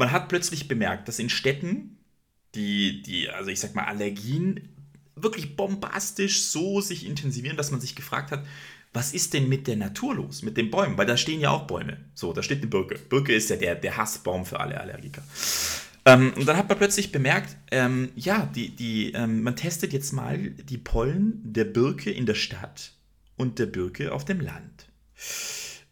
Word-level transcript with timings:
man 0.00 0.10
hat 0.10 0.28
plötzlich 0.28 0.66
bemerkt, 0.66 1.06
dass 1.06 1.18
in 1.18 1.28
Städten 1.28 1.98
die, 2.54 3.02
die, 3.02 3.28
also 3.28 3.50
ich 3.50 3.60
sag 3.60 3.74
mal, 3.74 3.84
Allergien 3.84 4.70
wirklich 5.14 5.56
bombastisch 5.56 6.44
so 6.44 6.80
sich 6.80 7.06
intensivieren, 7.06 7.56
dass 7.56 7.70
man 7.70 7.80
sich 7.80 7.94
gefragt 7.94 8.32
hat, 8.32 8.44
was 8.92 9.12
ist 9.12 9.34
denn 9.34 9.48
mit 9.48 9.68
der 9.68 9.76
Natur 9.76 10.16
los, 10.16 10.42
mit 10.42 10.56
den 10.56 10.70
Bäumen? 10.70 10.96
Weil 10.96 11.06
da 11.06 11.16
stehen 11.16 11.38
ja 11.38 11.50
auch 11.50 11.66
Bäume. 11.66 11.98
So, 12.14 12.32
da 12.32 12.42
steht 12.42 12.58
eine 12.58 12.66
Birke. 12.66 12.98
Birke 12.98 13.34
ist 13.34 13.50
ja 13.50 13.56
der, 13.56 13.76
der 13.76 13.98
Hassbaum 13.98 14.46
für 14.46 14.58
alle 14.58 14.80
Allergiker. 14.80 15.22
Ähm, 16.06 16.32
und 16.34 16.48
dann 16.48 16.56
hat 16.56 16.68
man 16.68 16.78
plötzlich 16.78 17.12
bemerkt, 17.12 17.56
ähm, 17.70 18.08
ja, 18.16 18.46
die, 18.46 18.74
die, 18.74 19.12
ähm, 19.12 19.42
man 19.42 19.54
testet 19.54 19.92
jetzt 19.92 20.12
mal 20.12 20.38
die 20.38 20.78
Pollen 20.78 21.40
der 21.44 21.66
Birke 21.66 22.10
in 22.10 22.24
der 22.24 22.34
Stadt 22.34 22.94
und 23.36 23.58
der 23.58 23.66
Birke 23.66 24.12
auf 24.12 24.24
dem 24.24 24.40
Land. 24.40 24.86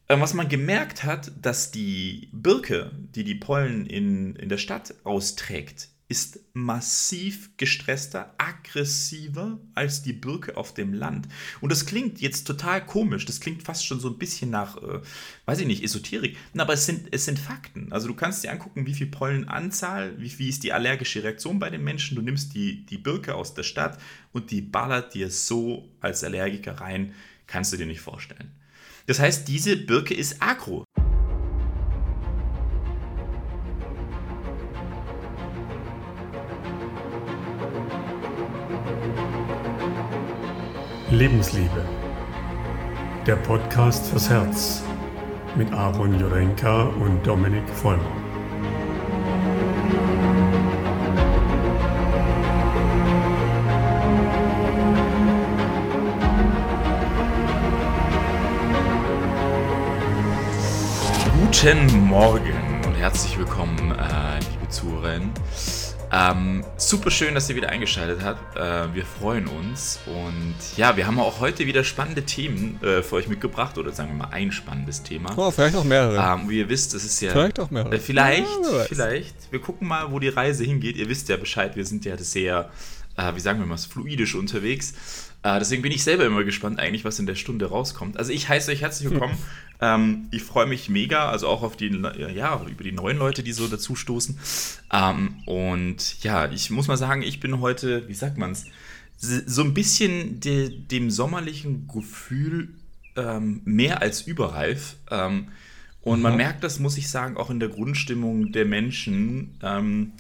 Ähm, 0.09 0.20
was 0.20 0.34
man 0.34 0.48
gemerkt 0.48 1.04
hat, 1.04 1.32
dass 1.41 1.70
die 1.70 2.30
Birke, 2.32 2.93
die 3.14 3.24
die 3.24 3.34
Pollen 3.34 3.84
in, 3.86 4.36
in 4.36 4.48
der 4.48 4.59
Stadt 4.59 4.95
austrägt, 5.04 5.88
ist 6.09 6.41
massiv 6.55 7.50
gestresster, 7.59 8.34
aggressiver 8.38 9.60
als 9.74 10.02
die 10.02 10.14
Birke 10.14 10.56
auf 10.56 10.73
dem 10.73 10.95
Land. 10.95 11.28
Und 11.60 11.70
das 11.70 11.84
klingt 11.84 12.23
jetzt 12.23 12.47
total 12.47 12.84
komisch, 12.84 13.27
das 13.27 13.41
klingt 13.41 13.62
fast 13.62 13.84
schon 13.84 14.00
so 14.00 14.09
ein 14.09 14.16
bisschen 14.16 14.48
nach, 14.48 14.78
äh, 14.78 15.02
weiß 15.45 15.60
ich 15.60 15.66
nicht, 15.66 15.84
Esoterik, 15.84 16.38
aber 16.56 16.72
es 16.72 16.86
sind, 16.86 17.09
es 17.11 17.27
sind 17.27 17.38
Fakten. 17.38 17.92
Also 17.92 18.09
du 18.09 18.14
kannst 18.14 18.42
dir 18.42 18.50
angucken, 18.50 18.86
wie 18.86 18.95
viel 18.95 19.09
Pollenanzahl, 19.09 20.19
wie, 20.19 20.38
wie 20.38 20.48
ist 20.48 20.64
die 20.64 20.72
allergische 20.72 21.22
Reaktion 21.22 21.59
bei 21.59 21.69
den 21.69 21.84
Menschen. 21.84 22.16
Du 22.16 22.22
nimmst 22.22 22.55
die, 22.55 22.86
die 22.86 22.98
Birke 22.98 23.34
aus 23.34 23.52
der 23.52 23.64
Stadt 23.64 24.00
und 24.33 24.50
die 24.50 24.62
ballert 24.62 25.12
dir 25.12 25.30
so 25.30 25.91
als 26.00 26.25
Allergiker 26.25 26.80
rein, 26.80 27.12
kannst 27.47 27.75
du 27.75 27.77
dir 27.77 27.86
nicht 27.86 28.00
vorstellen. 28.00 28.50
Das 29.09 29.19
heißt, 29.19 29.48
diese 29.48 29.75
Birke 29.75 30.12
ist 30.12 30.37
agro. 30.39 30.85
Lebensliebe. 41.11 41.70
Der 43.27 43.37
Podcast 43.37 44.09
fürs 44.09 44.28
Herz 44.28 44.83
mit 45.56 45.72
Aaron 45.72 46.20
Jurenka 46.20 46.83
und 46.83 47.27
Dominik 47.27 47.67
Vollmer. 47.70 48.28
Guten 61.61 62.03
Morgen 62.03 62.84
und 62.87 62.95
herzlich 62.95 63.37
willkommen, 63.37 63.91
äh, 63.91 64.39
liebe 64.53 64.69
Zuhörerinnen. 64.69 65.33
Ähm, 66.12 66.65
super 66.77 67.11
schön, 67.11 67.34
dass 67.34 67.50
ihr 67.50 67.56
wieder 67.56 67.70
eingeschaltet 67.70 68.20
habt. 68.23 68.56
Äh, 68.56 68.95
wir 68.95 69.05
freuen 69.05 69.48
uns. 69.48 69.98
Und 70.06 70.55
ja, 70.77 70.97
wir 70.97 71.09
haben 71.09 71.19
auch 71.19 71.41
heute 71.41 71.67
wieder 71.67 71.83
spannende 71.83 72.23
Themen 72.23 72.81
äh, 72.81 73.03
für 73.03 73.17
euch 73.17 73.27
mitgebracht. 73.27 73.77
Oder 73.77 73.91
sagen 73.91 74.11
wir 74.11 74.19
mal 74.19 74.28
ein 74.31 74.53
spannendes 74.53 75.03
Thema. 75.03 75.37
Oh, 75.37 75.50
vielleicht 75.50 75.75
auch 75.75 75.83
mehrere. 75.83 76.17
Ähm, 76.17 76.48
wie 76.48 76.61
ihr 76.61 76.69
wisst, 76.69 76.95
es 76.95 77.05
ist 77.05 77.20
ja. 77.20 77.33
Vielleicht 77.33 77.59
auch 77.59 77.72
mehrere. 77.72 77.97
Äh, 77.97 77.98
vielleicht, 77.98 78.47
ja, 78.47 78.84
vielleicht. 78.84 79.50
Wir 79.50 79.61
gucken 79.61 79.89
mal, 79.89 80.12
wo 80.12 80.20
die 80.20 80.28
Reise 80.28 80.62
hingeht. 80.62 80.97
Ihr 80.97 81.09
wisst 81.09 81.28
ja 81.28 81.37
Bescheid, 81.37 81.75
wir 81.75 81.84
sind 81.84 82.05
ja 82.05 82.17
sehr, 82.19 82.70
äh, 83.17 83.34
wie 83.34 83.41
sagen 83.41 83.59
wir 83.59 83.67
mal, 83.67 83.78
fluidisch 83.78 84.37
unterwegs. 84.37 84.95
Äh, 85.48 85.58
deswegen 85.58 85.82
bin 85.82 85.92
ich 85.92 86.02
selber 86.02 86.27
immer 86.27 86.44
gespannt, 86.44 86.78
eigentlich, 86.78 87.04
was 87.04 87.18
in 87.18 87.27
der 87.27 87.34
Stunde 87.34 87.66
rauskommt. 87.66 88.18
Also 88.18 88.32
ich 88.32 88.48
heiße 88.48 88.70
euch 88.70 88.82
herzlich 88.82 89.10
willkommen. 89.10 89.36
Ähm, 89.80 90.27
ich 90.32 90.42
freue 90.42 90.66
mich 90.66 90.88
mega, 90.88 91.30
also 91.30 91.46
auch 91.46 91.62
auf 91.62 91.77
die, 91.77 91.86
ja, 92.34 92.60
über 92.68 92.82
die 92.82 92.92
neuen 92.92 93.16
Leute, 93.16 93.42
die 93.44 93.52
so 93.52 93.69
dazu 93.69 93.94
stoßen. 93.94 94.36
Ähm, 94.92 95.36
und 95.46 96.22
ja, 96.24 96.50
ich 96.50 96.70
muss 96.70 96.88
mal 96.88 96.96
sagen, 96.96 97.22
ich 97.22 97.38
bin 97.38 97.60
heute, 97.60 98.08
wie 98.08 98.14
sagt 98.14 98.38
man 98.38 98.50
es, 98.50 98.66
so 99.16 99.62
ein 99.62 99.74
bisschen 99.74 100.41
de, 100.41 100.69
dem 100.69 101.10
sommerlichen 101.10 101.86
Gefühl 101.86 102.70
ähm, 103.16 103.62
mehr 103.64 104.03
als 104.03 104.22
überreif. 104.22 104.97
Ähm, 105.10 105.48
und 106.03 106.22
man 106.22 106.37
merkt 106.37 106.64
das, 106.64 106.78
muss 106.78 106.98
ich 106.98 107.08
sagen, 107.08 107.37
auch 107.37 107.50
in 107.50 107.60
der 107.60 107.69
Grundstimmung 107.69 108.50
der 108.50 108.64
Menschen, 108.64 109.58
ähm, 109.62 110.12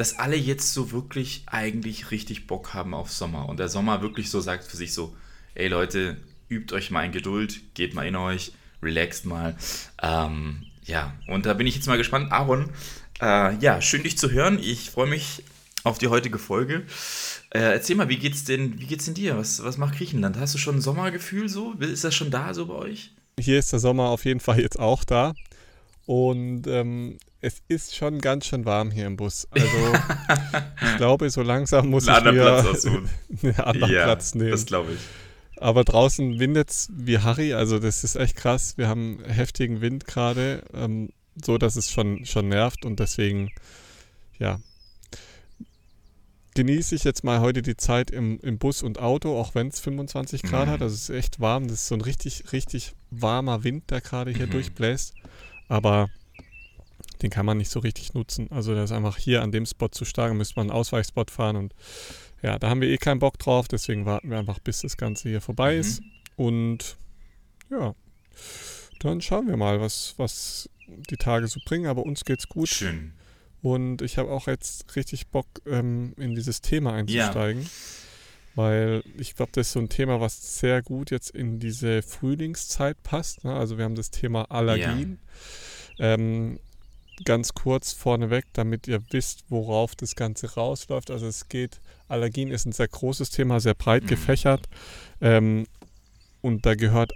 dass 0.00 0.18
alle 0.18 0.36
jetzt 0.36 0.72
so 0.72 0.92
wirklich 0.92 1.42
eigentlich 1.44 2.10
richtig 2.10 2.46
Bock 2.46 2.72
haben 2.72 2.94
auf 2.94 3.12
Sommer. 3.12 3.50
Und 3.50 3.58
der 3.58 3.68
Sommer 3.68 4.00
wirklich 4.00 4.30
so 4.30 4.40
sagt 4.40 4.64
für 4.64 4.78
sich 4.78 4.94
so, 4.94 5.14
ey 5.54 5.68
Leute, 5.68 6.16
übt 6.48 6.74
euch 6.74 6.90
mal 6.90 7.04
in 7.04 7.12
Geduld, 7.12 7.60
geht 7.74 7.92
mal 7.92 8.06
in 8.06 8.16
euch 8.16 8.52
relaxt 8.82 9.26
mal. 9.26 9.58
Ähm, 10.02 10.64
ja, 10.86 11.12
und 11.26 11.44
da 11.44 11.52
bin 11.52 11.66
ich 11.66 11.74
jetzt 11.74 11.86
mal 11.86 11.98
gespannt. 11.98 12.32
Aaron, 12.32 12.70
äh, 13.20 13.54
ja, 13.58 13.82
schön 13.82 14.02
dich 14.02 14.16
zu 14.16 14.30
hören. 14.30 14.58
Ich 14.58 14.88
freue 14.88 15.06
mich 15.06 15.42
auf 15.84 15.98
die 15.98 16.08
heutige 16.08 16.38
Folge. 16.38 16.86
Äh, 17.50 17.58
erzähl 17.58 17.94
mal, 17.94 18.08
wie 18.08 18.16
geht's 18.16 18.44
denn, 18.44 18.80
wie 18.80 18.86
geht's 18.86 19.04
denn 19.04 19.12
dir? 19.12 19.36
Was, 19.36 19.62
was 19.62 19.76
macht 19.76 19.98
Griechenland? 19.98 20.38
Hast 20.38 20.54
du 20.54 20.58
schon 20.58 20.76
ein 20.76 20.80
Sommergefühl 20.80 21.50
so? 21.50 21.74
Ist 21.74 22.04
das 22.04 22.14
schon 22.14 22.30
da 22.30 22.54
so 22.54 22.64
bei 22.64 22.74
euch? 22.74 23.10
Hier 23.38 23.58
ist 23.58 23.70
der 23.70 23.80
Sommer 23.80 24.04
auf 24.04 24.24
jeden 24.24 24.40
Fall 24.40 24.60
jetzt 24.60 24.78
auch 24.78 25.04
da. 25.04 25.34
Und 26.06 26.66
ähm, 26.66 27.18
es 27.40 27.62
ist 27.68 27.94
schon 27.94 28.20
ganz 28.20 28.46
schön 28.46 28.64
warm 28.64 28.90
hier 28.90 29.06
im 29.06 29.16
Bus. 29.16 29.48
Also 29.54 30.92
ich 30.92 30.96
glaube, 30.96 31.30
so 31.30 31.42
langsam 31.42 31.88
muss 31.88 32.04
ich 32.04 32.08
mir 32.08 32.18
einen 32.22 33.54
anderen 33.60 33.92
ja, 33.92 34.04
Platz 34.04 34.34
nehmen. 34.34 34.50
Das 34.50 34.66
glaube 34.66 34.92
ich. 34.92 34.98
Aber 35.56 35.84
draußen 35.84 36.38
windet 36.38 36.70
es 36.70 36.88
wie 36.92 37.18
Harry, 37.18 37.52
also 37.52 37.78
das 37.78 38.02
ist 38.02 38.16
echt 38.16 38.34
krass. 38.36 38.78
Wir 38.78 38.88
haben 38.88 39.22
heftigen 39.24 39.82
Wind 39.82 40.06
gerade, 40.06 40.64
ähm, 40.72 41.10
so 41.42 41.58
dass 41.58 41.76
es 41.76 41.90
schon, 41.90 42.24
schon 42.24 42.48
nervt 42.48 42.86
und 42.86 42.98
deswegen, 42.98 43.52
ja, 44.38 44.58
genieße 46.54 46.94
ich 46.94 47.04
jetzt 47.04 47.24
mal 47.24 47.40
heute 47.40 47.62
die 47.62 47.76
Zeit 47.76 48.10
im, 48.10 48.40
im 48.40 48.58
Bus 48.58 48.82
und 48.82 48.98
Auto, 48.98 49.38
auch 49.38 49.54
wenn 49.54 49.68
es 49.68 49.80
25 49.80 50.42
Grad 50.42 50.66
mhm. 50.66 50.72
hat. 50.72 50.82
Also 50.82 50.94
es 50.94 51.08
ist 51.08 51.16
echt 51.16 51.40
warm. 51.40 51.68
Das 51.68 51.82
ist 51.82 51.88
so 51.88 51.94
ein 51.94 52.00
richtig, 52.00 52.52
richtig 52.52 52.94
warmer 53.10 53.64
Wind, 53.64 53.90
der 53.90 54.00
gerade 54.00 54.30
hier 54.30 54.46
mhm. 54.46 54.52
durchbläst. 54.52 55.14
Aber 55.70 56.10
den 57.22 57.30
kann 57.30 57.46
man 57.46 57.58
nicht 57.58 57.70
so 57.70 57.78
richtig 57.78 58.12
nutzen. 58.12 58.50
Also 58.50 58.74
der 58.74 58.84
ist 58.84 58.92
einfach 58.92 59.16
hier 59.16 59.42
an 59.42 59.52
dem 59.52 59.66
Spot 59.66 59.88
zu 59.88 60.04
stark. 60.04 60.34
Müsste 60.34 60.56
man 60.56 60.68
einen 60.68 60.76
Ausweichspot 60.76 61.30
fahren 61.30 61.56
und 61.56 61.74
ja, 62.42 62.58
da 62.58 62.68
haben 62.68 62.80
wir 62.80 62.88
eh 62.88 62.96
keinen 62.96 63.20
Bock 63.20 63.38
drauf, 63.38 63.68
deswegen 63.68 64.04
warten 64.04 64.30
wir 64.30 64.38
einfach, 64.38 64.58
bis 64.58 64.80
das 64.80 64.96
Ganze 64.96 65.28
hier 65.28 65.40
vorbei 65.40 65.74
mhm. 65.74 65.80
ist. 65.80 66.02
Und 66.36 66.96
ja, 67.70 67.94
dann 68.98 69.20
schauen 69.20 69.46
wir 69.46 69.56
mal, 69.56 69.80
was, 69.80 70.14
was 70.16 70.68
die 70.88 71.16
Tage 71.16 71.46
so 71.46 71.60
bringen. 71.64 71.86
Aber 71.86 72.04
uns 72.04 72.24
geht's 72.24 72.48
gut. 72.48 72.68
Schön. 72.68 73.12
Und 73.62 74.02
ich 74.02 74.18
habe 74.18 74.30
auch 74.30 74.48
jetzt 74.48 74.96
richtig 74.96 75.28
Bock, 75.28 75.46
ähm, 75.66 76.14
in 76.16 76.34
dieses 76.34 76.62
Thema 76.62 76.94
einzusteigen. 76.94 77.62
Ja. 77.62 77.68
Weil 78.60 79.02
ich 79.16 79.34
glaube, 79.34 79.52
das 79.54 79.68
ist 79.68 79.72
so 79.72 79.80
ein 79.80 79.88
Thema, 79.88 80.20
was 80.20 80.58
sehr 80.58 80.82
gut 80.82 81.10
jetzt 81.10 81.30
in 81.30 81.58
diese 81.58 82.02
Frühlingszeit 82.02 83.02
passt. 83.02 83.44
Ne? 83.44 83.54
Also 83.54 83.78
wir 83.78 83.84
haben 83.86 83.94
das 83.94 84.10
Thema 84.10 84.50
Allergien. 84.50 85.18
Ja. 85.96 86.14
Ähm, 86.14 86.58
ganz 87.24 87.54
kurz 87.54 87.92
vorneweg, 87.92 88.44
damit 88.52 88.86
ihr 88.86 89.02
wisst, 89.10 89.44
worauf 89.48 89.94
das 89.94 90.14
Ganze 90.14 90.54
rausläuft. 90.54 91.10
Also 91.10 91.26
es 91.26 91.48
geht, 91.48 91.80
Allergien 92.08 92.50
ist 92.50 92.66
ein 92.66 92.72
sehr 92.72 92.88
großes 92.88 93.30
Thema, 93.30 93.60
sehr 93.60 93.74
breit 93.74 94.04
mhm. 94.04 94.08
gefächert 94.08 94.68
ähm, 95.20 95.66
und 96.42 96.66
da 96.66 96.74
gehört 96.74 97.12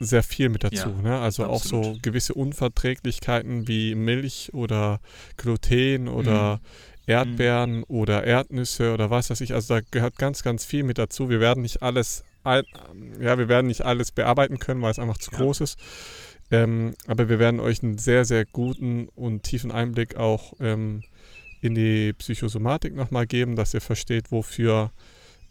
sehr 0.00 0.22
viel 0.22 0.48
mit 0.48 0.64
dazu. 0.64 0.90
Ja, 0.90 1.02
ne? 1.02 1.18
Also 1.18 1.44
absolut. 1.44 1.86
auch 1.86 1.92
so 1.94 1.98
gewisse 2.02 2.34
Unverträglichkeiten 2.34 3.68
wie 3.68 3.94
Milch 3.94 4.50
oder 4.52 5.00
Gluten 5.36 6.08
oder 6.08 6.56
mhm. 6.56 6.60
Erdbeeren 7.06 7.78
mhm. 7.78 7.84
oder 7.88 8.24
Erdnüsse 8.24 8.94
oder 8.94 9.10
was 9.10 9.30
weiß 9.30 9.40
ich. 9.40 9.54
Also 9.54 9.74
da 9.74 9.80
gehört 9.90 10.16
ganz, 10.18 10.42
ganz 10.42 10.64
viel 10.64 10.84
mit 10.84 10.98
dazu. 10.98 11.28
Wir 11.28 11.40
werden 11.40 11.62
nicht 11.62 11.82
alles, 11.82 12.24
ja, 12.44 13.38
wir 13.38 13.48
werden 13.48 13.66
nicht 13.66 13.82
alles 13.82 14.12
bearbeiten 14.12 14.58
können, 14.58 14.82
weil 14.82 14.90
es 14.90 14.98
einfach 14.98 15.18
zu 15.18 15.30
ja. 15.32 15.38
groß 15.38 15.60
ist. 15.60 15.78
Ähm, 16.50 16.94
aber 17.06 17.28
wir 17.28 17.38
werden 17.38 17.60
euch 17.60 17.82
einen 17.82 17.98
sehr, 17.98 18.24
sehr 18.24 18.44
guten 18.44 19.08
und 19.14 19.42
tiefen 19.42 19.72
Einblick 19.72 20.16
auch 20.16 20.52
ähm, 20.60 21.02
in 21.60 21.74
die 21.74 22.12
Psychosomatik 22.12 22.94
nochmal 22.94 23.26
geben, 23.26 23.56
dass 23.56 23.72
ihr 23.72 23.80
versteht, 23.80 24.30
wofür 24.30 24.90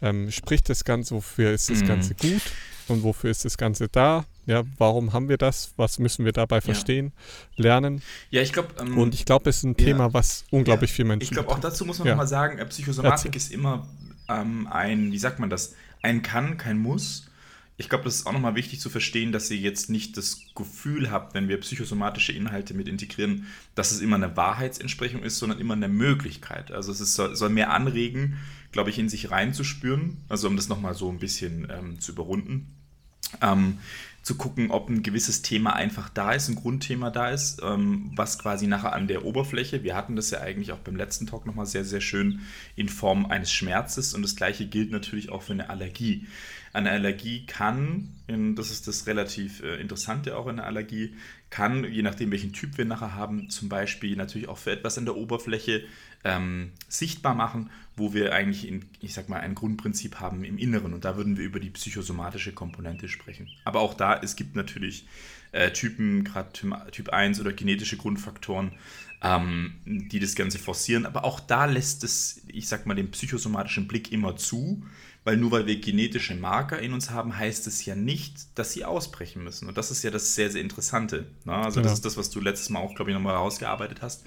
ähm, 0.02 0.30
spricht 0.32 0.70
das 0.70 0.84
Ganze, 0.84 1.16
wofür 1.16 1.52
ist 1.52 1.70
das 1.70 1.82
mhm. 1.82 1.88
Ganze 1.88 2.16
gut 2.16 2.42
und 2.88 3.04
wofür 3.04 3.32
ist 3.32 3.46
das 3.46 3.58
Ganze 3.58 3.88
da. 3.90 4.26
Ja, 4.46 4.64
warum 4.78 5.14
haben 5.14 5.30
wir 5.30 5.38
das? 5.38 5.74
Was 5.78 6.00
müssen 6.00 6.26
wir 6.26 6.32
dabei 6.32 6.62
verstehen, 6.62 7.14
ja. 7.56 7.64
lernen? 7.64 8.02
Ja, 8.30 8.42
ich 8.42 8.54
glaube. 8.54 8.70
Ähm, 8.80 8.98
und 8.98 9.14
ich 9.14 9.26
glaube, 9.26 9.50
es 9.50 9.58
ist 9.58 9.64
ein 9.64 9.76
ja, 9.78 9.86
Thema, 9.86 10.14
was 10.14 10.46
unglaublich 10.52 10.92
ja. 10.92 10.96
viel 10.98 11.06
Menschen. 11.06 11.24
Ich 11.24 11.32
glaube, 11.32 11.50
auch 11.50 11.60
dazu 11.60 11.86
muss 11.86 12.00
man 12.00 12.08
ja. 12.08 12.14
nochmal 12.14 12.28
sagen: 12.28 12.58
äh, 12.58 12.66
Psychosomatik 12.66 13.36
ist 13.36 13.52
immer 13.52 13.88
ähm, 14.28 14.68
ein, 14.68 15.12
wie 15.12 15.18
sagt 15.18 15.40
man 15.40 15.50
das? 15.50 15.76
Ein 16.02 16.22
Kann, 16.22 16.58
kein 16.58 16.78
Muss 16.78 17.30
ich 17.76 17.90
glaube, 17.90 18.04
das 18.04 18.16
ist 18.16 18.28
auch 18.28 18.34
nochmal 18.34 18.56
wichtig 18.56 18.80
zu 18.80 18.90
verstehen, 18.90 19.32
dass 19.32 19.50
ihr 19.50 19.58
jetzt 19.58 19.90
nicht 19.90 20.16
das 20.16 20.42
Gefühl 20.56 21.10
habt, 21.10 21.34
wenn 21.34 21.48
wir 21.48 21.60
psychosomatische 21.60 22.32
Inhalte 22.32 22.76
mit 22.76 22.88
integrieren, 22.88 23.48
dass 23.74 23.92
es 23.92 24.00
immer 24.00 24.16
eine 24.16 24.38
Wahrheitsentsprechung 24.38 25.24
ist, 25.24 25.40
sondern 25.40 25.60
immer 25.60 25.74
eine 25.74 25.88
Möglichkeit. 25.88 26.72
Also 26.72 26.92
es 26.92 27.02
ist, 27.02 27.16
soll, 27.16 27.50
mehr 27.50 27.72
anregen, 27.72 28.38
glaube 28.72 28.92
ich, 28.92 29.00
in 29.00 29.10
sich 29.10 29.32
reinzuspüren, 29.32 30.18
also 30.30 30.48
um 30.48 30.56
das 30.56 30.70
nochmal 30.70 30.94
so 30.94 31.10
ein 31.10 31.18
bisschen 31.18 31.68
ähm, 31.72 32.00
zu 32.00 32.12
überrunden. 32.12 32.76
Ähm, 33.42 33.80
zu 34.24 34.36
gucken, 34.36 34.72
ob 34.72 34.90
ein 34.90 35.04
gewisses 35.04 35.42
Thema 35.42 35.76
einfach 35.76 36.08
da 36.08 36.32
ist, 36.32 36.48
ein 36.48 36.56
Grundthema 36.56 37.12
da 37.12 37.30
ist, 37.30 37.62
ähm, 37.62 38.10
was 38.16 38.40
quasi 38.40 38.68
nachher 38.68 38.94
an 38.94 39.08
der 39.08 39.26
Oberfläche, 39.26 39.84
wir 39.84 39.96
hatten 39.96 40.16
das 40.16 40.32
ja 40.32 40.40
eigentlich 40.40 40.72
auch 40.72 40.80
beim 40.80 40.96
letzten 40.96 41.28
Talk 41.28 41.46
nochmal 41.46 41.66
sehr, 41.66 41.84
sehr 41.84 42.00
schön 42.00 42.40
in 42.78 42.88
Form 42.88 43.26
eines 43.26 43.52
Schmerzes 43.52 44.14
und 44.14 44.22
das 44.22 44.38
gleiche 44.38 44.66
gilt 44.66 44.92
natürlich 44.92 45.30
auch 45.30 45.42
für 45.42 45.52
eine 45.52 45.70
Allergie. 45.70 46.26
Eine 46.72 46.90
Allergie 46.90 47.46
kann, 47.46 48.16
das 48.56 48.72
ist 48.72 48.88
das 48.88 49.06
relativ 49.06 49.62
äh, 49.62 49.76
Interessante 49.76 50.38
auch 50.38 50.48
in 50.48 50.56
der 50.56 50.66
Allergie, 50.66 51.16
kann, 51.50 51.84
je 51.84 52.02
nachdem 52.02 52.32
welchen 52.32 52.54
Typ 52.54 52.78
wir 52.78 52.86
nachher 52.86 53.14
haben, 53.14 53.50
zum 53.50 53.70
Beispiel 53.70 54.16
natürlich 54.16 54.48
auch 54.48 54.58
für 54.58 54.72
etwas 54.72 54.98
an 54.98 55.06
der 55.06 55.18
Oberfläche 55.18 55.84
ähm, 56.24 56.72
sichtbar 56.88 57.36
machen, 57.36 57.70
wo 57.96 58.14
wir 58.14 58.34
eigentlich, 58.34 58.68
in, 58.68 58.86
ich 59.02 59.14
sag 59.14 59.30
mal, 59.30 59.40
ein 59.40 59.56
Grundprinzip 59.56 60.20
haben 60.20 60.44
im 60.44 60.58
Inneren. 60.58 60.94
Und 60.94 61.06
da 61.06 61.16
würden 61.18 61.38
wir 61.38 61.46
über 61.46 61.60
die 61.60 61.70
psychosomatische 61.70 62.54
Komponente 62.54 63.08
sprechen. 63.08 63.50
Aber 63.66 63.82
auch 63.82 63.94
da, 63.94 64.20
es 64.20 64.36
gibt 64.36 64.56
natürlich 64.56 65.06
äh, 65.52 65.72
Typen, 65.72 66.24
gerade 66.24 66.52
Typ 66.92 67.10
1 67.10 67.40
oder 67.40 67.54
genetische 67.54 67.98
Grundfaktoren, 67.98 68.72
ähm, 69.22 69.76
die 69.86 70.20
das 70.20 70.36
Ganze 70.36 70.60
forcieren. 70.60 71.06
Aber 71.06 71.24
auch 71.24 71.40
da 71.40 71.66
lässt 71.66 72.04
es, 72.04 72.42
ich 72.48 72.68
sag 72.68 72.86
mal, 72.86 72.96
den 72.96 73.12
psychosomatischen 73.12 73.88
Blick 73.88 74.12
immer 74.12 74.36
zu 74.36 74.84
weil 75.24 75.38
nur 75.38 75.52
weil 75.52 75.66
wir 75.66 75.80
genetische 75.80 76.36
Marker 76.36 76.80
in 76.80 76.94
uns 76.94 77.10
haben, 77.10 77.38
heißt 77.38 77.66
es 77.68 77.86
ja 77.86 77.96
nicht, 77.96 78.36
dass 78.56 78.74
sie 78.74 78.84
ausbrechen 78.84 79.44
müssen. 79.44 79.68
Und 79.68 79.78
das 79.78 79.90
ist 79.90 80.04
ja 80.04 80.12
das 80.12 80.36
sehr, 80.36 80.50
sehr 80.52 80.62
Interessante. 80.62 81.26
Ne? 81.46 81.54
Also 81.54 81.80
genau. 81.80 81.84
das 81.84 81.94
ist 81.94 82.06
das, 82.06 82.18
was 82.18 82.30
du 82.30 82.42
letztes 82.42 82.70
Mal 82.70 82.80
auch, 82.80 82.94
glaube 82.96 83.12
ich, 83.12 83.16
nochmal 83.16 83.34
herausgearbeitet 83.34 84.02
hast. 84.02 84.26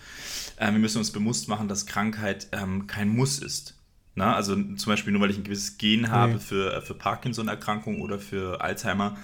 Ähm, 0.59 0.75
wir 0.75 0.81
müssen 0.81 0.99
uns 0.99 1.11
bewusst 1.11 1.49
machen, 1.49 1.69
dass 1.69 1.87
Krankheit 1.87 2.49
ähm, 2.53 2.87
kein 2.87 3.09
Muss 3.09 3.39
ist. 3.39 3.75
Na, 4.15 4.31
ne? 4.31 4.37
also 4.37 4.55
zum 4.55 4.91
Beispiel 4.91 5.13
nur 5.13 5.21
weil 5.21 5.31
ich 5.31 5.37
ein 5.37 5.45
gewisses 5.45 5.77
Gen 5.77 6.11
habe 6.11 6.35
nee. 6.35 6.39
für, 6.39 6.73
äh, 6.73 6.81
für 6.81 6.95
Parkinson-Erkrankung 6.95 8.01
oder 8.01 8.19
für 8.19 8.63
Alzheimer, 8.63 9.19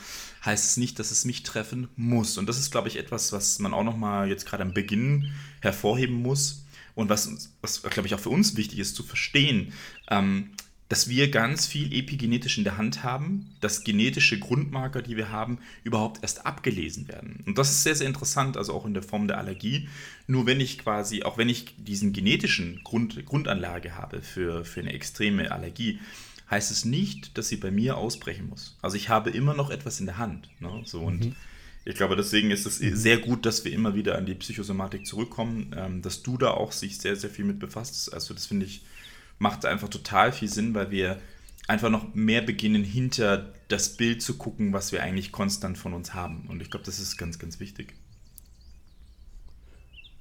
heißt 0.45 0.65
es 0.67 0.77
nicht, 0.77 0.99
dass 0.99 1.11
es 1.11 1.25
mich 1.25 1.43
treffen 1.43 1.89
muss. 1.97 2.37
Und 2.37 2.47
das 2.47 2.59
ist, 2.59 2.71
glaube 2.71 2.89
ich, 2.89 2.99
etwas, 2.99 3.33
was 3.33 3.59
man 3.59 3.73
auch 3.73 3.85
nochmal 3.85 4.29
jetzt 4.29 4.45
gerade 4.45 4.63
am 4.63 4.75
Beginn 4.75 5.33
hervorheben 5.61 6.17
muss 6.17 6.67
und 6.95 7.09
was, 7.09 7.51
was 7.63 7.83
glaube 7.83 8.07
ich, 8.07 8.15
auch 8.15 8.21
für 8.21 8.29
uns 8.29 8.57
wichtig 8.57 8.79
ist 8.79 8.95
zu 8.95 9.03
verstehen. 9.03 9.73
Ähm, 10.11 10.51
dass 10.89 11.09
wir 11.09 11.31
ganz 11.31 11.67
viel 11.67 11.93
epigenetisch 11.93 12.59
in 12.59 12.65
der 12.65 12.77
Hand 12.77 13.03
haben, 13.03 13.51
dass 13.61 13.83
genetische 13.83 14.39
Grundmarker, 14.39 15.01
die 15.01 15.17
wir 15.17 15.31
haben, 15.31 15.59
überhaupt 15.85 16.23
erst 16.23 16.45
abgelesen 16.45 17.09
werden. 17.09 17.43
Und 17.47 17.57
das 17.57 17.71
ist 17.71 17.83
sehr, 17.83 17.95
sehr 17.95 18.07
interessant, 18.07 18.59
also 18.59 18.75
auch 18.75 18.85
in 18.85 18.93
der 18.93 19.03
Form 19.03 19.27
der 19.27 19.39
Allergie. 19.39 19.89
Nur 20.27 20.45
wenn 20.45 20.61
ich 20.61 20.79
quasi, 20.79 21.23
auch 21.23 21.39
wenn 21.39 21.49
ich 21.49 21.75
diesen 21.79 22.13
genetischen 22.13 22.83
Grund, 22.85 23.25
Grundanlage 23.25 23.97
habe 23.97 24.21
für, 24.21 24.67
für 24.67 24.81
eine 24.81 24.93
extreme 24.93 25.51
Allergie, 25.51 25.99
heißt 26.51 26.71
es 26.71 26.85
nicht, 26.85 27.39
dass 27.39 27.49
sie 27.49 27.57
bei 27.57 27.71
mir 27.71 27.97
ausbrechen 27.97 28.51
muss. 28.51 28.77
Also 28.83 28.97
ich 28.99 29.09
habe 29.09 29.31
immer 29.31 29.55
noch 29.55 29.71
etwas 29.71 29.99
in 29.99 30.07
der 30.07 30.19
Hand. 30.19 30.51
Ne? 30.61 30.83
So, 30.85 31.01
und 31.01 31.25
mhm. 31.25 31.35
ich 31.87 31.95
glaube, 31.95 32.15
deswegen 32.15 32.51
ist 32.51 32.67
es 32.67 32.77
sehr 32.77 33.17
gut, 33.17 33.47
dass 33.47 33.65
wir 33.65 33.73
immer 33.73 33.95
wieder 33.95 34.19
an 34.19 34.27
die 34.27 34.35
Psychosomatik 34.35 35.07
zurückkommen, 35.07 35.75
ähm, 35.75 36.03
dass 36.03 36.23
du 36.23 36.37
da 36.37 36.51
auch 36.51 36.73
sich 36.73 36.99
sehr, 36.99 37.17
sehr 37.17 37.31
viel 37.31 37.47
mit 37.47 37.59
befasst. 37.59 38.13
Also 38.13 38.35
das 38.35 38.45
finde 38.45 38.67
ich 38.67 38.83
macht 39.43 39.67
einfach 39.67 39.89
total 39.89 40.33
viel 40.33 40.49
Sinn, 40.49 40.73
weil 40.73 40.93
wir 40.93 41.21
einfach 41.67 41.91
noch 41.91 42.15
mehr 42.15 42.43
beginnen, 42.43 42.85
hinter 42.85 43.53
das 43.69 43.97
Bild 43.97 44.23
zu 44.23 44.39
gucken, 44.39 44.73
was 44.73 44.93
wir 44.93 45.03
eigentlich 45.03 45.33
konstant 45.33 45.77
von 45.77 45.95
uns 45.95 46.15
haben. 46.15 46.47
Und 46.49 46.63
ich 46.63 46.71
glaube, 46.71 46.87
das 46.87 47.01
ist 47.01 47.17
ganz, 47.19 47.41
ganz 47.41 47.59
wichtig. 47.59 47.93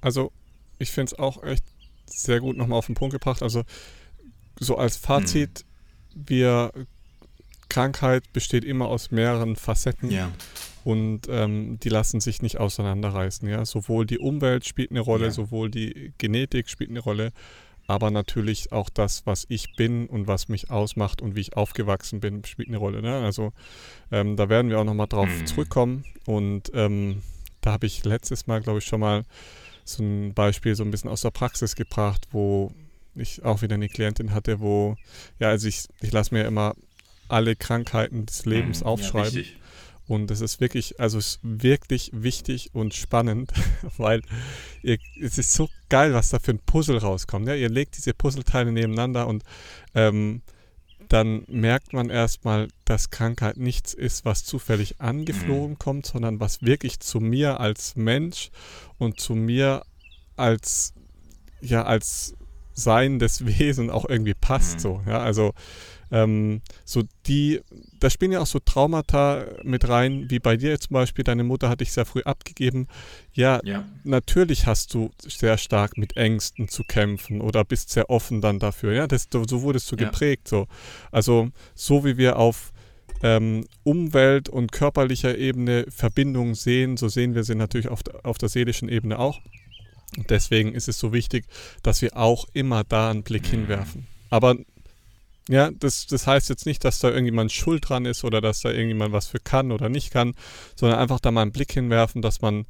Also, 0.00 0.32
ich 0.78 0.90
finde 0.90 1.12
es 1.12 1.18
auch 1.18 1.42
echt 1.44 1.64
sehr 2.06 2.40
gut 2.40 2.56
nochmal 2.56 2.78
auf 2.78 2.86
den 2.86 2.96
Punkt 2.96 3.12
gebracht. 3.12 3.42
Also, 3.42 3.62
so 4.58 4.76
als 4.76 4.96
Fazit, 4.96 5.64
hm. 6.14 6.24
wir 6.26 6.72
Krankheit 7.68 8.32
besteht 8.32 8.64
immer 8.64 8.88
aus 8.88 9.12
mehreren 9.12 9.54
Facetten. 9.54 10.10
Ja. 10.10 10.32
Und 10.84 11.28
ähm, 11.28 11.78
die 11.80 11.90
lassen 11.90 12.20
sich 12.20 12.42
nicht 12.42 12.58
auseinanderreißen. 12.58 13.48
Ja? 13.48 13.64
Sowohl 13.64 14.04
die 14.04 14.18
Umwelt 14.18 14.66
spielt 14.66 14.90
eine 14.90 15.00
Rolle, 15.00 15.26
ja. 15.26 15.30
sowohl 15.30 15.70
die 15.70 16.12
Genetik 16.18 16.68
spielt 16.68 16.90
eine 16.90 16.98
Rolle, 16.98 17.32
aber 17.86 18.10
natürlich 18.10 18.72
auch 18.72 18.88
das, 18.88 19.26
was 19.26 19.44
ich 19.48 19.74
bin 19.76 20.06
und 20.06 20.26
was 20.26 20.48
mich 20.48 20.70
ausmacht 20.70 21.20
und 21.20 21.36
wie 21.36 21.40
ich 21.40 21.56
aufgewachsen 21.56 22.20
bin, 22.20 22.44
spielt 22.44 22.68
eine 22.68 22.76
Rolle. 22.76 23.02
Ne? 23.02 23.20
Also 23.20 23.52
ähm, 24.10 24.36
da 24.36 24.48
werden 24.48 24.70
wir 24.70 24.78
auch 24.78 24.84
nochmal 24.84 25.08
drauf 25.08 25.28
mhm. 25.28 25.46
zurückkommen. 25.46 26.04
Und 26.24 26.70
ähm, 26.74 27.22
da 27.60 27.72
habe 27.72 27.86
ich 27.86 28.04
letztes 28.04 28.46
Mal, 28.46 28.60
glaube 28.60 28.78
ich, 28.78 28.84
schon 28.84 29.00
mal 29.00 29.24
so 29.84 30.02
ein 30.02 30.34
Beispiel 30.34 30.74
so 30.74 30.84
ein 30.84 30.90
bisschen 30.90 31.10
aus 31.10 31.22
der 31.22 31.30
Praxis 31.30 31.74
gebracht, 31.74 32.28
wo 32.30 32.72
ich 33.14 33.44
auch 33.44 33.62
wieder 33.62 33.74
eine 33.74 33.88
Klientin 33.88 34.32
hatte, 34.32 34.60
wo, 34.60 34.96
ja, 35.38 35.48
also 35.48 35.68
ich, 35.68 35.88
ich 36.00 36.12
lasse 36.12 36.34
mir 36.34 36.44
immer 36.44 36.74
alle 37.28 37.56
Krankheiten 37.56 38.26
des 38.26 38.46
Lebens 38.46 38.80
mhm, 38.80 38.86
aufschreiben. 38.86 39.42
Ja, 39.42 39.44
und 40.08 40.30
es 40.30 40.40
ist 40.40 40.60
wirklich, 40.60 40.98
also 40.98 41.18
es 41.18 41.36
ist 41.36 41.40
wirklich 41.42 42.10
wichtig 42.12 42.70
und 42.74 42.94
spannend, 42.94 43.52
weil 43.96 44.22
ihr, 44.82 44.98
es 45.20 45.38
ist 45.38 45.52
so 45.52 45.68
geil, 45.88 46.12
was 46.12 46.30
da 46.30 46.38
für 46.38 46.52
ein 46.52 46.58
Puzzle 46.58 46.98
rauskommt. 46.98 47.46
Ja? 47.46 47.54
Ihr 47.54 47.68
legt 47.68 47.96
diese 47.96 48.14
Puzzleteile 48.14 48.72
nebeneinander 48.72 49.26
und 49.26 49.44
ähm, 49.94 50.42
dann 51.08 51.44
merkt 51.48 51.92
man 51.92 52.10
erstmal, 52.10 52.68
dass 52.84 53.10
Krankheit 53.10 53.58
nichts 53.58 53.92
ist, 53.92 54.24
was 54.24 54.44
zufällig 54.44 55.00
angeflogen 55.00 55.72
mhm. 55.72 55.78
kommt, 55.78 56.06
sondern 56.06 56.40
was 56.40 56.62
wirklich 56.62 57.00
zu 57.00 57.20
mir 57.20 57.60
als 57.60 57.96
Mensch 57.96 58.50
und 58.98 59.20
zu 59.20 59.34
mir 59.34 59.82
als, 60.36 60.94
ja, 61.60 61.84
als 61.84 62.34
seiendes 62.72 63.44
Wesen 63.46 63.90
auch 63.90 64.08
irgendwie 64.08 64.34
passt. 64.34 64.76
Mhm. 64.76 64.80
So, 64.80 65.02
ja? 65.06 65.18
Also 65.20 65.52
ähm, 66.10 66.62
so 66.84 67.02
die, 67.26 67.60
da 68.02 68.10
spielen 68.10 68.32
ja 68.32 68.40
auch 68.40 68.46
so 68.46 68.58
Traumata 68.58 69.44
mit 69.62 69.88
rein, 69.88 70.28
wie 70.28 70.40
bei 70.40 70.56
dir 70.56 70.78
zum 70.80 70.94
Beispiel, 70.94 71.22
deine 71.22 71.44
Mutter 71.44 71.68
hat 71.68 71.80
dich 71.80 71.92
sehr 71.92 72.04
früh 72.04 72.22
abgegeben. 72.22 72.88
Ja, 73.32 73.60
ja, 73.62 73.84
natürlich 74.02 74.66
hast 74.66 74.92
du 74.92 75.10
sehr 75.24 75.56
stark 75.56 75.96
mit 75.96 76.16
Ängsten 76.16 76.68
zu 76.68 76.82
kämpfen 76.82 77.40
oder 77.40 77.64
bist 77.64 77.90
sehr 77.90 78.10
offen 78.10 78.40
dann 78.40 78.58
dafür. 78.58 78.92
Ja, 78.92 79.06
das, 79.06 79.28
so 79.30 79.62
wurdest 79.62 79.90
du 79.92 79.96
ja. 79.96 80.06
geprägt. 80.06 80.48
So. 80.48 80.66
Also 81.12 81.50
so 81.76 82.04
wie 82.04 82.16
wir 82.16 82.40
auf 82.40 82.72
ähm, 83.22 83.66
Umwelt- 83.84 84.48
und 84.48 84.72
körperlicher 84.72 85.38
Ebene 85.38 85.86
Verbindungen 85.88 86.56
sehen, 86.56 86.96
so 86.96 87.06
sehen 87.06 87.36
wir 87.36 87.44
sie 87.44 87.54
natürlich 87.54 87.86
auf, 87.86 88.00
auf 88.24 88.36
der 88.36 88.48
seelischen 88.48 88.88
Ebene 88.88 89.20
auch. 89.20 89.40
deswegen 90.28 90.74
ist 90.74 90.88
es 90.88 90.98
so 90.98 91.12
wichtig, 91.12 91.44
dass 91.84 92.02
wir 92.02 92.16
auch 92.16 92.48
immer 92.52 92.82
da 92.82 93.10
einen 93.10 93.22
Blick 93.22 93.44
mhm. 93.44 93.58
hinwerfen. 93.58 94.06
Aber 94.28 94.56
ja, 95.48 95.70
das, 95.70 96.06
das 96.06 96.26
heißt 96.26 96.48
jetzt 96.48 96.66
nicht, 96.66 96.84
dass 96.84 97.00
da 97.00 97.08
irgendjemand 97.08 97.52
schuld 97.52 97.88
dran 97.88 98.04
ist 98.04 98.24
oder 98.24 98.40
dass 98.40 98.60
da 98.60 98.70
irgendjemand 98.70 99.12
was 99.12 99.26
für 99.26 99.40
kann 99.40 99.72
oder 99.72 99.88
nicht 99.88 100.12
kann, 100.12 100.34
sondern 100.76 100.98
einfach 100.98 101.20
da 101.20 101.30
mal 101.30 101.42
einen 101.42 101.52
Blick 101.52 101.72
hinwerfen, 101.72 102.22
dass 102.22 102.42
man 102.42 102.66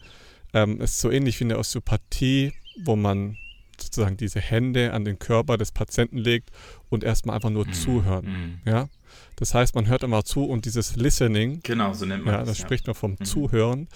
ähm, 0.55 0.81
es 0.81 1.01
so 1.01 1.11
ähnlich 1.11 1.39
wie 1.41 1.45
in 1.45 1.49
der 1.51 1.59
Osteopathie, 1.59 2.55
wo 2.85 2.97
man 2.97 3.37
sozusagen 3.79 4.17
diese 4.17 4.41
Hände 4.41 4.93
an 4.93 5.05
den 5.05 5.19
Körper 5.19 5.59
des 5.59 5.73
Patienten 5.73 6.19
legt 6.19 6.51
und 6.89 7.05
erstmal 7.05 7.37
einfach 7.37 7.51
nur 7.51 7.67
mm, 7.67 7.73
zuhören. 7.73 8.61
Mm. 8.65 8.69
Ja, 8.69 8.89
das 9.37 9.55
heißt, 9.55 9.75
man 9.75 9.87
hört 9.87 10.03
immer 10.03 10.25
zu 10.25 10.45
und 10.45 10.65
dieses 10.65 10.97
Listening, 10.97 11.61
genau, 11.63 11.93
so 11.93 12.07
nennt 12.07 12.25
man 12.25 12.35
ja, 12.35 12.45
das. 12.45 12.59
Ja. 12.59 12.65
spricht 12.65 12.87
man 12.87 12.95
vom 12.95 13.17
mm. 13.19 13.25
Zuhören. 13.25 13.89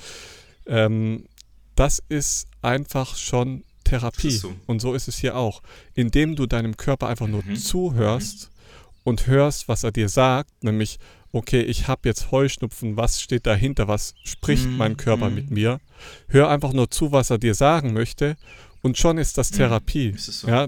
Ähm, 0.66 1.26
das 1.76 2.02
ist 2.08 2.48
einfach 2.62 3.16
schon 3.16 3.64
Therapie. 3.84 4.30
So. 4.30 4.54
Und 4.66 4.80
so 4.80 4.94
ist 4.94 5.08
es 5.08 5.18
hier 5.18 5.36
auch. 5.36 5.62
Indem 5.94 6.34
du 6.34 6.46
deinem 6.46 6.76
Körper 6.76 7.06
einfach 7.06 7.28
nur 7.28 7.44
mhm. 7.44 7.56
zuhörst, 7.56 8.50
mhm 8.50 8.55
und 9.06 9.28
hörst, 9.28 9.68
was 9.68 9.84
er 9.84 9.92
dir 9.92 10.08
sagt, 10.08 10.64
nämlich, 10.64 10.98
okay, 11.30 11.60
ich 11.60 11.86
habe 11.86 12.08
jetzt 12.08 12.32
Heuschnupfen, 12.32 12.96
was 12.96 13.20
steht 13.20 13.46
dahinter, 13.46 13.86
was 13.86 14.14
spricht 14.24 14.66
mm, 14.66 14.76
mein 14.76 14.96
Körper 14.96 15.30
mm. 15.30 15.34
mit 15.34 15.50
mir? 15.52 15.78
Hör 16.26 16.50
einfach 16.50 16.72
nur 16.72 16.90
zu, 16.90 17.12
was 17.12 17.30
er 17.30 17.38
dir 17.38 17.54
sagen 17.54 17.92
möchte 17.92 18.36
und 18.82 18.98
schon 18.98 19.16
ist 19.18 19.38
das 19.38 19.52
mhm. 19.52 19.56
Therapie. 19.58 20.10
Mm, 20.10 20.16
ist 20.16 20.40
so? 20.40 20.48
Ja, 20.48 20.66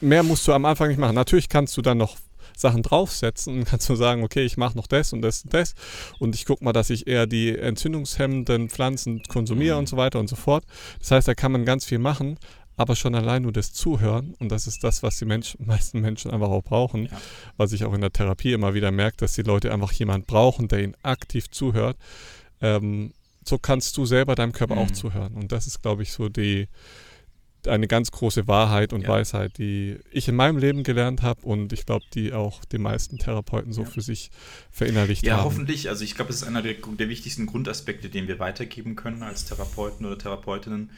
mehr 0.00 0.22
musst 0.22 0.46
du 0.46 0.52
am 0.52 0.64
Anfang 0.64 0.90
nicht 0.90 0.98
machen. 0.98 1.16
Natürlich 1.16 1.48
kannst 1.48 1.76
du 1.76 1.82
dann 1.82 1.98
noch 1.98 2.16
Sachen 2.56 2.84
draufsetzen 2.84 3.58
und 3.58 3.64
kannst 3.64 3.88
du 3.88 3.96
sagen, 3.96 4.22
okay, 4.22 4.44
ich 4.44 4.56
mache 4.56 4.76
noch 4.76 4.86
das 4.86 5.12
und 5.12 5.22
das 5.22 5.42
und 5.42 5.52
das 5.52 5.74
und 6.20 6.36
ich 6.36 6.46
gucke 6.46 6.62
mal, 6.62 6.72
dass 6.72 6.88
ich 6.88 7.08
eher 7.08 7.26
die 7.26 7.58
entzündungshemmenden 7.58 8.70
Pflanzen 8.70 9.24
konsumiere 9.24 9.74
mhm. 9.74 9.80
und 9.80 9.88
so 9.88 9.96
weiter 9.96 10.20
und 10.20 10.28
so 10.28 10.36
fort. 10.36 10.64
Das 11.00 11.10
heißt, 11.10 11.26
da 11.26 11.34
kann 11.34 11.50
man 11.50 11.64
ganz 11.64 11.84
viel 11.84 11.98
machen, 11.98 12.38
aber 12.76 12.96
schon 12.96 13.14
allein 13.14 13.42
nur 13.42 13.52
das 13.52 13.72
Zuhören, 13.72 14.34
und 14.38 14.50
das 14.50 14.66
ist 14.66 14.84
das, 14.84 15.02
was 15.02 15.18
die 15.18 15.24
Mensch, 15.24 15.56
meisten 15.60 16.00
Menschen 16.00 16.30
einfach 16.30 16.48
auch 16.48 16.62
brauchen, 16.62 17.06
ja. 17.06 17.20
was 17.56 17.72
ich 17.72 17.84
auch 17.84 17.94
in 17.94 18.00
der 18.00 18.12
Therapie 18.12 18.52
immer 18.52 18.74
wieder 18.74 18.90
merke, 18.90 19.16
dass 19.18 19.34
die 19.34 19.42
Leute 19.42 19.72
einfach 19.72 19.92
jemanden 19.92 20.26
brauchen, 20.26 20.68
der 20.68 20.82
ihnen 20.82 20.96
aktiv 21.02 21.50
zuhört. 21.50 21.96
Ähm, 22.60 23.12
so 23.44 23.58
kannst 23.58 23.96
du 23.96 24.06
selber 24.06 24.34
deinem 24.34 24.52
Körper 24.52 24.74
mhm. 24.74 24.80
auch 24.80 24.90
zuhören. 24.90 25.34
Und 25.34 25.52
das 25.52 25.66
ist, 25.66 25.82
glaube 25.82 26.02
ich, 26.02 26.12
so 26.12 26.28
die 26.28 26.68
eine 27.66 27.88
ganz 27.88 28.10
große 28.10 28.46
Wahrheit 28.46 28.92
und 28.92 29.02
ja. 29.02 29.08
Weisheit, 29.08 29.58
die 29.58 29.98
ich 30.10 30.28
in 30.28 30.36
meinem 30.36 30.58
Leben 30.58 30.82
gelernt 30.82 31.22
habe 31.22 31.42
und 31.42 31.72
ich 31.72 31.86
glaube, 31.86 32.04
die 32.14 32.32
auch 32.32 32.64
die 32.64 32.78
meisten 32.78 33.18
Therapeuten 33.18 33.72
so 33.72 33.82
ja. 33.82 33.88
für 33.88 34.00
sich 34.00 34.30
verinnerlicht 34.70 35.24
ja, 35.24 35.34
haben. 35.34 35.38
Ja, 35.38 35.44
hoffentlich. 35.44 35.88
Also 35.88 36.04
ich 36.04 36.14
glaube, 36.14 36.30
es 36.30 36.42
ist 36.42 36.48
einer 36.48 36.62
der, 36.62 36.74
der, 36.74 37.08
wichtigsten 37.08 37.46
Grundaspekte, 37.46 38.08
den 38.08 38.28
wir 38.28 38.38
weitergeben 38.38 38.96
können 38.96 39.22
als 39.22 39.44
Therapeuten 39.46 40.06
oder 40.06 40.18
Therapeutinnen, 40.18 40.90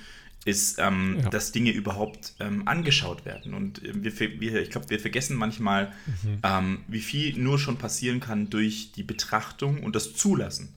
ist, 0.45 0.79
ähm, 0.79 1.19
ja. 1.23 1.29
dass 1.31 1.53
Dinge 1.53 1.73
überhaupt 1.73 2.35
ähm, 2.41 2.67
angeschaut 2.67 3.25
werden. 3.25 3.55
Und 3.55 3.85
äh, 3.85 3.93
wir, 3.95 4.41
wir, 4.41 4.63
ich 4.63 4.71
glaube, 4.71 4.89
wir 4.91 5.01
vergessen 5.01 5.37
manchmal, 5.37 5.93
mhm. 6.23 6.39
ähm, 6.43 6.79
wie 6.89 7.01
viel 7.01 7.39
nur 7.39 7.59
schon 7.59 7.77
passieren 7.77 8.21
kann 8.21 8.51
durch 8.51 8.93
die 8.93 9.03
Betrachtung 9.03 9.83
und 9.83 9.95
das 9.95 10.15
Zulassen. 10.15 10.75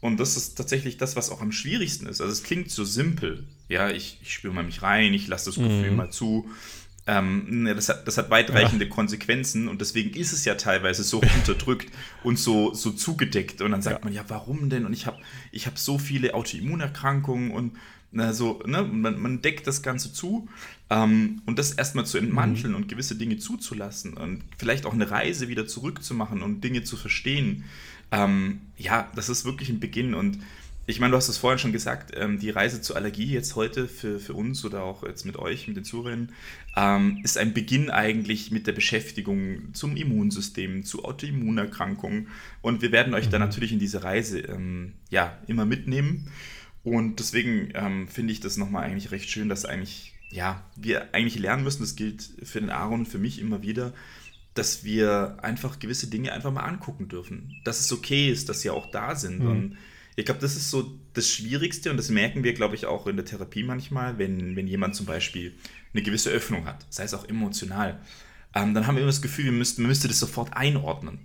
Und 0.00 0.18
das 0.18 0.36
ist 0.36 0.54
tatsächlich 0.54 0.96
das, 0.96 1.14
was 1.16 1.30
auch 1.30 1.42
am 1.42 1.52
schwierigsten 1.52 2.06
ist. 2.06 2.20
Also 2.20 2.32
es 2.32 2.42
klingt 2.42 2.70
so 2.70 2.84
simpel. 2.84 3.44
Ja, 3.68 3.90
ich, 3.90 4.18
ich 4.22 4.32
spüre 4.32 4.54
mal 4.54 4.64
mich 4.64 4.82
rein, 4.82 5.12
ich 5.12 5.28
lasse 5.28 5.46
das 5.46 5.56
Gefühl 5.56 5.90
mhm. 5.90 5.96
mal 5.96 6.10
zu. 6.10 6.48
Ähm, 7.06 7.68
das, 7.74 7.88
hat, 7.88 8.06
das 8.06 8.16
hat 8.18 8.30
weitreichende 8.30 8.84
ja. 8.84 8.90
Konsequenzen 8.90 9.68
und 9.68 9.80
deswegen 9.80 10.14
ist 10.18 10.32
es 10.32 10.44
ja 10.44 10.54
teilweise 10.54 11.02
so 11.02 11.20
unterdrückt 11.20 11.90
und 12.22 12.38
so, 12.38 12.72
so 12.72 12.92
zugedeckt. 12.92 13.60
Und 13.60 13.72
dann 13.72 13.82
sagt 13.82 13.98
ja. 13.98 14.04
man, 14.04 14.12
ja, 14.14 14.24
warum 14.28 14.70
denn? 14.70 14.86
Und 14.86 14.92
ich 14.92 15.06
habe 15.06 15.18
ich 15.50 15.66
hab 15.66 15.78
so 15.78 15.98
viele 15.98 16.34
Autoimmunerkrankungen 16.34 17.50
und 17.50 17.72
na, 18.12 18.32
so, 18.32 18.60
ne? 18.66 18.82
man, 18.82 19.20
man 19.20 19.42
deckt 19.42 19.66
das 19.66 19.82
Ganze 19.82 20.12
zu. 20.12 20.48
Ähm, 20.90 21.42
und 21.46 21.58
das 21.58 21.72
erstmal 21.72 22.06
zu 22.06 22.18
entmanteln 22.18 22.72
mhm. 22.72 22.76
und 22.76 22.88
gewisse 22.88 23.14
Dinge 23.14 23.38
zuzulassen 23.38 24.14
und 24.14 24.42
vielleicht 24.58 24.86
auch 24.86 24.92
eine 24.92 25.10
Reise 25.10 25.48
wieder 25.48 25.66
zurückzumachen 25.66 26.42
und 26.42 26.62
Dinge 26.64 26.82
zu 26.82 26.96
verstehen, 26.96 27.64
ähm, 28.10 28.60
ja, 28.76 29.08
das 29.14 29.28
ist 29.28 29.44
wirklich 29.44 29.68
ein 29.68 29.78
Beginn. 29.78 30.14
Und 30.14 30.38
ich 30.86 30.98
meine, 30.98 31.12
du 31.12 31.16
hast 31.16 31.28
es 31.28 31.38
vorhin 31.38 31.60
schon 31.60 31.70
gesagt, 31.70 32.12
ähm, 32.16 32.40
die 32.40 32.50
Reise 32.50 32.82
zur 32.82 32.96
Allergie 32.96 33.32
jetzt 33.32 33.54
heute 33.54 33.86
für, 33.86 34.18
für 34.18 34.34
uns 34.34 34.64
oder 34.64 34.82
auch 34.82 35.04
jetzt 35.04 35.24
mit 35.24 35.36
euch, 35.36 35.68
mit 35.68 35.76
den 35.76 35.84
Zuhörern, 35.84 36.32
ähm, 36.76 37.20
ist 37.22 37.38
ein 37.38 37.54
Beginn 37.54 37.90
eigentlich 37.90 38.50
mit 38.50 38.66
der 38.66 38.72
Beschäftigung 38.72 39.72
zum 39.72 39.96
Immunsystem, 39.96 40.82
zu 40.82 41.04
Autoimmunerkrankungen. 41.04 42.26
Und 42.62 42.82
wir 42.82 42.90
werden 42.90 43.14
euch 43.14 43.26
mhm. 43.26 43.30
da 43.30 43.38
natürlich 43.38 43.72
in 43.72 43.78
diese 43.78 44.02
Reise 44.02 44.40
ähm, 44.40 44.94
ja, 45.10 45.38
immer 45.46 45.66
mitnehmen. 45.66 46.28
Und 46.82 47.20
deswegen 47.20 47.70
ähm, 47.74 48.08
finde 48.08 48.32
ich 48.32 48.40
das 48.40 48.56
nochmal 48.56 48.84
eigentlich 48.84 49.10
recht 49.10 49.28
schön, 49.28 49.48
dass 49.48 49.64
eigentlich, 49.64 50.14
ja, 50.30 50.64
wir 50.76 51.14
eigentlich 51.14 51.38
lernen 51.38 51.64
müssen, 51.64 51.82
das 51.82 51.96
gilt 51.96 52.28
für 52.42 52.60
den 52.60 52.70
Aaron, 52.70 53.06
für 53.06 53.18
mich 53.18 53.38
immer 53.38 53.62
wieder, 53.62 53.92
dass 54.54 54.82
wir 54.84 55.38
einfach 55.42 55.78
gewisse 55.78 56.08
Dinge 56.08 56.32
einfach 56.32 56.52
mal 56.52 56.62
angucken 56.62 57.08
dürfen. 57.08 57.60
Dass 57.64 57.80
es 57.80 57.92
okay 57.92 58.30
ist, 58.30 58.48
dass 58.48 58.62
sie 58.62 58.70
auch 58.70 58.90
da 58.90 59.14
sind. 59.14 59.40
Mhm. 59.40 59.50
Und 59.50 59.78
ich 60.16 60.24
glaube, 60.24 60.40
das 60.40 60.56
ist 60.56 60.70
so 60.70 60.98
das 61.14 61.28
Schwierigste 61.28 61.90
und 61.90 61.96
das 61.96 62.08
merken 62.08 62.44
wir, 62.44 62.52
glaube 62.54 62.74
ich, 62.74 62.86
auch 62.86 63.06
in 63.06 63.16
der 63.16 63.24
Therapie 63.24 63.62
manchmal, 63.62 64.18
wenn, 64.18 64.56
wenn 64.56 64.66
jemand 64.66 64.94
zum 64.96 65.06
Beispiel 65.06 65.54
eine 65.92 66.02
gewisse 66.02 66.30
Öffnung 66.30 66.66
hat, 66.66 66.84
sei 66.90 67.04
es 67.04 67.14
auch 67.14 67.28
emotional. 67.28 68.00
Ähm, 68.54 68.74
dann 68.74 68.86
haben 68.86 68.96
wir 68.96 69.02
immer 69.02 69.10
das 69.10 69.22
Gefühl, 69.22 69.46
wir 69.46 69.52
müssten, 69.52 69.82
man 69.82 69.88
müsste 69.88 70.08
das 70.08 70.18
sofort 70.18 70.54
einordnen. 70.54 71.20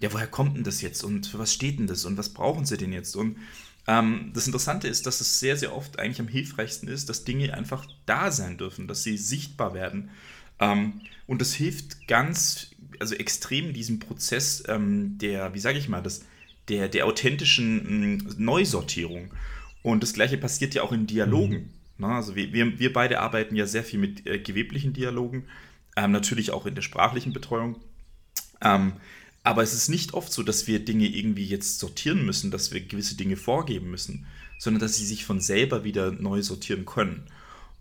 Ja, 0.00 0.12
woher 0.12 0.26
kommt 0.26 0.56
denn 0.56 0.64
das 0.64 0.82
jetzt 0.82 1.04
und 1.04 1.26
für 1.26 1.38
was 1.38 1.52
steht 1.52 1.78
denn 1.78 1.86
das 1.86 2.04
und 2.04 2.16
was 2.16 2.30
brauchen 2.30 2.64
sie 2.64 2.76
denn 2.76 2.92
jetzt? 2.92 3.14
Und 3.14 3.36
ähm, 3.86 4.30
das 4.34 4.46
Interessante 4.46 4.88
ist, 4.88 5.06
dass 5.06 5.20
es 5.20 5.40
sehr, 5.40 5.56
sehr 5.56 5.74
oft 5.74 5.98
eigentlich 5.98 6.20
am 6.20 6.28
hilfreichsten 6.28 6.88
ist, 6.88 7.08
dass 7.08 7.24
Dinge 7.24 7.54
einfach 7.54 7.86
da 8.06 8.30
sein 8.30 8.58
dürfen, 8.58 8.86
dass 8.86 9.02
sie 9.02 9.16
sichtbar 9.16 9.74
werden. 9.74 10.10
Ähm, 10.60 11.00
und 11.26 11.40
das 11.40 11.54
hilft 11.54 12.06
ganz, 12.06 12.70
also 13.00 13.14
extrem 13.14 13.72
diesem 13.72 13.98
Prozess 13.98 14.62
ähm, 14.68 15.18
der, 15.18 15.54
wie 15.54 15.58
sage 15.58 15.78
ich 15.78 15.88
mal, 15.88 16.02
das, 16.02 16.24
der, 16.68 16.88
der 16.88 17.06
authentischen 17.06 18.18
mh, 18.18 18.34
Neusortierung. 18.38 19.32
Und 19.82 20.02
das 20.02 20.12
gleiche 20.12 20.38
passiert 20.38 20.74
ja 20.74 20.82
auch 20.82 20.92
in 20.92 21.06
Dialogen. 21.06 21.54
Mhm. 21.54 21.70
Na, 21.98 22.08
ne? 22.08 22.14
also 22.14 22.36
wir, 22.36 22.52
wir, 22.52 22.78
wir 22.78 22.92
beide 22.92 23.20
arbeiten 23.20 23.56
ja 23.56 23.66
sehr 23.66 23.84
viel 23.84 23.98
mit 23.98 24.26
äh, 24.26 24.38
geweblichen 24.38 24.92
Dialogen, 24.92 25.44
ähm, 25.96 26.12
natürlich 26.12 26.52
auch 26.52 26.66
in 26.66 26.74
der 26.74 26.82
sprachlichen 26.82 27.32
Betreuung. 27.32 27.80
Aber 29.44 29.62
es 29.62 29.72
ist 29.72 29.88
nicht 29.88 30.14
oft 30.14 30.32
so, 30.32 30.42
dass 30.42 30.66
wir 30.66 30.84
Dinge 30.84 31.06
irgendwie 31.06 31.44
jetzt 31.44 31.78
sortieren 31.78 32.24
müssen, 32.24 32.50
dass 32.50 32.72
wir 32.72 32.80
gewisse 32.80 33.16
Dinge 33.16 33.36
vorgeben 33.36 33.90
müssen, 33.90 34.26
sondern 34.58 34.80
dass 34.80 34.96
sie 34.96 35.06
sich 35.06 35.24
von 35.24 35.40
selber 35.40 35.82
wieder 35.82 36.12
neu 36.12 36.42
sortieren 36.42 36.86
können. 36.86 37.24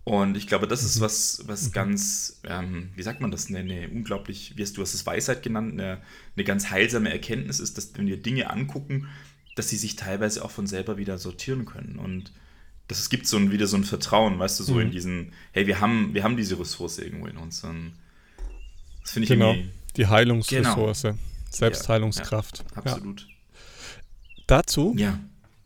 Und 0.04 0.36
ich 0.36 0.48
glaube, 0.48 0.68
das 0.68 0.84
ist 0.84 0.98
mhm. 0.98 1.02
was, 1.02 1.44
was 1.46 1.68
mhm. 1.68 1.72
ganz, 1.74 2.42
ähm, 2.44 2.90
wie 2.96 3.04
sagt 3.04 3.22
man 3.22 3.30
das, 3.30 3.48
eine, 3.48 3.60
eine 3.60 3.90
unglaublich, 3.90 4.54
wie 4.56 4.64
hast 4.64 4.76
du 4.76 4.82
hast 4.82 4.96
es 4.96 5.06
Weisheit 5.06 5.44
genannt, 5.44 5.74
eine, 5.74 6.02
eine 6.36 6.44
ganz 6.44 6.72
heilsame 6.72 7.12
Erkenntnis 7.12 7.60
ist, 7.60 7.78
dass 7.78 7.96
wenn 7.96 8.08
wir 8.08 8.18
Dinge 8.18 8.50
angucken, 8.50 9.08
dass 9.56 9.70
sie 9.70 9.78
sich 9.78 9.96
teilweise 9.96 10.44
auch 10.44 10.52
von 10.52 10.66
selber 10.66 10.98
wieder 10.98 11.20
sortieren 11.20 11.66
können. 11.66 12.00
Und 12.00 12.32
das, 12.88 13.00
es 13.00 13.10
gibt 13.10 13.28
so 13.28 13.38
ein, 13.38 13.52
wieder 13.52 13.68
so 13.68 13.78
ein 13.78 13.84
Vertrauen, 13.84 14.40
weißt 14.40 14.60
du, 14.60 14.64
so 14.64 14.74
mhm. 14.76 14.82
in 14.82 14.92
diesen, 14.92 15.34
hey, 15.52 15.68
wir 15.68 15.80
haben, 15.80 16.16
wir 16.16 16.24
haben 16.24 16.38
diese 16.38 16.60
Ressource 16.60 16.98
irgendwo 16.98 17.28
in 17.28 17.38
uns. 17.38 17.64
Und 17.64 17.94
das 19.02 19.12
finde 19.12 19.26
ich 19.26 19.30
genau. 19.30 19.56
Die 19.98 20.08
Heilungsressource. 20.08 21.04
Genau. 21.04 21.18
Selbstheilungskraft. 21.52 22.60
Ja, 22.60 22.66
ja, 22.84 22.94
absolut. 22.94 23.28
Dazu 24.48 24.96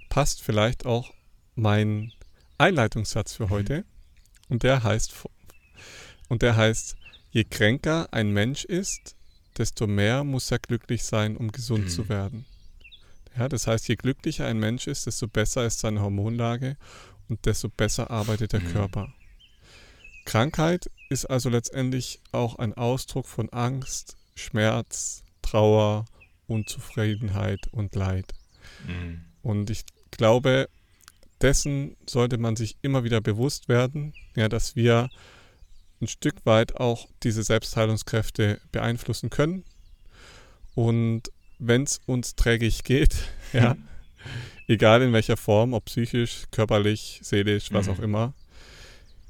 passt 0.10 0.42
vielleicht 0.42 0.86
auch 0.86 1.12
mein 1.56 2.12
Einleitungssatz 2.58 3.34
für 3.34 3.50
heute. 3.50 3.80
Mhm. 3.80 3.84
Und 4.50 4.64
der 4.64 4.84
heißt, 4.84 5.14
und 6.30 6.42
der 6.42 6.56
heißt, 6.56 6.96
je 7.32 7.44
kränker 7.44 8.08
ein 8.12 8.32
Mensch 8.32 8.64
ist, 8.66 9.16
desto 9.58 9.88
mehr 9.88 10.24
muss 10.24 10.52
er 10.52 10.60
glücklich 10.60 11.04
sein, 11.04 11.38
um 11.38 11.52
gesund 11.52 11.86
mhm. 11.86 11.90
zu 11.90 12.10
werden. 12.10 12.46
Ja, 13.38 13.50
das 13.50 13.68
heißt, 13.68 13.88
je 13.88 13.96
glücklicher 13.96 14.46
ein 14.46 14.60
Mensch 14.60 14.88
ist, 14.88 15.08
desto 15.08 15.28
besser 15.28 15.66
ist 15.66 15.80
seine 15.80 16.02
Hormonlage 16.02 16.78
und 17.28 17.46
desto 17.46 17.70
besser 17.70 18.10
arbeitet 18.10 18.54
der 18.54 18.62
mhm. 18.62 18.72
Körper. 18.72 19.14
Krankheit 20.26 20.90
ist 21.10 21.26
also 21.26 21.50
letztendlich 21.50 22.22
auch 22.32 22.56
ein 22.56 22.74
Ausdruck 22.74 23.28
von 23.28 23.50
Angst, 23.50 24.16
Schmerz, 24.36 25.24
Trauer, 25.46 26.06
Unzufriedenheit 26.48 27.68
und 27.72 27.96
Leid. 27.96 28.34
Mhm. 28.88 29.22
Und 29.42 29.70
ich 29.70 29.86
glaube, 30.10 30.70
dessen 31.42 31.96
sollte 32.08 32.38
man 32.38 32.56
sich 32.56 32.78
immer 32.82 33.04
wieder 33.04 33.22
bewusst 33.22 33.70
werden, 33.70 34.14
ja, 34.36 34.50
dass 34.50 34.76
wir 34.76 35.10
ein 36.02 36.08
Stück 36.08 36.46
weit 36.46 36.78
auch 36.78 37.08
diese 37.24 37.44
Selbstheilungskräfte 37.44 38.60
beeinflussen 38.72 39.30
können. 39.30 39.64
Und 40.74 41.24
wenn 41.60 41.84
es 41.84 42.02
uns 42.06 42.36
trägig 42.36 42.84
geht, 42.84 43.16
ja, 43.54 43.76
mhm. 43.76 43.88
egal 44.68 45.04
in 45.04 45.14
welcher 45.14 45.38
Form, 45.38 45.74
ob 45.74 45.86
psychisch, 45.86 46.46
körperlich, 46.52 47.20
seelisch, 47.22 47.72
was 47.72 47.86
mhm. 47.86 47.94
auch 47.94 48.00
immer, 48.00 48.34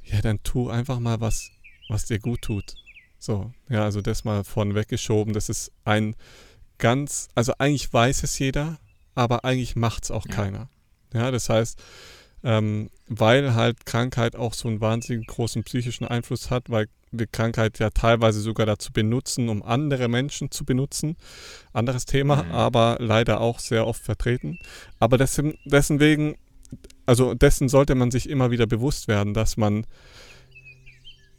ja, 0.03 0.22
dann 0.22 0.41
tu 0.43 0.69
einfach 0.69 1.00
mal 1.00 1.19
was, 1.19 1.51
was 1.89 2.05
dir 2.05 2.19
gut 2.19 2.41
tut. 2.41 2.75
So, 3.25 3.51
ja, 3.70 3.84
also 3.84 4.01
das 4.01 4.24
mal 4.24 4.44
von 4.44 4.75
weggeschoben. 4.75 5.34
Das 5.34 5.50
ist 5.50 5.72
ein 5.84 6.15
ganz, 6.77 7.27
also 7.34 7.53
eigentlich 7.58 7.91
weiß 7.91 8.22
es 8.22 8.38
jeder, 8.38 8.77
aber 9.15 9.46
eigentlich 9.46 9.75
macht 9.75 10.03
es 10.03 10.12
auch 10.12 10.27
ja. 10.27 10.36
keiner. 10.36 10.70
Ja, 11.12 11.32
das 11.32 11.50
heißt, 11.50 11.82
ähm, 12.44 12.91
weil 13.08 13.55
halt 13.55 13.88
Krankheit 13.88 14.36
auch 14.36 14.53
so 14.53 14.67
einen 14.67 14.79
wahnsinnig 14.79 15.25
großen 15.25 15.63
psychischen 15.63 16.05
Einfluss 16.05 16.51
hat, 16.51 16.70
weil 16.70 16.88
wir 17.12 17.25
Krankheit 17.25 17.79
ja 17.79 17.89
teilweise 17.89 18.41
sogar 18.41 18.67
dazu 18.67 18.94
benutzen, 18.94 19.50
um 19.50 19.63
andere 19.63 20.08
Menschen 20.08 20.51
zu 20.51 20.63
benutzen. 20.63 21.17
Anderes 21.74 22.05
Thema, 22.05 22.44
mhm. 22.44 22.51
aber 22.51 22.98
leider 23.00 23.41
auch 23.41 23.58
sehr 23.58 23.88
oft 23.88 24.03
vertreten. 24.03 24.60
Aber 25.00 25.17
dessen, 25.17 25.55
dessen 25.65 26.00
wegen, 26.00 26.36
also 27.08 27.34
dessen 27.34 27.70
sollte 27.70 27.96
man 27.96 28.12
sich 28.12 28.29
immer 28.29 28.51
wieder 28.51 28.67
bewusst 28.67 29.08
werden, 29.08 29.34
dass 29.34 29.58
man 29.58 29.88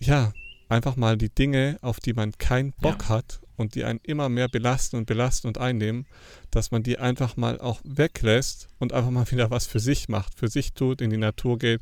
ja 0.01 0.33
einfach 0.69 0.97
mal 0.97 1.17
die 1.17 1.29
Dinge, 1.29 1.79
auf 1.83 2.01
die 2.01 2.13
man 2.13 2.37
keinen 2.39 2.73
Bock 2.73 3.03
ja. 3.03 3.09
hat 3.11 3.41
und 3.57 3.75
die 3.75 3.85
einen 3.85 4.01
immer 4.03 4.29
mehr 4.29 4.49
belasten 4.49 4.97
und 4.97 5.07
belasten 5.07 5.49
und 5.49 5.59
einnehmen, 5.59 6.07
dass 6.51 6.71
man 6.71 6.83
die 6.83 6.99
einfach 6.99 7.37
mal 7.37 7.61
auch 7.61 7.81
weglässt 7.85 8.69
und 8.79 8.93
einfach 8.93 9.11
mal 9.11 9.31
wieder 9.31 9.51
was 9.51 9.67
für 9.67 9.81
sich 9.81 10.09
macht, 10.09 10.35
für 10.35 10.49
sich 10.49 10.73
tut, 10.73 11.01
in 11.01 11.11
die 11.11 11.17
Natur 11.17 11.59
geht 11.59 11.81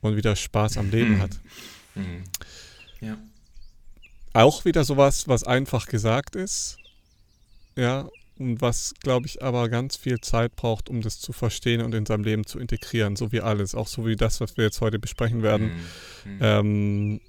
und 0.00 0.16
wieder 0.16 0.36
Spaß 0.36 0.76
am 0.78 0.90
Leben 0.90 1.16
mhm. 1.16 1.22
hat. 1.22 1.40
Mhm. 1.94 2.24
Ja. 3.00 3.18
Auch 4.32 4.64
wieder 4.64 4.84
sowas, 4.84 5.28
was 5.28 5.44
einfach 5.44 5.86
gesagt 5.86 6.34
ist, 6.34 6.78
ja, 7.76 8.08
und 8.36 8.60
was, 8.60 8.94
glaube 9.00 9.26
ich, 9.26 9.42
aber 9.42 9.68
ganz 9.68 9.96
viel 9.96 10.20
Zeit 10.20 10.56
braucht, 10.56 10.88
um 10.88 11.02
das 11.02 11.20
zu 11.20 11.32
verstehen 11.32 11.82
und 11.82 11.94
in 11.94 12.04
seinem 12.04 12.24
Leben 12.24 12.44
zu 12.44 12.58
integrieren, 12.58 13.14
so 13.14 13.30
wie 13.30 13.40
alles, 13.40 13.76
auch 13.76 13.86
so 13.86 14.06
wie 14.06 14.16
das, 14.16 14.40
was 14.40 14.56
wir 14.56 14.64
jetzt 14.64 14.80
heute 14.80 14.98
besprechen 14.98 15.42
werden. 15.42 15.66
Mhm. 16.24 16.32
mhm. 16.32 16.38
Ähm, 16.40 17.20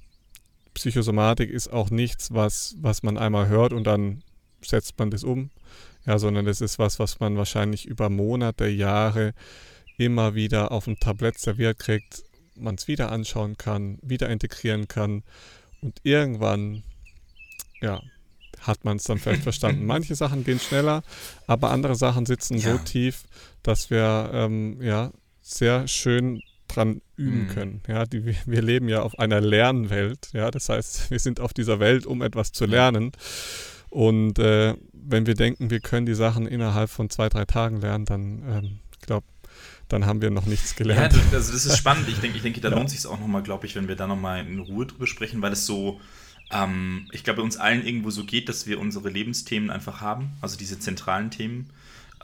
Psychosomatik 0.75 1.49
ist 1.49 1.69
auch 1.69 1.89
nichts, 1.89 2.33
was, 2.33 2.75
was 2.79 3.01
man 3.01 3.17
einmal 3.17 3.47
hört 3.47 3.73
und 3.73 3.85
dann 3.85 4.21
setzt 4.61 4.99
man 4.99 5.09
das 5.09 5.23
um. 5.23 5.49
Ja, 6.05 6.19
sondern 6.19 6.45
das 6.45 6.61
ist 6.61 6.77
was, 6.77 6.99
was 6.99 7.19
man 7.19 7.35
wahrscheinlich 7.35 7.87
über 7.87 8.09
Monate, 8.09 8.67
Jahre 8.67 9.33
immer 9.97 10.35
wieder 10.35 10.71
auf 10.71 10.85
dem 10.85 10.99
Tablett 10.99 11.39
serviert 11.39 11.79
kriegt, 11.79 12.23
man 12.55 12.75
es 12.75 12.87
wieder 12.87 13.11
anschauen 13.11 13.57
kann, 13.57 13.97
wieder 14.03 14.29
integrieren 14.29 14.87
kann 14.87 15.23
und 15.81 15.99
irgendwann, 16.03 16.83
ja, 17.81 18.01
hat 18.61 18.83
man 18.85 18.97
es 18.97 19.05
dann 19.05 19.17
vielleicht 19.17 19.43
verstanden. 19.49 19.85
Manche 19.85 20.13
Sachen 20.15 20.43
gehen 20.43 20.59
schneller, 20.59 21.03
aber 21.47 21.71
andere 21.71 21.95
Sachen 21.95 22.25
sitzen 22.25 22.57
ja. 22.57 22.73
so 22.73 22.77
tief, 22.77 23.23
dass 23.63 23.89
wir 23.89 24.29
ähm, 24.33 24.81
ja 24.81 25.11
sehr 25.41 25.87
schön 25.87 26.41
dran 26.75 27.01
üben 27.15 27.43
mhm. 27.43 27.47
können. 27.49 27.81
Ja, 27.87 28.05
die, 28.05 28.35
wir 28.45 28.61
leben 28.61 28.89
ja 28.89 29.01
auf 29.01 29.19
einer 29.19 29.41
Lernwelt. 29.41 30.29
Ja, 30.33 30.51
das 30.51 30.69
heißt, 30.69 31.09
wir 31.11 31.19
sind 31.19 31.39
auf 31.39 31.53
dieser 31.53 31.79
Welt, 31.79 32.05
um 32.05 32.21
etwas 32.21 32.51
zu 32.51 32.65
lernen. 32.65 33.11
Und 33.89 34.39
äh, 34.39 34.75
wenn 34.91 35.25
wir 35.25 35.35
denken, 35.35 35.69
wir 35.69 35.79
können 35.79 36.05
die 36.05 36.15
Sachen 36.15 36.47
innerhalb 36.47 36.89
von 36.89 37.09
zwei, 37.09 37.29
drei 37.29 37.45
Tagen 37.45 37.79
lernen, 37.79 38.05
dann, 38.05 38.43
ähm, 38.49 38.79
glaube, 39.05 39.25
dann 39.87 40.05
haben 40.05 40.21
wir 40.21 40.31
noch 40.31 40.45
nichts 40.45 40.75
gelernt. 40.75 41.13
Ja, 41.13 41.37
also 41.37 41.53
das 41.53 41.65
ist 41.65 41.77
spannend. 41.77 42.07
Ich 42.09 42.19
denke, 42.19 42.37
ich 42.37 42.43
denke 42.43 42.59
da 42.61 42.69
ja. 42.71 42.75
lohnt 42.75 42.89
sich 42.89 43.05
auch 43.05 43.19
nochmal, 43.19 43.43
glaube 43.43 43.65
ich, 43.65 43.75
wenn 43.75 43.87
wir 43.87 43.95
da 43.95 44.07
nochmal 44.07 44.45
in 44.45 44.59
Ruhe 44.59 44.85
drüber 44.85 45.07
sprechen, 45.07 45.41
weil 45.41 45.53
es 45.53 45.65
so, 45.65 46.01
ähm, 46.51 47.07
ich 47.11 47.23
glaube, 47.23 47.41
uns 47.41 47.57
allen 47.57 47.85
irgendwo 47.85 48.09
so 48.09 48.25
geht, 48.25 48.49
dass 48.49 48.67
wir 48.67 48.79
unsere 48.79 49.09
Lebensthemen 49.09 49.69
einfach 49.69 50.01
haben, 50.01 50.31
also 50.41 50.57
diese 50.57 50.79
zentralen 50.79 51.31
Themen. 51.31 51.69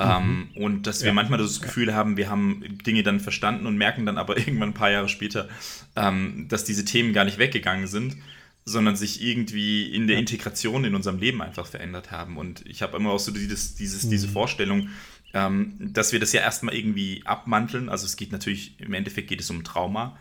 Ähm, 0.01 0.49
mhm. 0.55 0.63
und 0.63 0.87
dass 0.87 1.01
wir 1.01 1.07
ja. 1.07 1.13
manchmal 1.13 1.37
das 1.37 1.61
Gefühl 1.61 1.93
haben, 1.93 2.17
wir 2.17 2.29
haben 2.29 2.63
Dinge 2.85 3.03
dann 3.03 3.19
verstanden 3.19 3.67
und 3.67 3.77
merken 3.77 4.05
dann 4.05 4.17
aber 4.17 4.37
irgendwann 4.39 4.69
ein 4.69 4.73
paar 4.73 4.91
Jahre 4.91 5.09
später, 5.09 5.47
ähm, 5.95 6.47
dass 6.49 6.63
diese 6.63 6.85
Themen 6.85 7.13
gar 7.13 7.25
nicht 7.25 7.37
weggegangen 7.37 7.87
sind, 7.87 8.17
sondern 8.65 8.95
sich 8.95 9.21
irgendwie 9.21 9.93
in 9.93 10.07
der 10.07 10.17
Integration 10.17 10.85
in 10.85 10.95
unserem 10.95 11.19
Leben 11.19 11.41
einfach 11.41 11.67
verändert 11.67 12.11
haben. 12.11 12.37
Und 12.37 12.65
ich 12.65 12.81
habe 12.81 12.97
immer 12.97 13.11
auch 13.11 13.19
so 13.19 13.31
dieses, 13.31 13.75
dieses, 13.75 14.05
mhm. 14.05 14.09
diese 14.11 14.27
Vorstellung, 14.27 14.89
ähm, 15.33 15.75
dass 15.79 16.11
wir 16.11 16.19
das 16.19 16.33
ja 16.33 16.41
erstmal 16.41 16.75
irgendwie 16.75 17.21
abmanteln. 17.25 17.89
Also 17.89 18.05
es 18.05 18.17
geht 18.17 18.31
natürlich, 18.31 18.79
im 18.79 18.93
Endeffekt 18.93 19.29
geht 19.29 19.39
es 19.39 19.49
um 19.49 19.63
Trauma, 19.63 20.17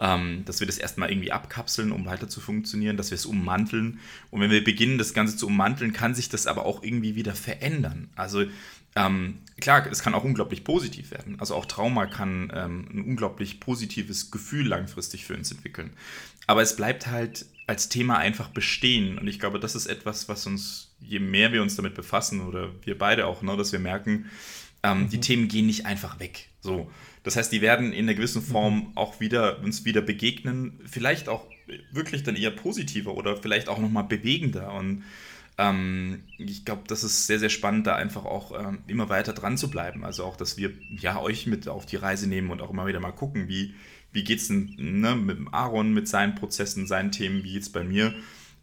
ähm, 0.00 0.44
dass 0.44 0.60
wir 0.60 0.66
das 0.66 0.78
erstmal 0.78 1.10
irgendwie 1.10 1.32
abkapseln, 1.32 1.92
um 1.92 2.06
weiter 2.06 2.28
zu 2.28 2.40
funktionieren, 2.40 2.96
dass 2.96 3.10
wir 3.10 3.16
es 3.16 3.26
ummanteln. 3.26 4.00
Und 4.30 4.40
wenn 4.40 4.50
wir 4.50 4.62
beginnen, 4.62 4.98
das 4.98 5.14
Ganze 5.14 5.36
zu 5.36 5.46
ummanteln, 5.46 5.92
kann 5.92 6.14
sich 6.14 6.28
das 6.28 6.46
aber 6.46 6.66
auch 6.66 6.82
irgendwie 6.82 7.14
wieder 7.14 7.34
verändern. 7.34 8.10
Also 8.16 8.44
ähm, 8.96 9.38
klar, 9.60 9.86
es 9.90 10.02
kann 10.02 10.14
auch 10.14 10.24
unglaublich 10.24 10.64
positiv 10.64 11.10
werden. 11.10 11.38
Also 11.38 11.54
auch 11.54 11.66
Trauma 11.66 12.06
kann 12.06 12.52
ähm, 12.54 12.88
ein 12.92 13.02
unglaublich 13.02 13.60
positives 13.60 14.30
Gefühl 14.30 14.66
langfristig 14.66 15.24
für 15.24 15.34
uns 15.34 15.50
entwickeln. 15.50 15.90
Aber 16.46 16.62
es 16.62 16.74
bleibt 16.74 17.06
halt 17.06 17.46
als 17.66 17.88
Thema 17.88 18.18
einfach 18.18 18.48
bestehen. 18.48 19.18
Und 19.18 19.28
ich 19.28 19.38
glaube, 19.38 19.60
das 19.60 19.76
ist 19.76 19.86
etwas, 19.86 20.28
was 20.28 20.46
uns, 20.46 20.92
je 21.00 21.20
mehr 21.20 21.52
wir 21.52 21.62
uns 21.62 21.76
damit 21.76 21.94
befassen, 21.94 22.40
oder 22.40 22.70
wir 22.84 22.98
beide 22.98 23.26
auch, 23.26 23.42
ne, 23.42 23.56
dass 23.56 23.70
wir 23.70 23.78
merken, 23.78 24.26
ähm, 24.82 25.02
mhm. 25.02 25.08
die 25.10 25.20
Themen 25.20 25.46
gehen 25.46 25.66
nicht 25.66 25.86
einfach 25.86 26.18
weg. 26.18 26.48
So. 26.60 26.90
Das 27.22 27.36
heißt, 27.36 27.52
die 27.52 27.60
werden 27.60 27.92
in 27.92 28.06
einer 28.06 28.14
gewissen 28.14 28.42
Form 28.42 28.74
mhm. 28.74 28.96
auch 28.96 29.20
wieder 29.20 29.60
uns 29.60 29.84
wieder 29.84 30.00
begegnen, 30.00 30.80
vielleicht 30.84 31.28
auch 31.28 31.46
wirklich 31.92 32.24
dann 32.24 32.34
eher 32.34 32.50
positiver 32.50 33.14
oder 33.14 33.36
vielleicht 33.36 33.68
auch 33.68 33.78
nochmal 33.78 34.04
bewegender. 34.04 34.72
Und 34.74 35.04
ähm, 35.60 36.22
ich 36.38 36.64
glaube, 36.64 36.84
das 36.86 37.04
ist 37.04 37.26
sehr, 37.26 37.38
sehr 37.38 37.50
spannend, 37.50 37.86
da 37.86 37.94
einfach 37.94 38.24
auch 38.24 38.58
ähm, 38.58 38.78
immer 38.86 39.10
weiter 39.10 39.34
dran 39.34 39.58
zu 39.58 39.68
bleiben. 39.68 40.04
Also 40.04 40.24
auch, 40.24 40.36
dass 40.36 40.56
wir 40.56 40.72
ja 40.88 41.20
euch 41.20 41.46
mit 41.46 41.68
auf 41.68 41.84
die 41.84 41.96
Reise 41.96 42.26
nehmen 42.26 42.50
und 42.50 42.62
auch 42.62 42.70
immer 42.70 42.86
wieder 42.86 42.98
mal 42.98 43.12
gucken, 43.12 43.46
wie, 43.46 43.74
wie 44.10 44.24
geht 44.24 44.40
es 44.40 44.48
denn 44.48 44.74
ne, 44.78 45.14
mit 45.14 45.36
dem 45.36 45.52
Aaron, 45.52 45.92
mit 45.92 46.08
seinen 46.08 46.34
Prozessen, 46.34 46.86
seinen 46.86 47.12
Themen, 47.12 47.44
wie 47.44 47.52
geht 47.52 47.62
es 47.62 47.70
bei 47.70 47.84
mir. 47.84 48.14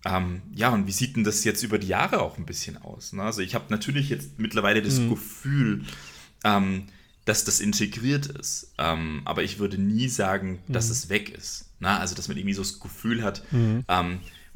Ähm, 0.05 0.41
ja, 0.55 0.69
und 0.69 0.87
wie 0.87 0.91
sieht 0.91 1.15
denn 1.15 1.23
das 1.23 1.43
jetzt 1.43 1.61
über 1.61 1.77
die 1.77 1.87
Jahre 1.87 2.19
auch 2.19 2.39
ein 2.39 2.47
bisschen 2.47 2.77
aus? 2.77 3.13
Ne? 3.13 3.21
Also 3.21 3.41
ich 3.41 3.53
habe 3.53 3.65
natürlich 3.69 4.09
jetzt 4.09 4.39
mittlerweile 4.39 4.81
das 4.81 4.97
mhm. 4.99 5.09
Gefühl, 5.11 5.83
ähm, 6.43 6.87
dass 7.25 7.43
das 7.43 7.59
integriert 7.59 8.25
ist. 8.25 8.73
Ähm, 8.79 9.21
aber 9.25 9.43
ich 9.43 9.59
würde 9.59 9.77
nie 9.77 10.07
sagen, 10.07 10.59
dass 10.67 10.87
mhm. 10.87 10.91
es 10.93 11.09
weg 11.09 11.29
ist. 11.29 11.69
Na, 11.79 11.99
also, 11.99 12.15
dass 12.15 12.27
man 12.27 12.37
irgendwie 12.37 12.55
so 12.55 12.63
das 12.63 12.79
Gefühl 12.79 13.21
hat. 13.21 13.43
Mhm. 13.51 13.83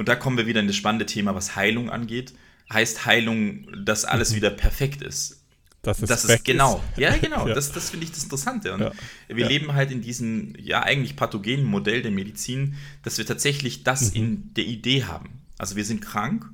Und 0.01 0.07
da 0.07 0.15
kommen 0.15 0.35
wir 0.35 0.47
wieder 0.47 0.59
in 0.59 0.65
das 0.65 0.75
spannende 0.75 1.05
Thema, 1.05 1.35
was 1.35 1.55
Heilung 1.55 1.91
angeht. 1.91 2.33
Heißt 2.73 3.05
Heilung, 3.05 3.67
dass 3.85 4.03
alles 4.03 4.31
mhm. 4.31 4.37
wieder 4.37 4.49
perfekt 4.49 5.03
ist? 5.03 5.43
Dass 5.83 6.01
es 6.01 6.09
das 6.09 6.25
ist 6.25 6.43
genau. 6.43 6.83
Ist. 6.93 6.97
Ja, 6.97 7.15
genau. 7.21 7.47
ja. 7.47 7.53
Das, 7.53 7.71
das 7.71 7.91
finde 7.91 8.05
ich 8.07 8.11
das 8.11 8.23
Interessante. 8.23 8.73
Und 8.73 8.79
ja. 8.79 8.91
wir 9.27 9.43
ja. 9.43 9.47
leben 9.47 9.73
halt 9.73 9.91
in 9.91 10.01
diesem, 10.01 10.55
ja, 10.57 10.81
eigentlich 10.81 11.15
pathogenen 11.15 11.65
Modell 11.65 12.01
der 12.01 12.09
Medizin, 12.09 12.77
dass 13.03 13.19
wir 13.19 13.27
tatsächlich 13.27 13.83
das 13.83 14.09
mhm. 14.09 14.17
in 14.17 14.53
der 14.55 14.65
Idee 14.65 15.03
haben. 15.03 15.43
Also 15.59 15.75
wir 15.75 15.85
sind 15.85 16.01
krank 16.01 16.49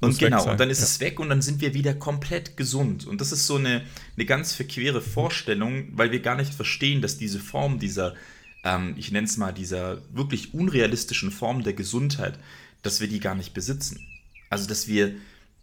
und 0.00 0.18
genau, 0.18 0.50
und 0.50 0.58
dann 0.58 0.68
ist 0.68 0.80
ja. 0.80 0.86
es 0.86 0.98
weg 0.98 1.20
und 1.20 1.28
dann 1.28 1.42
sind 1.42 1.60
wir 1.60 1.74
wieder 1.74 1.94
komplett 1.94 2.56
gesund. 2.56 3.06
Und 3.06 3.20
das 3.20 3.30
ist 3.30 3.46
so 3.46 3.54
eine, 3.54 3.82
eine 4.16 4.26
ganz 4.26 4.52
verquere 4.52 5.00
Vorstellung, 5.00 5.86
weil 5.92 6.10
wir 6.10 6.18
gar 6.18 6.34
nicht 6.34 6.52
verstehen, 6.52 7.02
dass 7.02 7.18
diese 7.18 7.38
Form 7.38 7.78
dieser, 7.78 8.16
ähm, 8.64 8.94
ich 8.96 9.12
nenne 9.12 9.26
es 9.26 9.36
mal, 9.36 9.52
dieser 9.52 10.02
wirklich 10.14 10.54
unrealistischen 10.54 11.30
Form 11.30 11.62
der 11.62 11.72
Gesundheit, 11.72 12.38
dass 12.82 13.00
wir 13.00 13.08
die 13.08 13.20
gar 13.20 13.34
nicht 13.34 13.54
besitzen. 13.54 14.06
Also, 14.50 14.68
dass 14.68 14.88
wir 14.88 15.14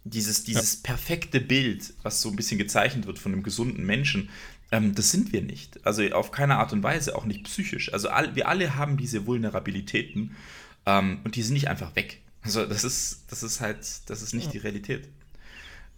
dieses, 0.03 0.43
dieses 0.43 0.75
ja. 0.75 0.79
perfekte 0.83 1.39
Bild, 1.39 1.93
was 2.03 2.21
so 2.21 2.29
ein 2.29 2.35
bisschen 2.35 2.57
gezeichnet 2.57 3.05
wird 3.05 3.19
von 3.19 3.33
einem 3.33 3.43
gesunden 3.43 3.85
Menschen, 3.85 4.29
ähm, 4.71 4.95
das 4.95 5.11
sind 5.11 5.33
wir 5.33 5.41
nicht. 5.41 5.85
Also 5.85 6.03
auf 6.11 6.31
keine 6.31 6.57
Art 6.57 6.73
und 6.73 6.83
Weise, 6.83 7.15
auch 7.15 7.25
nicht 7.25 7.43
psychisch. 7.43 7.91
Also 7.91 8.09
all, 8.09 8.35
wir 8.35 8.47
alle 8.47 8.75
haben 8.75 8.97
diese 8.97 9.25
Vulnerabilitäten 9.25 10.35
ähm, 10.85 11.19
und 11.23 11.35
die 11.35 11.41
sind 11.41 11.53
nicht 11.53 11.67
einfach 11.67 11.95
weg. 11.95 12.19
Also 12.41 12.65
das 12.65 12.83
ist, 12.83 13.23
das 13.29 13.43
ist 13.43 13.61
halt, 13.61 13.79
das 14.07 14.21
ist 14.21 14.33
nicht 14.33 14.47
ja. 14.47 14.51
die 14.51 14.57
Realität. 14.59 15.07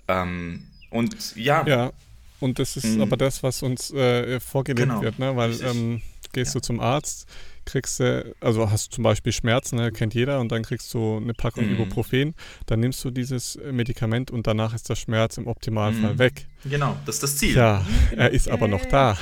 Ähm, 0.08 0.68
und 0.90 1.36
ja. 1.36 1.66
Ja, 1.68 1.92
und 2.40 2.60
das 2.60 2.78
ist 2.78 2.86
mhm. 2.86 3.02
aber 3.02 3.18
das, 3.18 3.44
was 3.44 3.62
uns 3.62 3.92
äh, 3.92 4.40
vorgelebt 4.40 4.90
genau. 4.90 5.02
wird, 5.02 5.20
ne? 5.20 5.36
Weil 5.36 5.62
ähm, 5.62 6.02
gehst 6.34 6.54
ja. 6.54 6.60
du 6.60 6.66
zum 6.66 6.80
Arzt, 6.80 7.28
kriegst 7.66 8.00
du, 8.00 8.36
also 8.40 8.70
hast 8.72 8.88
du 8.88 8.96
zum 8.96 9.04
Beispiel 9.04 9.32
Schmerzen, 9.32 9.78
ne? 9.78 9.92
kennt 9.92 10.14
jeder, 10.14 10.40
und 10.40 10.52
dann 10.52 10.64
kriegst 10.64 10.94
du 10.94 11.18
eine 11.18 11.34
Packung 11.34 11.66
mhm. 11.66 11.74
Ibuprofen, 11.74 12.36
dann 12.66 12.80
nimmst 12.80 13.04
du 13.04 13.12
dieses 13.12 13.58
Medikament 13.72 14.32
und 14.32 14.48
danach 14.48 14.74
ist 14.74 14.90
der 14.90 14.96
Schmerz 14.96 15.38
im 15.38 15.48
Optimalfall 15.48 16.14
mhm. 16.14 16.20
weg. 16.20 16.48
Genau, 16.66 16.98
das 17.06 17.16
ist 17.16 17.24
das 17.24 17.38
Ziel. 17.38 17.56
Ja, 17.56 17.86
er 18.16 18.32
ist 18.32 18.50
aber 18.50 18.68
noch 18.68 18.86
da. 18.86 19.18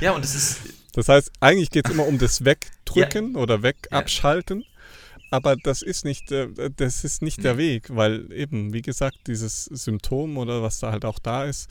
Ja, 0.00 0.12
und 0.12 0.24
es 0.24 0.34
ist. 0.34 0.60
Das 0.92 1.08
heißt, 1.08 1.30
eigentlich 1.40 1.70
geht 1.70 1.86
es 1.86 1.92
immer 1.92 2.06
um 2.06 2.18
das 2.18 2.44
Wegdrücken 2.44 3.34
ja. 3.34 3.40
oder 3.40 3.62
Wegabschalten. 3.62 4.60
Ja 4.60 4.77
aber 5.30 5.56
das 5.56 5.82
ist 5.82 6.04
nicht, 6.04 6.30
das 6.30 7.04
ist 7.04 7.22
nicht 7.22 7.44
der 7.44 7.58
Weg, 7.58 7.94
weil 7.94 8.32
eben, 8.32 8.72
wie 8.72 8.82
gesagt, 8.82 9.26
dieses 9.26 9.64
Symptom 9.64 10.38
oder 10.38 10.62
was 10.62 10.78
da 10.80 10.92
halt 10.92 11.04
auch 11.04 11.18
da 11.18 11.44
ist, 11.44 11.68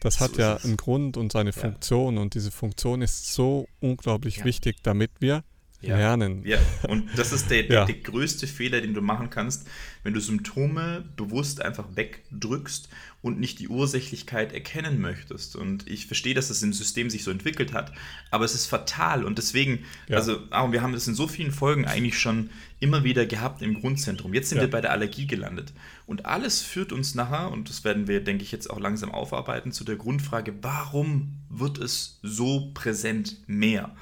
das 0.00 0.16
so 0.16 0.24
hat 0.24 0.36
ja 0.36 0.56
einen 0.56 0.76
Grund 0.76 1.16
und 1.16 1.32
seine 1.32 1.52
Funktion. 1.52 2.18
Und 2.18 2.34
diese 2.34 2.50
Funktion 2.50 3.02
ist 3.02 3.32
so 3.34 3.66
unglaublich 3.80 4.38
ja. 4.38 4.44
wichtig, 4.44 4.76
damit 4.82 5.10
wir 5.20 5.42
ja. 5.80 5.96
lernen. 5.96 6.42
Ja, 6.44 6.58
und 6.88 7.08
das 7.16 7.32
ist 7.32 7.50
der, 7.50 7.62
der, 7.68 7.74
ja. 7.80 7.84
der, 7.84 7.96
größte 7.96 8.46
Fehler, 8.46 8.80
den 8.80 8.94
du 8.94 9.00
machen 9.00 9.30
kannst, 9.30 9.66
wenn 10.02 10.14
du 10.14 10.20
Symptome 10.20 11.04
bewusst 11.16 11.62
einfach 11.62 11.86
wegdrückst 11.94 12.88
und 13.22 13.38
nicht 13.38 13.58
die 13.58 13.68
Ursächlichkeit 13.68 14.52
erkennen 14.52 15.00
möchtest. 15.00 15.56
Und 15.56 15.86
ich 15.86 16.06
verstehe, 16.06 16.32
dass 16.32 16.48
das 16.48 16.62
im 16.62 16.72
System 16.72 17.10
sich 17.10 17.22
so 17.22 17.30
entwickelt 17.30 17.74
hat, 17.74 17.92
aber 18.30 18.44
es 18.44 18.54
ist 18.54 18.66
fatal. 18.66 19.24
Und 19.24 19.38
deswegen, 19.38 19.84
ja. 20.08 20.16
also 20.16 20.40
wir 20.50 20.82
haben 20.82 20.92
das 20.92 21.06
in 21.06 21.14
so 21.14 21.26
vielen 21.26 21.52
Folgen 21.52 21.84
eigentlich 21.84 22.18
schon 22.18 22.50
immer 22.78 23.04
wieder 23.04 23.26
gehabt 23.26 23.60
im 23.60 23.74
Grundzentrum. 23.74 24.32
Jetzt 24.32 24.48
sind 24.48 24.60
wir 24.60 24.70
bei 24.70 24.80
der 24.80 24.92
Allergie 24.92 25.26
gelandet. 25.26 25.72
Und 26.06 26.24
alles 26.24 26.62
führt 26.62 26.92
uns 26.92 27.14
nachher, 27.14 27.50
und 27.50 27.68
das 27.68 27.84
werden 27.84 28.08
wir, 28.08 28.24
denke 28.24 28.42
ich, 28.42 28.52
jetzt 28.52 28.70
auch 28.70 28.80
langsam 28.80 29.10
aufarbeiten, 29.10 29.70
zu 29.72 29.84
der 29.84 29.96
Grundfrage, 29.96 30.54
warum 30.62 31.36
wird 31.50 31.78
es 31.78 32.18
so 32.22 32.70
präsent 32.72 33.36
mehr? 33.46 33.94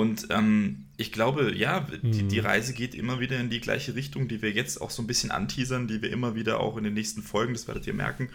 Und 0.00 0.28
ähm, 0.30 0.86
ich 0.96 1.12
glaube, 1.12 1.54
ja, 1.54 1.80
die, 1.80 2.22
die, 2.22 2.40
mhm. 2.40 2.46
Reise 2.46 2.72
geht 2.72 2.94
immer 2.94 3.20
wieder 3.20 3.38
in 3.38 3.50
die 3.50 3.60
gleiche 3.60 3.94
Richtung, 3.94 4.28
die 4.28 4.40
wir 4.40 4.50
jetzt 4.50 4.80
auch 4.80 4.88
so 4.88 5.02
ein 5.02 5.06
bisschen 5.06 5.30
anteasern, 5.30 5.88
die 5.88 6.00
wir 6.00 6.10
immer 6.10 6.34
wieder 6.34 6.58
auch 6.58 6.78
in 6.78 6.84
den 6.84 6.94
nächsten 6.94 7.22
Folgen, 7.22 7.52
das 7.52 7.68
werdet 7.68 7.86
ihr 7.86 7.92
merken. 7.92 8.30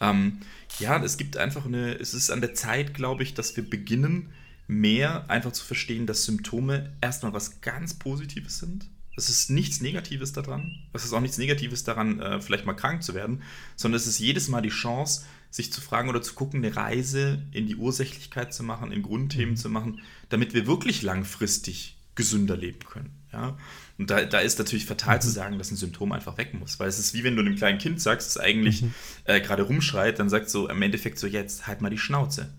Ähm, 0.00 0.38
ja, 0.78 0.98
es 1.04 1.18
gibt 1.18 1.36
einfach 1.36 1.66
eine, 1.66 1.92
es 1.98 2.14
ist 2.14 2.30
an 2.30 2.40
der 2.40 2.54
Zeit, 2.54 2.94
glaube 2.94 3.24
ich, 3.24 3.34
dass 3.34 3.54
wir 3.58 3.68
beginnen, 3.68 4.30
mehr 4.68 5.28
einfach 5.28 5.52
zu 5.52 5.66
verstehen, 5.66 6.06
dass 6.06 6.24
Symptome 6.24 6.94
erstmal 7.02 7.34
was 7.34 7.60
ganz 7.60 7.92
Positives 7.92 8.58
sind. 8.58 8.86
Es 9.14 9.28
ist 9.28 9.50
nichts 9.50 9.82
Negatives 9.82 10.32
daran. 10.32 10.78
Es 10.94 11.04
ist 11.04 11.12
auch 11.12 11.20
nichts 11.20 11.36
Negatives 11.36 11.84
daran, 11.84 12.20
äh, 12.20 12.40
vielleicht 12.40 12.64
mal 12.64 12.72
krank 12.72 13.02
zu 13.02 13.12
werden, 13.12 13.42
sondern 13.76 13.98
es 13.98 14.06
ist 14.06 14.18
jedes 14.18 14.48
Mal 14.48 14.62
die 14.62 14.70
Chance, 14.70 15.26
sich 15.52 15.70
zu 15.70 15.82
fragen 15.82 16.08
oder 16.08 16.22
zu 16.22 16.34
gucken, 16.34 16.64
eine 16.64 16.74
Reise 16.74 17.42
in 17.52 17.66
die 17.66 17.76
Ursächlichkeit 17.76 18.54
zu 18.54 18.64
machen, 18.64 18.90
in 18.90 19.02
Grundthemen 19.02 19.54
mhm. 19.54 19.58
zu 19.58 19.68
machen, 19.68 20.00
damit 20.30 20.54
wir 20.54 20.66
wirklich 20.66 21.02
langfristig 21.02 21.98
gesünder 22.14 22.56
leben 22.56 22.80
können. 22.80 23.10
Ja? 23.32 23.58
Und 23.98 24.08
da, 24.08 24.24
da 24.24 24.40
ist 24.40 24.58
natürlich 24.58 24.86
fatal 24.86 25.16
mhm. 25.16 25.20
zu 25.20 25.30
sagen, 25.30 25.58
dass 25.58 25.70
ein 25.70 25.76
Symptom 25.76 26.10
einfach 26.12 26.38
weg 26.38 26.54
muss, 26.54 26.80
weil 26.80 26.88
es 26.88 26.98
ist 26.98 27.12
wie 27.12 27.22
wenn 27.22 27.36
du 27.36 27.42
einem 27.42 27.56
kleinen 27.56 27.78
Kind 27.78 28.00
sagst, 28.00 28.28
das 28.28 28.42
eigentlich 28.42 28.80
mhm. 28.80 28.94
äh, 29.24 29.42
gerade 29.42 29.64
rumschreit, 29.64 30.18
dann 30.18 30.30
sagt 30.30 30.48
so 30.48 30.70
im 30.70 30.80
Endeffekt 30.80 31.18
so, 31.18 31.26
jetzt 31.26 31.66
halt 31.66 31.82
mal 31.82 31.90
die 31.90 31.98
Schnauze. 31.98 32.50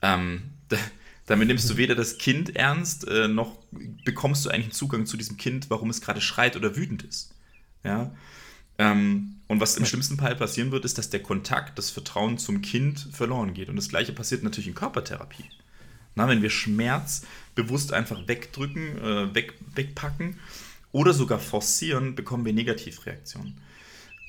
Ähm, 0.00 0.42
da, 0.68 0.76
damit 1.26 1.48
nimmst 1.48 1.68
du 1.68 1.76
weder 1.76 1.96
das 1.96 2.18
Kind 2.18 2.54
ernst, 2.54 3.08
äh, 3.08 3.26
noch 3.26 3.58
bekommst 4.04 4.44
du 4.44 4.50
eigentlich 4.50 4.66
einen 4.66 4.72
Zugang 4.72 5.06
zu 5.06 5.16
diesem 5.16 5.36
Kind, 5.36 5.68
warum 5.68 5.90
es 5.90 6.00
gerade 6.00 6.20
schreit 6.20 6.56
oder 6.56 6.76
wütend 6.76 7.02
ist. 7.02 7.34
Ja? 7.82 8.14
Ähm, 8.78 9.39
und 9.50 9.58
was 9.60 9.76
im 9.76 9.84
schlimmsten 9.84 10.16
Fall 10.16 10.36
passieren 10.36 10.70
wird, 10.70 10.84
ist, 10.84 10.96
dass 10.96 11.10
der 11.10 11.24
Kontakt, 11.24 11.76
das 11.76 11.90
Vertrauen 11.90 12.38
zum 12.38 12.62
Kind 12.62 13.08
verloren 13.10 13.52
geht. 13.52 13.68
Und 13.68 13.74
das 13.74 13.88
gleiche 13.88 14.12
passiert 14.12 14.44
natürlich 14.44 14.68
in 14.68 14.76
Körpertherapie. 14.76 15.42
Na, 16.14 16.28
wenn 16.28 16.40
wir 16.40 16.50
Schmerz 16.50 17.26
bewusst 17.56 17.92
einfach 17.92 18.28
wegdrücken, 18.28 18.96
äh, 18.98 19.34
weg, 19.34 19.54
wegpacken 19.74 20.38
oder 20.92 21.12
sogar 21.12 21.40
forcieren, 21.40 22.14
bekommen 22.14 22.44
wir 22.44 22.52
Negativreaktionen. 22.52 23.60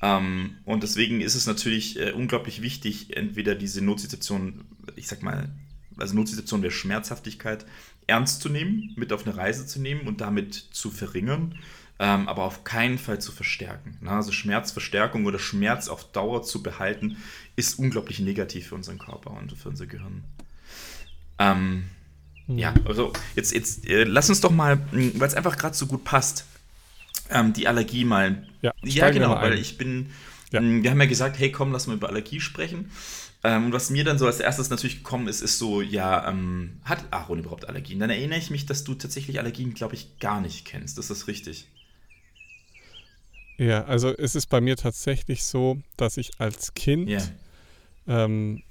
Ähm, 0.02 0.56
und 0.66 0.82
deswegen 0.82 1.22
ist 1.22 1.36
es 1.36 1.46
natürlich 1.46 2.00
äh, 2.00 2.14
unglaublich 2.14 2.64
wichtig, 2.64 3.16
entweder 3.16 3.54
diese 3.54 3.84
Notsituation, 3.84 4.66
ich 4.96 5.06
sag 5.06 5.22
mal, 5.22 5.50
also 5.98 6.16
Notsituation 6.16 6.64
der 6.64 6.72
Schmerzhaftigkeit 6.72 7.68
ernst 8.08 8.42
zu 8.42 8.50
nehmen, 8.50 8.96
mit 8.96 9.14
auf 9.14 9.28
eine 9.28 9.38
Reise 9.38 9.68
zu 9.68 9.80
nehmen 9.80 10.08
und 10.08 10.20
damit 10.20 10.56
zu 10.56 10.90
verringern 10.90 11.60
ähm, 12.02 12.28
aber 12.28 12.46
auf 12.46 12.64
keinen 12.64 12.98
Fall 12.98 13.22
zu 13.22 13.32
verstärken. 13.32 13.96
Ne? 14.02 14.10
Also 14.10 14.32
Schmerzverstärkung 14.32 15.26
oder 15.26 15.38
Schmerz 15.38 15.88
auf 15.88 16.12
Dauer 16.12 16.42
zu 16.42 16.64
behalten, 16.64 17.18
ist 17.56 17.78
unglaublich 17.78 18.20
negativ 18.20 18.70
für 18.70 18.76
unseren 18.76 18.98
Körper 18.98 19.30
und 19.30 19.52
für 19.52 19.70
unser 19.70 19.86
Gehirn. 19.86 20.24
Ähm, 21.38 21.84
mhm. 22.48 22.58
Ja, 22.58 22.74
also 22.86 23.14
jetzt, 23.36 23.54
jetzt 23.54 23.88
äh, 23.88 24.04
lass 24.04 24.30
uns 24.30 24.42
doch 24.42 24.50
mal, 24.50 24.80
weil 24.92 25.28
es 25.28 25.36
einfach 25.36 25.56
gerade 25.58 25.76
so 25.76 25.86
gut 25.86 26.04
passt, 26.04 26.46
ähm, 27.30 27.54
die 27.54 27.68
Allergie 27.68 28.04
mal. 28.04 28.48
Ja, 28.64 28.74
ja 28.82 29.12
genau, 29.12 29.36
weil 29.36 29.60
ich 29.60 29.78
bin, 29.78 30.10
Ja. 30.52 30.60
Mm, 30.60 30.82
wir 30.82 30.90
haben 30.90 31.00
ja 31.02 31.08
gesagt, 31.08 31.38
hey, 31.38 31.52
komm, 31.52 31.72
lass 31.72 31.86
mal 31.86 31.94
über 31.94 32.10
Allergie 32.10 32.42
sprechen. 32.42 32.90
Ähm, 33.44 33.66
und 33.66 33.74
was 33.74 33.92
mir 33.92 34.04
dann 34.04 34.18
so 34.18 34.26
als 34.26 34.40
erstes 34.40 34.72
natürlich 34.72 34.98
gekommen 34.98 35.28
ist, 35.28 35.42
ist 35.42 35.60
so, 35.60 35.84
ja, 35.84 36.28
ähm, 36.28 36.80
hat 36.84 37.06
Aaron 37.12 37.38
überhaupt 37.38 37.70
Allergien? 37.70 38.00
Dann 38.00 38.10
erinnere 38.10 38.40
ich 38.40 38.50
mich, 38.50 38.66
dass 38.66 38.84
du 38.84 38.96
tatsächlich 38.96 39.38
Allergien, 39.38 39.76
glaube 39.76 39.94
ich, 39.94 40.18
gar 40.20 40.42
nicht 40.42 40.66
kennst. 40.66 40.98
Das 40.98 41.12
ist 41.12 41.28
richtig. 41.28 41.68
Ja, 43.62 43.84
also 43.84 44.10
es 44.18 44.34
ist 44.34 44.48
bei 44.48 44.60
mir 44.60 44.76
tatsächlich 44.76 45.44
so, 45.44 45.78
dass 45.96 46.18
ich 46.18 46.32
als 46.40 46.74
Kind, 46.74 47.08
yeah. 47.08 47.22
ähm, 48.08 48.64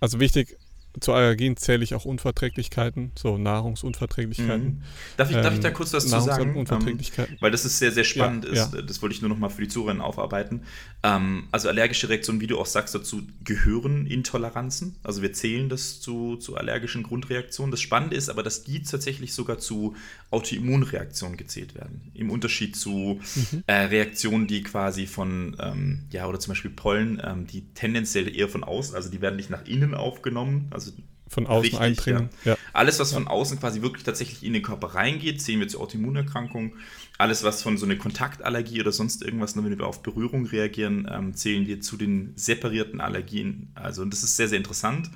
also 0.00 0.20
wichtig, 0.20 0.56
zu 1.00 1.12
Allergien 1.12 1.56
zähle 1.56 1.84
ich 1.84 1.94
auch 1.94 2.04
Unverträglichkeiten, 2.04 3.12
so 3.18 3.38
Nahrungsunverträglichkeiten. 3.38 4.64
Mhm. 4.64 4.82
Darf, 5.16 5.30
ich, 5.30 5.36
ähm, 5.36 5.42
darf 5.42 5.54
ich 5.54 5.60
da 5.60 5.68
ähm, 5.68 5.74
kurz 5.74 5.92
was 5.92 6.04
zu 6.04 6.20
sagen? 6.20 6.56
Unverträglichkeiten. 6.56 7.34
Ähm, 7.34 7.38
weil 7.40 7.50
das 7.50 7.64
ist 7.64 7.78
sehr, 7.78 7.92
sehr 7.92 8.04
spannend 8.04 8.44
ja, 8.44 8.52
ist. 8.52 8.74
Ja. 8.74 8.82
Das 8.82 9.02
wollte 9.02 9.14
ich 9.14 9.22
nur 9.22 9.28
noch 9.28 9.38
mal 9.38 9.48
für 9.48 9.62
die 9.62 9.68
Zuhörer 9.68 10.04
aufarbeiten. 10.04 10.62
Ähm, 11.02 11.48
also 11.50 11.68
allergische 11.68 12.08
Reaktionen, 12.08 12.40
wie 12.40 12.46
du 12.46 12.58
auch 12.58 12.66
sagst, 12.66 12.94
dazu 12.94 13.22
gehören 13.44 14.06
Intoleranzen. 14.06 14.96
Also 15.02 15.22
wir 15.22 15.32
zählen 15.32 15.68
das 15.68 16.00
zu, 16.00 16.36
zu 16.36 16.56
allergischen 16.56 17.02
Grundreaktionen. 17.02 17.70
Das 17.70 17.80
Spannende 17.80 18.16
ist 18.16 18.28
aber, 18.28 18.42
dass 18.42 18.64
die 18.64 18.82
tatsächlich 18.82 19.34
sogar 19.34 19.58
zu 19.58 19.96
Autoimmunreaktionen 20.30 21.36
gezählt 21.36 21.74
werden. 21.74 22.10
Im 22.14 22.30
Unterschied 22.30 22.76
zu 22.76 23.20
mhm. 23.34 23.64
äh, 23.66 23.72
Reaktionen, 23.72 24.46
die 24.46 24.62
quasi 24.62 25.06
von, 25.06 25.56
ähm, 25.60 26.04
ja, 26.10 26.26
oder 26.26 26.40
zum 26.40 26.52
Beispiel 26.52 26.70
Pollen, 26.70 27.20
ähm, 27.24 27.46
die 27.46 27.66
tendenziell 27.74 28.34
eher 28.34 28.48
von 28.48 28.64
außen, 28.64 28.94
also 28.94 29.10
die 29.10 29.20
werden 29.20 29.36
nicht 29.36 29.50
nach 29.50 29.66
innen 29.66 29.94
aufgenommen, 29.94 30.68
also 30.70 30.81
von 31.28 31.46
außen 31.46 31.62
richtig, 31.62 31.80
eindringen. 31.80 32.28
Ja. 32.44 32.52
Ja. 32.52 32.58
Alles, 32.72 32.98
was 32.98 33.12
von 33.12 33.26
außen 33.26 33.58
quasi 33.58 33.80
wirklich 33.80 34.04
tatsächlich 34.04 34.44
in 34.44 34.52
den 34.52 34.62
Körper 34.62 34.88
reingeht, 34.88 35.40
sehen 35.40 35.60
wir 35.60 35.68
zu 35.68 35.80
Autoimmunerkrankungen. 35.80 36.74
Alles, 37.16 37.42
was 37.42 37.62
von 37.62 37.78
so 37.78 37.86
einer 37.86 37.96
Kontaktallergie 37.96 38.80
oder 38.80 38.92
sonst 38.92 39.22
irgendwas, 39.22 39.56
wenn 39.56 39.78
wir 39.78 39.86
auf 39.86 40.02
Berührung 40.02 40.46
reagieren, 40.46 41.08
ähm, 41.10 41.34
zählen 41.34 41.66
wir 41.66 41.80
zu 41.80 41.96
den 41.96 42.32
separierten 42.36 43.00
Allergien. 43.00 43.70
Also, 43.74 44.02
und 44.02 44.12
das 44.12 44.22
ist 44.22 44.36
sehr, 44.36 44.48
sehr 44.48 44.58
interessant 44.58 45.10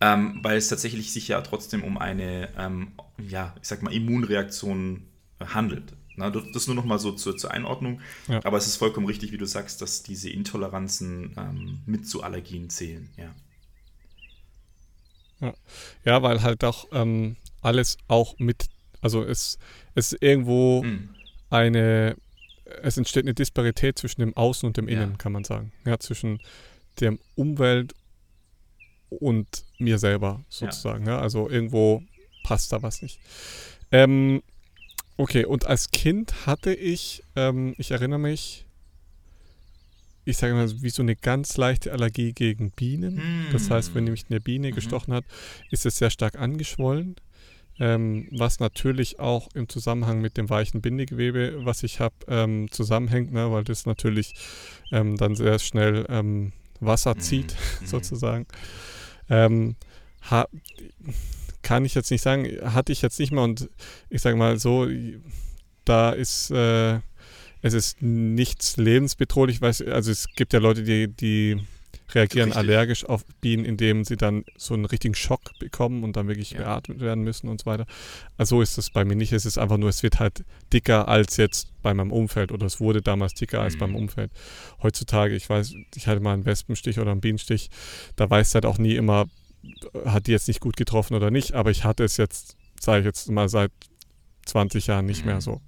ähm, 0.00 0.40
weil 0.42 0.58
es 0.58 0.68
tatsächlich 0.68 1.12
sich 1.12 1.28
ja 1.28 1.40
trotzdem 1.40 1.82
um 1.82 1.98
eine, 1.98 2.50
ähm, 2.58 2.92
ja, 3.18 3.54
ich 3.60 3.68
sag 3.68 3.82
mal, 3.82 3.92
Immunreaktion 3.92 5.02
handelt. 5.40 5.94
Na, 6.18 6.30
das 6.30 6.66
nur 6.66 6.76
noch 6.76 6.86
mal 6.86 6.98
so 6.98 7.12
zur, 7.12 7.36
zur 7.36 7.50
Einordnung. 7.50 8.00
Ja. 8.26 8.42
Aber 8.44 8.56
es 8.56 8.66
ist 8.66 8.76
vollkommen 8.76 9.06
richtig, 9.06 9.32
wie 9.32 9.38
du 9.38 9.46
sagst, 9.46 9.82
dass 9.82 10.02
diese 10.02 10.30
Intoleranzen 10.30 11.34
ähm, 11.36 11.80
mit 11.84 12.08
zu 12.08 12.22
Allergien 12.22 12.70
zählen. 12.70 13.10
Ja, 13.18 13.34
ja. 15.40 15.54
ja 16.04 16.22
weil 16.22 16.42
halt 16.42 16.64
auch 16.64 16.86
ähm, 16.92 17.36
alles 17.62 17.98
auch 18.08 18.38
mit, 18.38 18.66
also 19.00 19.22
es, 19.22 19.58
es 19.94 20.12
ist 20.12 20.22
irgendwo 20.22 20.82
mhm. 20.82 21.10
eine, 21.50 22.16
es 22.82 22.96
entsteht 22.96 23.24
eine 23.24 23.34
Disparität 23.34 23.98
zwischen 23.98 24.20
dem 24.20 24.36
Außen 24.36 24.66
und 24.66 24.76
dem 24.76 24.88
Innen, 24.88 25.12
ja. 25.12 25.16
kann 25.16 25.32
man 25.32 25.44
sagen. 25.44 25.72
Ja, 25.84 25.98
zwischen 25.98 26.40
der 27.00 27.16
Umwelt 27.34 27.94
und 29.08 29.64
mir 29.78 29.98
selber 29.98 30.44
sozusagen. 30.48 31.06
Ja. 31.06 31.12
ja. 31.12 31.20
Also 31.20 31.48
irgendwo 31.48 32.02
passt 32.42 32.72
da 32.72 32.82
was 32.82 33.02
nicht. 33.02 33.20
Ähm, 33.92 34.42
okay, 35.16 35.44
und 35.44 35.66
als 35.66 35.90
Kind 35.90 36.46
hatte 36.46 36.74
ich, 36.74 37.22
ähm, 37.36 37.74
ich 37.78 37.90
erinnere 37.90 38.18
mich, 38.18 38.65
ich 40.26 40.36
sage 40.36 40.54
mal, 40.54 40.68
wie 40.82 40.90
so 40.90 41.02
eine 41.02 41.14
ganz 41.14 41.56
leichte 41.56 41.92
Allergie 41.92 42.32
gegen 42.32 42.72
Bienen. 42.72 43.14
Mm. 43.14 43.52
Das 43.52 43.70
heißt, 43.70 43.94
wenn 43.94 44.04
nämlich 44.04 44.24
eine 44.28 44.40
Biene 44.40 44.70
mhm. 44.70 44.74
gestochen 44.74 45.14
hat, 45.14 45.24
ist 45.70 45.86
es 45.86 45.96
sehr 45.96 46.10
stark 46.10 46.36
angeschwollen. 46.36 47.16
Ähm, 47.78 48.28
was 48.32 48.58
natürlich 48.58 49.20
auch 49.20 49.48
im 49.54 49.68
Zusammenhang 49.68 50.20
mit 50.20 50.36
dem 50.36 50.50
weichen 50.50 50.80
Bindegewebe, 50.80 51.64
was 51.64 51.82
ich 51.82 52.00
habe, 52.00 52.14
ähm, 52.26 52.68
zusammenhängt, 52.70 53.32
ne, 53.32 53.52
weil 53.52 53.64
das 53.64 53.86
natürlich 53.86 54.34
ähm, 54.90 55.16
dann 55.16 55.36
sehr 55.36 55.58
schnell 55.58 56.06
ähm, 56.08 56.52
Wasser 56.80 57.16
zieht, 57.18 57.54
mm. 57.54 57.84
sozusagen. 57.86 58.46
Ähm, 59.28 59.76
ha, 60.28 60.48
kann 61.62 61.84
ich 61.84 61.94
jetzt 61.94 62.10
nicht 62.10 62.22
sagen, 62.22 62.48
hatte 62.62 62.92
ich 62.92 63.02
jetzt 63.02 63.20
nicht 63.20 63.30
mehr 63.30 63.42
und 63.42 63.68
ich 64.08 64.22
sage 64.22 64.36
mal 64.36 64.58
so, 64.58 64.88
da 65.84 66.10
ist 66.10 66.50
äh, 66.50 67.00
es 67.62 67.74
ist 67.74 68.02
nichts 68.02 68.76
lebensbedrohlich, 68.76 69.62
also 69.62 70.10
es 70.10 70.28
gibt 70.36 70.52
ja 70.52 70.58
Leute, 70.58 70.82
die, 70.82 71.08
die 71.08 71.60
reagieren 72.14 72.50
Richtig. 72.50 72.70
allergisch 72.70 73.04
auf 73.04 73.24
Bienen, 73.40 73.64
indem 73.64 74.04
sie 74.04 74.16
dann 74.16 74.44
so 74.56 74.74
einen 74.74 74.84
richtigen 74.84 75.14
Schock 75.14 75.58
bekommen 75.58 76.04
und 76.04 76.16
dann 76.16 76.28
wirklich 76.28 76.52
ja. 76.52 76.58
beatmet 76.58 77.00
werden 77.00 77.24
müssen 77.24 77.48
und 77.48 77.60
so 77.60 77.66
weiter. 77.66 77.86
Also 78.36 78.56
so 78.56 78.62
ist 78.62 78.78
es 78.78 78.90
bei 78.90 79.04
mir 79.04 79.16
nicht. 79.16 79.32
Es 79.32 79.44
ist 79.44 79.58
einfach 79.58 79.76
nur, 79.76 79.88
es 79.88 80.02
wird 80.02 80.20
halt 80.20 80.44
dicker 80.72 81.08
als 81.08 81.36
jetzt 81.36 81.72
bei 81.82 81.94
meinem 81.94 82.12
Umfeld 82.12 82.52
oder 82.52 82.66
es 82.66 82.80
wurde 82.80 83.02
damals 83.02 83.34
dicker 83.34 83.58
mhm. 83.58 83.64
als 83.64 83.78
beim 83.78 83.90
mhm. 83.90 83.96
Umfeld. 83.96 84.30
Heutzutage, 84.82 85.34
ich 85.34 85.48
weiß, 85.48 85.74
ich 85.94 86.06
hatte 86.06 86.20
mal 86.20 86.34
einen 86.34 86.46
Wespenstich 86.46 86.98
oder 86.98 87.10
einen 87.10 87.20
Bienenstich, 87.20 87.70
da 88.14 88.28
weiß 88.30 88.54
halt 88.54 88.66
auch 88.66 88.78
nie 88.78 88.94
immer, 88.94 89.26
hat 90.04 90.28
die 90.28 90.32
jetzt 90.32 90.48
nicht 90.48 90.60
gut 90.60 90.76
getroffen 90.76 91.14
oder 91.14 91.30
nicht, 91.30 91.54
aber 91.54 91.70
ich 91.70 91.84
hatte 91.84 92.04
es 92.04 92.16
jetzt, 92.16 92.56
sage 92.80 93.00
ich 93.00 93.06
jetzt 93.06 93.28
mal, 93.30 93.48
seit 93.48 93.72
20 94.46 94.86
Jahren 94.86 95.06
nicht 95.06 95.24
mhm. 95.24 95.32
mehr 95.32 95.40
so. 95.40 95.60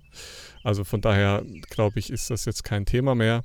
Also 0.62 0.84
von 0.84 1.00
daher 1.00 1.44
glaube 1.70 1.98
ich, 1.98 2.10
ist 2.10 2.30
das 2.30 2.44
jetzt 2.44 2.64
kein 2.64 2.86
Thema 2.86 3.14
mehr. 3.14 3.44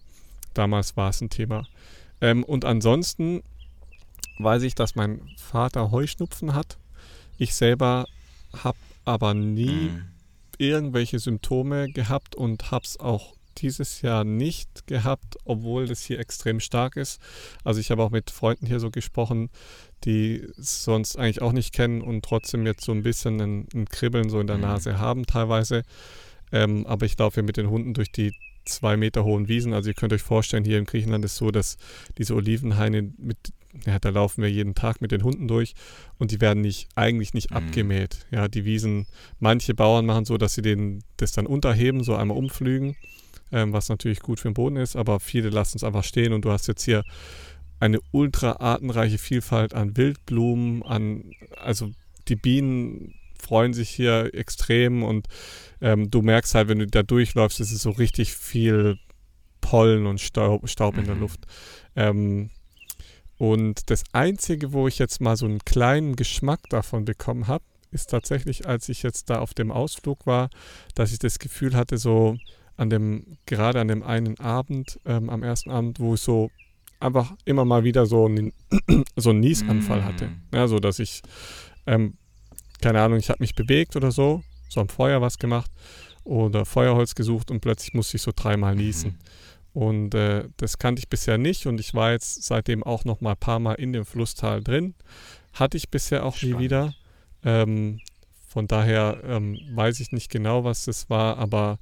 Damals 0.54 0.96
war 0.98 1.10
es 1.10 1.22
ein 1.22 1.30
Thema. 1.30 1.68
Ähm, 2.22 2.44
und 2.44 2.66
ansonsten 2.66 3.44
weiß 4.40 4.64
ich, 4.64 4.76
dass 4.76 4.96
mein 4.96 5.22
Vater 5.38 5.92
Heuschnupfen 5.92 6.54
hat. 6.54 6.78
Ich 7.38 7.56
selber 7.56 8.06
habe 8.64 8.78
aber 9.06 9.34
nie 9.34 9.90
mhm. 9.90 10.06
irgendwelche 10.58 11.20
Symptome 11.20 11.92
gehabt 11.92 12.36
und 12.36 12.72
habe 12.72 12.86
es 12.86 13.00
auch 13.00 13.36
dieses 13.58 14.02
Jahr 14.02 14.24
nicht 14.24 14.88
gehabt, 14.88 15.38
obwohl 15.46 15.88
das 15.88 16.02
hier 16.02 16.20
extrem 16.20 16.60
stark 16.60 16.96
ist. 16.96 17.22
Also 17.64 17.80
ich 17.80 17.92
habe 17.92 18.04
auch 18.04 18.10
mit 18.10 18.32
Freunden 18.32 18.66
hier 18.66 18.80
so 18.80 18.90
gesprochen, 18.90 19.50
die 20.06 20.48
es 20.58 20.84
sonst 20.84 21.18
eigentlich 21.18 21.42
auch 21.42 21.52
nicht 21.52 21.74
kennen 21.74 22.02
und 22.02 22.26
trotzdem 22.26 22.66
jetzt 22.66 22.84
so 22.84 22.92
ein 22.92 23.04
bisschen 23.04 23.40
ein, 23.40 23.68
ein 23.74 23.86
Kribbeln 23.86 24.30
so 24.30 24.40
in 24.40 24.48
der 24.48 24.58
mhm. 24.58 24.64
Nase 24.64 24.98
haben 24.98 25.26
teilweise. 25.26 25.84
Ähm, 26.54 26.86
aber 26.86 27.06
ich 27.06 27.18
laufe 27.18 27.42
mit 27.44 27.58
den 27.58 27.70
Hunden 27.70 27.94
durch 27.94 28.12
die 28.12 28.32
zwei 28.66 28.96
Meter 28.96 29.26
hohen 29.26 29.48
Wiesen. 29.48 29.74
Also 29.74 29.90
ihr 29.90 29.96
könnt 29.96 30.14
euch 30.14 30.22
vorstellen, 30.22 30.64
hier 30.64 30.78
in 30.78 30.86
Griechenland 30.86 31.26
ist 31.26 31.34
es 31.34 31.38
so, 31.38 31.52
dass 31.52 31.78
diese 32.18 32.36
Olivenhaine 32.36 33.12
mit, 33.18 33.38
ja, 33.86 34.00
da 34.00 34.10
laufen 34.10 34.42
wir 34.42 34.50
jeden 34.50 34.76
Tag 34.76 35.02
mit 35.02 35.12
den 35.12 35.24
Hunden 35.24 35.48
durch 35.48 35.74
und 36.20 36.32
die 36.32 36.40
werden 36.40 36.62
nicht, 36.62 36.88
eigentlich 36.96 37.34
nicht 37.34 37.52
mhm. 37.52 37.58
abgemäht. 37.58 38.26
Ja, 38.32 38.48
die 38.48 38.66
Wiesen, 38.66 39.08
manche 39.40 39.74
Bauern 39.74 40.06
machen 40.06 40.26
so, 40.26 40.38
dass 40.38 40.54
sie 40.54 40.62
den, 40.62 41.04
das 41.18 41.34
dann 41.34 41.48
unterheben, 41.48 42.04
so 42.04 42.16
einmal 42.16 42.38
umflügen, 42.38 42.96
ähm, 43.52 43.74
was 43.74 43.90
natürlich 43.90 44.22
gut 44.22 44.40
für 44.40 44.50
den 44.50 44.54
Boden 44.54 44.78
ist, 44.78 44.96
aber 44.96 45.20
viele 45.20 45.50
lassen 45.50 45.78
es 45.78 45.84
einfach 45.84 46.04
stehen 46.04 46.34
und 46.34 46.46
du 46.46 46.52
hast 46.52 46.68
jetzt 46.68 46.84
hier 46.84 47.04
eine 47.80 48.00
ultra 48.12 48.58
artenreiche 48.60 49.18
Vielfalt 49.18 49.74
an 49.74 49.98
Wildblumen, 49.98 50.84
an, 50.84 51.32
also 51.58 51.92
die 52.30 52.38
Bienen 52.38 53.16
freuen 53.44 53.74
sich 53.74 53.90
hier 53.90 54.34
extrem 54.34 55.04
und 55.04 55.28
ähm, 55.84 56.10
du 56.10 56.22
merkst 56.22 56.56
halt, 56.56 56.70
wenn 56.70 56.80
du 56.80 56.88
da 56.88 57.04
durchläufst, 57.04 57.60
es 57.60 57.72
ist 57.72 57.82
so 57.82 57.92
richtig 57.92 58.34
viel 58.34 58.98
Pollen 59.60 60.06
und 60.08 60.22
Staub, 60.22 60.68
Staub 60.70 60.94
mhm. 60.94 61.00
in 61.02 61.06
der 61.06 61.16
mhm. 61.16 61.22
Luft. 61.22 61.42
Ähm, 61.96 62.50
und 63.38 63.90
das 63.90 64.04
Einzige, 64.14 64.72
wo 64.72 64.88
ich 64.88 64.98
jetzt 64.98 65.20
mal 65.20 65.36
so 65.36 65.46
einen 65.46 65.60
kleinen 65.60 66.16
Geschmack 66.16 66.62
davon 66.70 67.04
bekommen 67.04 67.48
habe, 67.48 67.66
ist 67.92 68.10
tatsächlich, 68.10 68.66
als 68.66 68.88
ich 68.88 69.04
jetzt 69.04 69.30
da 69.30 69.40
auf 69.40 69.54
dem 69.54 69.72
Ausflug 69.72 70.26
war, 70.26 70.50
dass 70.96 71.12
ich 71.12 71.20
das 71.20 71.38
Gefühl 71.38 71.76
hatte, 71.76 71.98
so 71.98 72.38
an 72.78 72.90
dem, 72.90 73.38
gerade 73.46 73.82
an 73.82 73.90
dem 73.90 74.04
einen 74.04 74.40
Abend, 74.40 75.00
ähm, 75.06 75.30
am 75.30 75.44
ersten 75.44 75.70
Abend, 75.70 76.00
wo 76.00 76.16
ich 76.16 76.22
so 76.22 76.50
einfach 77.02 77.34
immer 77.44 77.66
mal 77.66 77.84
wieder 77.84 78.06
so 78.06 78.26
einen, 78.26 78.54
so 79.18 79.32
einen 79.32 79.42
Niesanfall 79.42 80.06
hatte. 80.06 80.28
Mhm. 80.28 80.42
Ja, 80.54 80.68
so 80.68 80.80
dass 80.80 81.00
ich 81.00 81.22
ähm, 81.86 82.14
keine 82.84 83.02
Ahnung, 83.02 83.18
ich 83.18 83.30
habe 83.30 83.42
mich 83.42 83.56
bewegt 83.56 83.96
oder 83.96 84.12
so, 84.12 84.44
so 84.74 84.82
am 84.82 84.90
Feuer 84.90 85.22
was 85.22 85.38
gemacht 85.38 85.72
oder 86.24 86.66
Feuerholz 86.66 87.16
gesucht 87.16 87.52
und 87.52 87.60
plötzlich 87.62 87.94
musste 87.94 88.18
ich 88.18 88.24
so 88.24 88.32
dreimal 88.36 88.76
niesen. 88.76 89.12
Mhm. 89.12 89.18
Und 89.74 90.14
äh, 90.14 90.50
das 90.58 90.78
kannte 90.78 91.00
ich 91.00 91.10
bisher 91.10 91.38
nicht 91.38 91.66
und 91.66 91.80
ich 91.80 91.94
war 91.94 92.12
jetzt 92.12 92.44
seitdem 92.44 92.84
auch 92.84 93.06
noch 93.06 93.22
mal 93.22 93.32
ein 93.32 93.38
paar 93.38 93.60
Mal 93.60 93.74
in 93.74 93.92
dem 93.92 94.06
Flusstal 94.06 94.64
drin. 94.64 94.94
Hatte 95.54 95.78
ich 95.78 95.90
bisher 95.90 96.26
auch 96.26 96.36
Spannend. 96.36 96.58
nie 96.58 96.64
wieder. 96.64 96.96
Ähm, 97.44 98.00
von 98.48 98.68
daher 98.68 99.20
ähm, 99.26 99.60
weiß 99.74 100.00
ich 100.00 100.12
nicht 100.12 100.30
genau, 100.30 100.64
was 100.64 100.86
das 100.86 101.10
war, 101.10 101.38
aber 101.38 101.80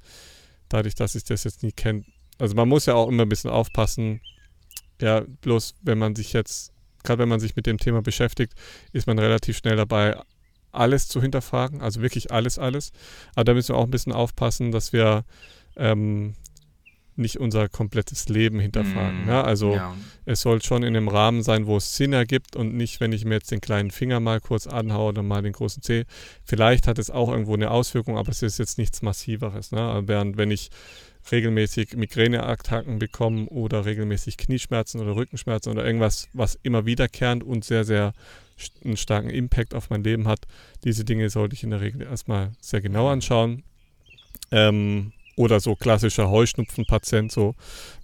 dadurch, 0.70 0.94
dass 0.94 1.14
ich 1.14 1.24
das 1.24 1.44
jetzt 1.44 1.62
nie 1.62 1.72
kenne, 1.72 2.04
also 2.38 2.54
man 2.54 2.68
muss 2.68 2.86
ja 2.86 2.94
auch 2.94 3.08
immer 3.08 3.24
ein 3.24 3.28
bisschen 3.28 3.50
aufpassen. 3.50 4.22
Ja, 5.00 5.20
bloß 5.42 5.74
wenn 5.82 5.98
man 5.98 6.14
sich 6.16 6.32
jetzt, 6.32 6.72
gerade 7.04 7.20
wenn 7.20 7.28
man 7.28 7.40
sich 7.40 7.56
mit 7.56 7.66
dem 7.66 7.76
Thema 7.76 8.00
beschäftigt, 8.00 8.54
ist 8.92 9.06
man 9.06 9.18
relativ 9.18 9.58
schnell 9.58 9.76
dabei, 9.76 10.16
alles 10.72 11.08
zu 11.08 11.20
hinterfragen, 11.20 11.80
also 11.80 12.00
wirklich 12.00 12.32
alles, 12.32 12.58
alles. 12.58 12.92
Aber 13.34 13.44
da 13.44 13.54
müssen 13.54 13.74
wir 13.74 13.78
auch 13.78 13.84
ein 13.84 13.90
bisschen 13.90 14.12
aufpassen, 14.12 14.72
dass 14.72 14.92
wir 14.92 15.24
ähm, 15.76 16.34
nicht 17.14 17.38
unser 17.38 17.68
komplettes 17.68 18.28
Leben 18.28 18.58
hinterfragen. 18.58 19.26
Mm, 19.26 19.28
ja? 19.28 19.42
Also 19.42 19.74
ja. 19.74 19.94
es 20.24 20.40
soll 20.40 20.62
schon 20.62 20.82
in 20.82 20.96
einem 20.96 21.08
Rahmen 21.08 21.42
sein, 21.42 21.66
wo 21.66 21.76
es 21.76 21.96
Sinn 21.96 22.12
ergibt 22.12 22.56
und 22.56 22.74
nicht, 22.74 23.00
wenn 23.00 23.12
ich 23.12 23.24
mir 23.24 23.34
jetzt 23.34 23.50
den 23.50 23.60
kleinen 23.60 23.90
Finger 23.90 24.18
mal 24.20 24.40
kurz 24.40 24.66
anhaue 24.66 25.10
oder 25.10 25.22
mal 25.22 25.42
den 25.42 25.52
großen 25.52 25.82
Zeh. 25.82 26.04
Vielleicht 26.44 26.88
hat 26.88 26.98
es 26.98 27.10
auch 27.10 27.30
irgendwo 27.30 27.54
eine 27.54 27.70
Auswirkung, 27.70 28.16
aber 28.16 28.30
es 28.30 28.42
ist 28.42 28.58
jetzt 28.58 28.78
nichts 28.78 29.02
Massiveres. 29.02 29.72
Ne? 29.72 30.02
Während 30.06 30.38
wenn 30.38 30.50
ich 30.50 30.70
regelmäßig 31.30 31.94
Migräneattacken 31.94 32.98
bekommen 32.98 33.46
oder 33.46 33.84
regelmäßig 33.84 34.38
Knieschmerzen 34.38 35.00
oder 35.00 35.14
Rückenschmerzen 35.14 35.70
oder 35.70 35.84
irgendwas, 35.84 36.28
was 36.32 36.58
immer 36.62 36.84
wiederkehrend 36.86 37.44
und 37.44 37.64
sehr, 37.64 37.84
sehr 37.84 38.12
einen 38.84 38.96
starken 38.96 39.30
Impact 39.30 39.74
auf 39.74 39.90
mein 39.90 40.04
Leben 40.04 40.28
hat. 40.28 40.46
Diese 40.84 41.04
Dinge 41.04 41.30
sollte 41.30 41.54
ich 41.54 41.62
in 41.62 41.70
der 41.70 41.80
Regel 41.80 42.02
erstmal 42.02 42.52
sehr 42.60 42.80
genau 42.80 43.08
anschauen. 43.08 43.64
Ähm, 44.50 45.12
oder 45.36 45.60
so 45.60 45.74
klassischer 45.74 46.30
Heuschnupfenpatient, 46.30 47.32
so, 47.32 47.54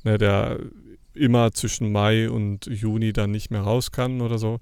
ne, 0.02 0.16
der 0.16 0.58
immer 1.14 1.52
zwischen 1.52 1.92
Mai 1.92 2.30
und 2.30 2.66
Juni 2.66 3.12
dann 3.12 3.30
nicht 3.30 3.50
mehr 3.50 3.60
raus 3.60 3.90
kann 3.90 4.20
oder 4.20 4.38
so. 4.38 4.60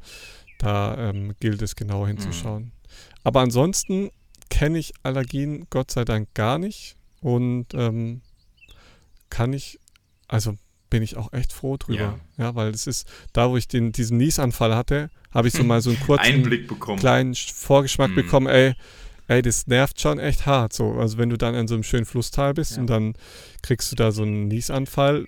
Da 0.59 1.11
ähm, 1.11 1.35
gilt 1.38 1.62
es 1.62 1.77
genauer 1.77 2.09
hinzuschauen. 2.09 2.64
Mhm. 2.64 2.72
Aber 3.25 3.40
ansonsten 3.40 4.11
kenne 4.49 4.79
ich 4.79 4.94
Allergien 5.03 5.66
Gott 5.70 5.90
sei 5.90 6.05
Dank 6.05 6.33
gar 6.35 6.59
nicht 6.59 6.96
und 7.20 7.66
ähm, 7.75 8.22
kann 9.29 9.53
ich, 9.53 9.79
also 10.29 10.55
bin 10.90 11.03
ich 11.03 11.16
auch 11.16 11.33
echt 11.33 11.53
froh 11.53 11.77
drüber. 11.77 12.18
Ja, 12.38 12.44
ja 12.44 12.55
weil 12.55 12.70
es 12.70 12.87
ist, 12.87 13.07
da 13.33 13.51
wo 13.51 13.57
ich 13.57 13.68
den, 13.68 13.92
diesen 13.92 14.18
Niesanfall 14.18 14.75
hatte, 14.75 15.11
habe 15.33 15.49
ich 15.49 15.55
so 15.55 15.64
mal 15.64 15.81
so 15.81 15.90
einen 15.90 16.01
kurzen 16.01 16.25
Einblick 16.25 16.68
bekommen. 16.68 16.99
kleinen 16.99 17.35
Vorgeschmack 17.35 18.11
mhm. 18.11 18.16
bekommen, 18.16 18.46
ey, 18.46 18.75
ey, 19.29 19.42
das 19.42 19.66
nervt 19.66 20.01
schon 20.01 20.18
echt 20.18 20.46
hart. 20.46 20.72
So, 20.72 20.92
also 20.92 21.18
wenn 21.18 21.31
du 21.31 21.37
dann 21.37 21.55
in 21.55 21.68
so 21.68 21.75
einem 21.75 21.83
schönen 21.83 22.07
Flusstal 22.07 22.55
bist 22.55 22.72
ja. 22.72 22.81
und 22.81 22.88
dann 22.88 23.14
kriegst 23.62 23.90
du 23.92 23.96
da 23.96 24.12
so 24.12 24.22
einen 24.22 24.49
Niesanfall, 24.49 25.27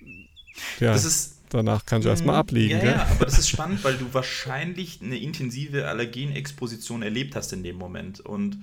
ja. 0.79 0.93
Ist 0.93 1.39
danach 1.49 1.85
kannst 1.85 2.05
du 2.05 2.09
erstmal 2.09 2.35
mhm. 2.35 2.39
abliegen. 2.39 2.79
Ja, 2.79 2.91
ja, 2.91 3.07
aber 3.09 3.25
das 3.25 3.39
ist 3.39 3.49
spannend, 3.49 3.83
weil 3.83 3.97
du 3.97 4.13
wahrscheinlich 4.13 5.01
eine 5.01 5.17
intensive 5.17 5.87
Allergenexposition 5.87 7.01
erlebt 7.01 7.35
hast 7.35 7.53
in 7.53 7.63
dem 7.63 7.77
Moment. 7.77 8.19
Und 8.19 8.61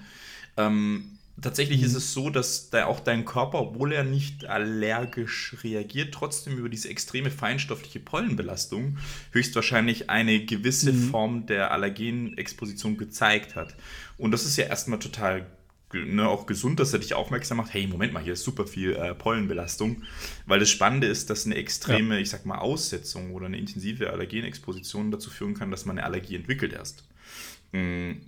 ähm, 0.56 1.18
tatsächlich 1.40 1.80
mhm. 1.80 1.86
ist 1.86 1.94
es 1.94 2.12
so, 2.12 2.30
dass 2.30 2.70
da 2.70 2.86
auch 2.86 3.00
dein 3.00 3.24
Körper, 3.24 3.60
obwohl 3.60 3.92
er 3.92 4.04
nicht 4.04 4.46
allergisch 4.46 5.56
reagiert, 5.62 6.14
trotzdem 6.14 6.56
über 6.58 6.68
diese 6.68 6.88
extreme 6.88 7.30
feinstoffliche 7.30 8.00
Pollenbelastung 8.00 8.98
höchstwahrscheinlich 9.32 10.10
eine 10.10 10.44
gewisse 10.44 10.92
mhm. 10.92 11.10
Form 11.10 11.46
der 11.46 11.70
Allergenexposition 11.70 12.96
gezeigt 12.96 13.54
hat. 13.54 13.74
Und 14.18 14.30
das 14.30 14.44
ist 14.44 14.56
ja 14.56 14.66
erstmal 14.66 14.98
total 14.98 15.46
ne, 15.92 16.28
auch 16.28 16.46
gesund, 16.46 16.80
dass 16.80 16.92
er 16.92 16.98
dich 16.98 17.14
aufmerksam 17.14 17.58
macht, 17.58 17.72
hey, 17.72 17.86
Moment 17.86 18.12
mal, 18.12 18.22
hier 18.22 18.32
ist 18.32 18.44
super 18.44 18.66
viel 18.66 18.94
äh, 18.94 19.14
Pollenbelastung. 19.14 20.02
Weil 20.46 20.60
das 20.60 20.70
Spannende 20.70 21.06
ist, 21.06 21.30
dass 21.30 21.46
eine 21.46 21.56
extreme, 21.56 22.16
ja. 22.16 22.20
ich 22.20 22.30
sag 22.30 22.46
mal, 22.46 22.58
Aussetzung 22.58 23.32
oder 23.32 23.46
eine 23.46 23.58
intensive 23.58 24.10
Allergenexposition 24.10 25.10
dazu 25.10 25.30
führen 25.30 25.54
kann, 25.54 25.70
dass 25.70 25.86
man 25.86 25.98
eine 25.98 26.06
Allergie 26.06 26.36
entwickelt 26.36 26.72
erst. 26.72 27.04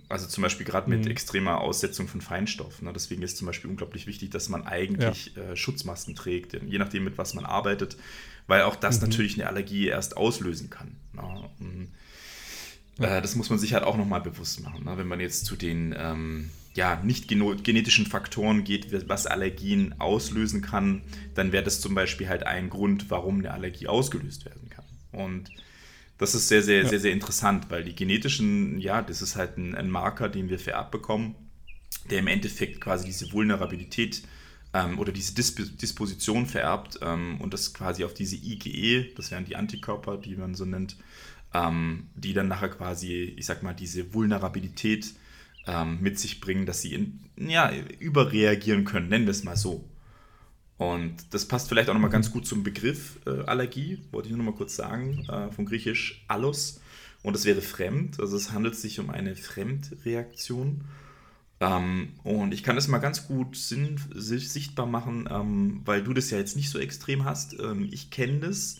Also 0.09 0.27
zum 0.27 0.41
Beispiel 0.41 0.65
gerade 0.65 0.89
mit 0.89 1.05
mhm. 1.05 1.11
extremer 1.11 1.61
Aussetzung 1.61 2.07
von 2.07 2.21
Feinstoff. 2.21 2.81
Ne? 2.81 2.91
Deswegen 2.93 3.21
ist 3.21 3.37
zum 3.37 3.47
Beispiel 3.47 3.69
unglaublich 3.69 4.07
wichtig, 4.07 4.31
dass 4.31 4.49
man 4.49 4.65
eigentlich 4.65 5.33
ja. 5.35 5.51
äh, 5.51 5.55
Schutzmasken 5.55 6.15
trägt, 6.15 6.53
je 6.53 6.77
nachdem, 6.77 7.03
mit 7.03 7.17
was 7.17 7.33
man 7.33 7.45
arbeitet, 7.45 7.97
weil 8.47 8.63
auch 8.63 8.75
das 8.75 8.99
mhm. 8.99 9.07
natürlich 9.07 9.35
eine 9.35 9.47
Allergie 9.47 9.87
erst 9.87 10.17
auslösen 10.17 10.69
kann. 10.69 10.95
Ne? 11.13 11.49
Und, 11.59 11.91
äh, 12.99 13.21
das 13.21 13.35
muss 13.35 13.49
man 13.49 13.59
sich 13.59 13.73
halt 13.73 13.83
auch 13.83 13.97
nochmal 13.97 14.21
bewusst 14.21 14.61
machen. 14.61 14.85
Ne? 14.85 14.97
Wenn 14.97 15.07
man 15.07 15.19
jetzt 15.19 15.45
zu 15.45 15.55
den 15.55 15.95
ähm, 15.97 16.49
ja, 16.75 17.01
nicht 17.03 17.27
genetischen 17.27 18.05
Faktoren 18.05 18.63
geht, 18.63 19.09
was 19.09 19.27
Allergien 19.27 19.99
auslösen 19.99 20.61
kann, 20.61 21.01
dann 21.33 21.51
wäre 21.51 21.63
das 21.63 21.81
zum 21.81 21.95
Beispiel 21.95 22.29
halt 22.29 22.43
ein 22.43 22.69
Grund, 22.69 23.09
warum 23.09 23.39
eine 23.39 23.51
Allergie 23.51 23.87
ausgelöst 23.87 24.45
werden 24.45 24.69
kann. 24.69 24.85
Und 25.11 25.49
das 26.19 26.35
ist 26.35 26.49
sehr, 26.49 26.61
sehr, 26.61 26.83
ja. 26.83 26.87
sehr, 26.87 26.99
sehr 26.99 27.13
interessant, 27.13 27.69
weil 27.69 27.83
die 27.83 27.95
genetischen, 27.95 28.79
ja, 28.79 29.01
das 29.01 29.21
ist 29.21 29.35
halt 29.35 29.57
ein, 29.57 29.73
ein, 29.73 29.89
Marker, 29.89 30.29
den 30.29 30.49
wir 30.49 30.59
vererbt 30.59 30.91
bekommen, 30.91 31.35
der 32.11 32.19
im 32.19 32.27
Endeffekt 32.27 32.81
quasi 32.81 33.05
diese 33.05 33.31
Vulnerabilität 33.31 34.21
ähm, 34.73 34.99
oder 34.99 35.11
diese 35.11 35.33
Disp 35.33 35.59
Disposition 35.81 36.45
vererbt 36.45 36.99
ähm, 37.01 37.39
und 37.39 37.53
das 37.53 37.73
quasi 37.73 38.03
auf 38.03 38.13
diese 38.13 38.35
IgE, 38.35 39.13
das 39.15 39.31
wären 39.31 39.45
die 39.45 39.55
Antikörper, 39.55 40.17
die 40.17 40.35
man 40.35 40.55
so 40.55 40.65
nennt, 40.65 40.97
ähm, 41.53 42.09
die 42.15 42.33
dann 42.33 42.49
nachher 42.49 42.69
quasi, 42.69 43.33
ich 43.37 43.45
sag 43.45 43.63
mal, 43.63 43.73
diese 43.73 44.13
Vulnerabilität 44.13 45.13
ähm, 45.67 45.99
mit 46.01 46.19
sich 46.19 46.41
bringen, 46.41 46.65
dass 46.65 46.81
sie 46.81 46.93
in, 46.93 47.21
ja, 47.37 47.71
überreagieren 47.99 48.83
können, 48.83 49.07
nennen 49.07 49.25
wir 49.25 49.31
es 49.31 49.45
mal 49.45 49.57
so. 49.57 49.88
Und 50.79 51.17
das 51.31 51.45
passt 51.45 51.67
vielleicht 51.67 51.89
auch 51.89 51.93
nochmal 51.93 52.09
ganz 52.09 52.31
gut 52.31 52.47
zum 52.47 52.63
Begriff 52.63 53.19
äh, 53.27 53.41
Allergie, 53.41 53.99
wollte 54.11 54.29
ich 54.29 54.31
nur 54.31 54.43
noch 54.43 54.53
mal 54.53 54.57
kurz 54.57 54.77
sagen, 54.77 55.27
äh, 55.29 55.51
von 55.51 55.65
griechisch 55.65 56.23
allos. 56.29 56.79
Und 57.21 57.33
das 57.35 57.43
wäre 57.43 57.61
fremd, 57.61 58.21
also 58.21 58.37
es 58.37 58.53
handelt 58.53 58.77
sich 58.77 58.97
um 59.01 59.09
eine 59.09 59.35
Fremdreaktion. 59.35 60.85
Ähm, 61.59 62.13
und 62.23 62.53
ich 62.53 62.63
kann 62.63 62.77
das 62.77 62.87
mal 62.87 62.99
ganz 62.99 63.27
gut 63.27 63.57
sinn, 63.57 63.99
sichtbar 64.15 64.85
machen, 64.85 65.27
ähm, 65.29 65.81
weil 65.83 66.01
du 66.01 66.13
das 66.13 66.29
ja 66.29 66.37
jetzt 66.37 66.55
nicht 66.55 66.69
so 66.69 66.79
extrem 66.79 67.25
hast. 67.25 67.59
Ähm, 67.59 67.89
ich 67.91 68.09
kenne 68.09 68.39
das, 68.39 68.77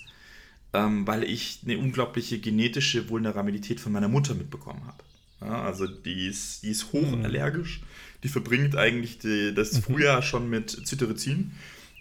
ähm, 0.71 1.05
weil 1.05 1.25
ich 1.25 1.59
eine 1.65 1.77
unglaubliche 1.79 2.39
genetische 2.39 3.09
Vulnerabilität 3.09 3.81
von 3.81 3.91
meiner 3.91 4.07
Mutter 4.07 4.35
mitbekommen 4.35 4.85
habe. 4.87 5.03
Ja, 5.41 5.63
also 5.63 5.85
die 5.85 6.27
ist, 6.27 6.63
die 6.63 6.69
ist 6.69 6.93
hochallergisch. 6.93 7.81
Die 8.23 8.29
verbringt 8.29 8.77
eigentlich 8.77 9.19
die, 9.19 9.53
das 9.53 9.73
mhm. 9.73 9.81
Frühjahr 9.81 10.21
schon 10.21 10.49
mit 10.49 10.69
Cetirizin. 10.85 11.51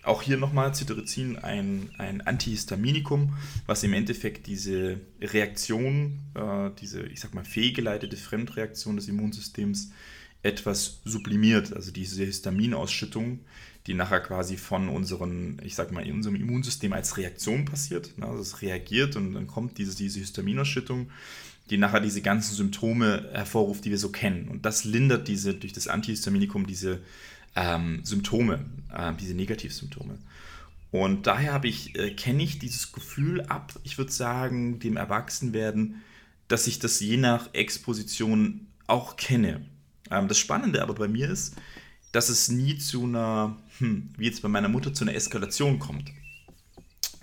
Auch 0.09 0.23
hier 0.23 0.39
nochmal 0.39 0.73
Cetirizin, 0.75 1.37
ein, 1.37 1.91
ein 1.99 2.23
Antihistaminikum, 2.23 3.37
was 3.67 3.83
im 3.83 3.93
Endeffekt 3.93 4.47
diese 4.47 5.01
Reaktion, 5.21 6.21
äh, 6.35 6.71
diese, 6.81 7.03
ich 7.03 7.21
sag 7.21 7.35
mal, 7.35 7.45
fehlgeleitete 7.45 8.17
Fremdreaktion 8.17 8.97
des 8.97 9.07
Immunsystems 9.09 9.91
etwas 10.43 11.01
sublimiert. 11.05 11.75
Also 11.75 11.93
diese 11.93 12.25
Histaminausschüttung, 12.25 13.41
die 13.87 13.93
nachher 13.93 14.21
quasi 14.21 14.57
von 14.57 14.89
unseren, 14.89 15.61
ich 15.63 15.75
sag 15.75 15.93
mal, 15.93 16.07
in 16.07 16.15
unserem 16.15 16.37
Immunsystem 16.37 16.95
als 16.95 17.19
Reaktion 17.19 17.67
passiert. 17.67 18.15
Also 18.19 18.41
es 18.41 18.63
reagiert 18.63 19.15
und 19.15 19.35
dann 19.35 19.47
kommt 19.47 19.77
diese, 19.77 19.95
diese 19.95 20.21
Histaminausschüttung 20.21 21.11
die 21.71 21.77
nachher 21.77 22.01
diese 22.01 22.23
ganzen 22.23 22.55
Symptome 22.55 23.29
hervorruft, 23.33 23.85
die 23.85 23.91
wir 23.91 23.99
so 23.99 24.09
kennen. 24.09 24.49
Und 24.49 24.65
das 24.65 24.85
lindert 24.85 25.29
diese 25.29 25.53
durch 25.53 25.75
das 25.75 25.87
Antihistaminikum 25.87 26.67
diese 26.67 27.01
ähm, 27.57 28.01
Symptome, 28.05 28.65
äh, 28.95 29.13
diese 29.21 29.35
Negativsymptome. 29.35 30.19
Und 30.91 31.27
daher 31.27 31.53
habe 31.53 31.69
ich, 31.69 31.99
äh, 31.99 32.11
kenne 32.13 32.43
ich 32.43 32.59
dieses 32.59 32.93
Gefühl 32.93 33.43
ab, 33.43 33.75
ich 33.83 33.99
würde 33.99 34.13
sagen, 34.13 34.79
dem 34.79 34.97
Erwachsenwerden, 34.97 36.03
dass 36.49 36.67
ich 36.67 36.79
das 36.79 37.01
je 37.01 37.19
nach 37.19 37.53
Exposition 37.53 38.67
auch 38.87 39.17
kenne. 39.17 39.67
Ähm, 40.11 40.29
das 40.29 40.39
Spannende 40.39 40.83
aber 40.83 40.95
bei 40.95 41.09
mir 41.09 41.29
ist, 41.29 41.57
dass 42.13 42.31
es 42.31 42.49
nie 42.49 42.79
zu 42.79 43.05
einer, 43.05 43.57
hm, 43.79 44.11
wie 44.17 44.25
jetzt 44.25 44.41
bei 44.41 44.49
meiner 44.49 44.69
Mutter, 44.69 44.95
zu 44.95 45.05
einer 45.05 45.15
Eskalation 45.15 45.79
kommt. 45.79 46.11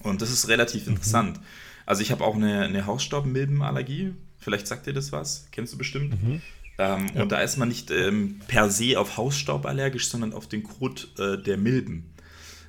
Und 0.03 0.21
das 0.21 0.29
ist 0.29 0.47
relativ 0.47 0.85
mhm. 0.85 0.93
interessant. 0.93 1.39
Also 1.87 2.03
ich 2.03 2.11
habe 2.11 2.23
auch 2.23 2.35
eine, 2.35 2.61
eine 2.61 2.85
Hausstaubmilbenallergie, 2.85 4.13
Vielleicht 4.45 4.67
sagt 4.67 4.85
dir 4.85 4.93
das 4.93 5.11
was, 5.11 5.47
kennst 5.51 5.73
du 5.73 5.77
bestimmt. 5.79 6.21
Mhm. 6.21 6.39
Ähm, 6.77 7.09
ja. 7.13 7.23
Und 7.23 7.31
da 7.31 7.41
ist 7.41 7.57
man 7.57 7.69
nicht 7.69 7.91
ähm, 7.91 8.39
per 8.47 8.69
se 8.69 8.99
auf 8.99 9.17
Hausstaub 9.17 9.65
allergisch, 9.65 10.07
sondern 10.07 10.33
auf 10.33 10.47
den 10.47 10.63
Kot 10.63 11.09
äh, 11.17 11.41
der 11.41 11.57
Milben. 11.57 12.13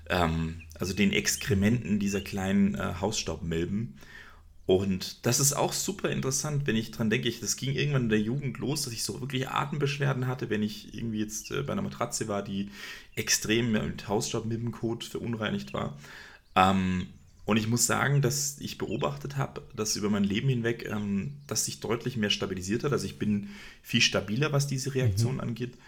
Ähm, 0.08 0.62
also 0.78 0.94
den 0.94 1.12
Exkrementen 1.12 1.98
dieser 1.98 2.20
kleinen 2.20 2.74
äh, 2.74 2.94
Hausstaubmilben. 3.00 3.98
Und 4.66 5.24
das 5.26 5.38
ist 5.38 5.52
auch 5.52 5.72
super 5.72 6.10
interessant, 6.10 6.66
wenn 6.66 6.74
ich 6.74 6.90
dran 6.90 7.08
denke. 7.08 7.28
Ich, 7.28 7.38
das 7.38 7.56
ging 7.56 7.72
irgendwann 7.72 8.04
in 8.04 8.08
der 8.08 8.20
Jugend 8.20 8.58
los, 8.58 8.82
dass 8.82 8.92
ich 8.92 9.04
so 9.04 9.20
wirklich 9.20 9.48
Atembeschwerden 9.48 10.26
hatte, 10.26 10.50
wenn 10.50 10.62
ich 10.62 10.92
irgendwie 10.92 11.20
jetzt 11.20 11.52
äh, 11.52 11.62
bei 11.62 11.72
einer 11.72 11.82
Matratze 11.82 12.26
war, 12.26 12.42
die 12.42 12.70
extrem 13.14 13.72
mit 13.72 14.08
Hausstaubmilbenkot 14.08 15.04
verunreinigt 15.04 15.72
war. 15.72 15.96
Ähm, 16.56 17.06
und 17.46 17.56
ich 17.56 17.68
muss 17.68 17.86
sagen, 17.86 18.22
dass 18.22 18.58
ich 18.58 18.76
beobachtet 18.76 19.36
habe, 19.36 19.62
dass 19.74 19.94
über 19.94 20.10
mein 20.10 20.24
Leben 20.24 20.48
hinweg 20.48 20.84
ähm, 20.90 21.34
das 21.46 21.64
sich 21.64 21.78
deutlich 21.78 22.16
mehr 22.16 22.30
stabilisiert 22.30 22.82
hat. 22.82 22.92
Also 22.92 23.06
ich 23.06 23.20
bin 23.20 23.50
viel 23.82 24.00
stabiler, 24.00 24.52
was 24.52 24.66
diese 24.66 24.94
Reaktion 24.94 25.34
mhm. 25.34 25.40
angeht. 25.40 25.78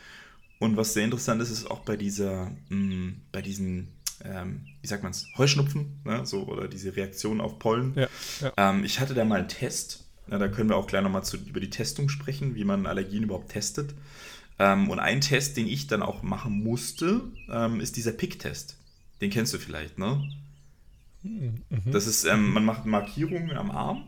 Und 0.60 0.76
was 0.76 0.94
sehr 0.94 1.04
interessant 1.04 1.42
ist, 1.42 1.50
ist 1.50 1.68
auch 1.68 1.80
bei 1.80 1.96
dieser, 1.96 2.52
mh, 2.68 2.76
mm, 2.76 3.20
bei 3.32 3.42
diesen, 3.42 3.88
ähm, 4.24 4.66
wie 4.80 4.86
sagt 4.86 5.02
man 5.02 5.10
es, 5.10 5.26
Heuschnupfen, 5.36 6.00
ne, 6.04 6.24
so, 6.24 6.44
oder 6.44 6.68
diese 6.68 6.94
Reaktion 6.94 7.40
auf 7.40 7.58
Pollen. 7.58 7.92
Ja, 7.96 8.08
ja. 8.40 8.52
Ähm, 8.56 8.84
ich 8.84 9.00
hatte 9.00 9.14
da 9.14 9.24
mal 9.24 9.40
einen 9.40 9.48
Test. 9.48 10.04
Na, 10.28 10.38
da 10.38 10.46
können 10.46 10.68
wir 10.68 10.76
auch 10.76 10.86
gleich 10.86 11.02
nochmal 11.02 11.22
über 11.44 11.60
die 11.60 11.70
Testung 11.70 12.08
sprechen, 12.08 12.54
wie 12.54 12.64
man 12.64 12.86
Allergien 12.86 13.24
überhaupt 13.24 13.50
testet. 13.50 13.94
Ähm, 14.60 14.90
und 14.90 15.00
ein 15.00 15.20
Test, 15.20 15.56
den 15.56 15.66
ich 15.66 15.88
dann 15.88 16.02
auch 16.02 16.22
machen 16.22 16.62
musste, 16.62 17.22
ähm, 17.50 17.80
ist 17.80 17.96
dieser 17.96 18.12
Pick-Test. 18.12 18.76
Den 19.20 19.30
kennst 19.30 19.54
du 19.54 19.58
vielleicht, 19.58 19.98
ne? 19.98 20.22
Mhm. 21.22 21.62
Das 21.86 22.06
ist, 22.06 22.24
ähm, 22.24 22.52
man 22.52 22.64
macht 22.64 22.86
Markierungen 22.86 23.56
am 23.56 23.70
Arm 23.70 24.04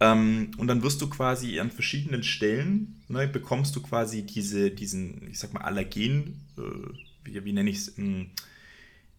ähm, 0.00 0.50
und 0.56 0.66
dann 0.66 0.82
wirst 0.82 1.00
du 1.00 1.08
quasi 1.08 1.60
an 1.60 1.70
verschiedenen 1.70 2.22
Stellen, 2.22 3.02
ne, 3.08 3.28
bekommst 3.28 3.76
du 3.76 3.82
quasi 3.82 4.22
diese, 4.22 4.70
diesen, 4.70 5.28
ich 5.30 5.38
sag 5.38 5.52
mal, 5.52 5.62
Allergen, 5.62 6.40
äh, 6.58 6.62
wie, 7.24 7.44
wie 7.44 7.52
nenne 7.52 7.70
ich 7.70 7.78
es, 7.78 7.98
ähm, 7.98 8.30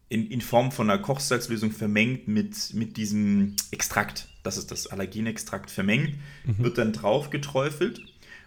in, 0.10 0.30
in 0.30 0.42
Form 0.42 0.72
von 0.72 0.90
einer 0.90 1.02
Kochsalzlösung 1.02 1.72
vermengt 1.72 2.28
mit, 2.28 2.74
mit 2.74 2.98
diesem 2.98 3.56
Extrakt. 3.72 4.28
Das 4.44 4.58
ist 4.58 4.70
das 4.70 4.88
Allergenextrakt 4.88 5.72
vermengt, 5.72 6.16
mhm. 6.44 6.60
wird 6.60 6.78
dann 6.78 6.94
drauf 6.94 7.30
geträufelt 7.30 8.02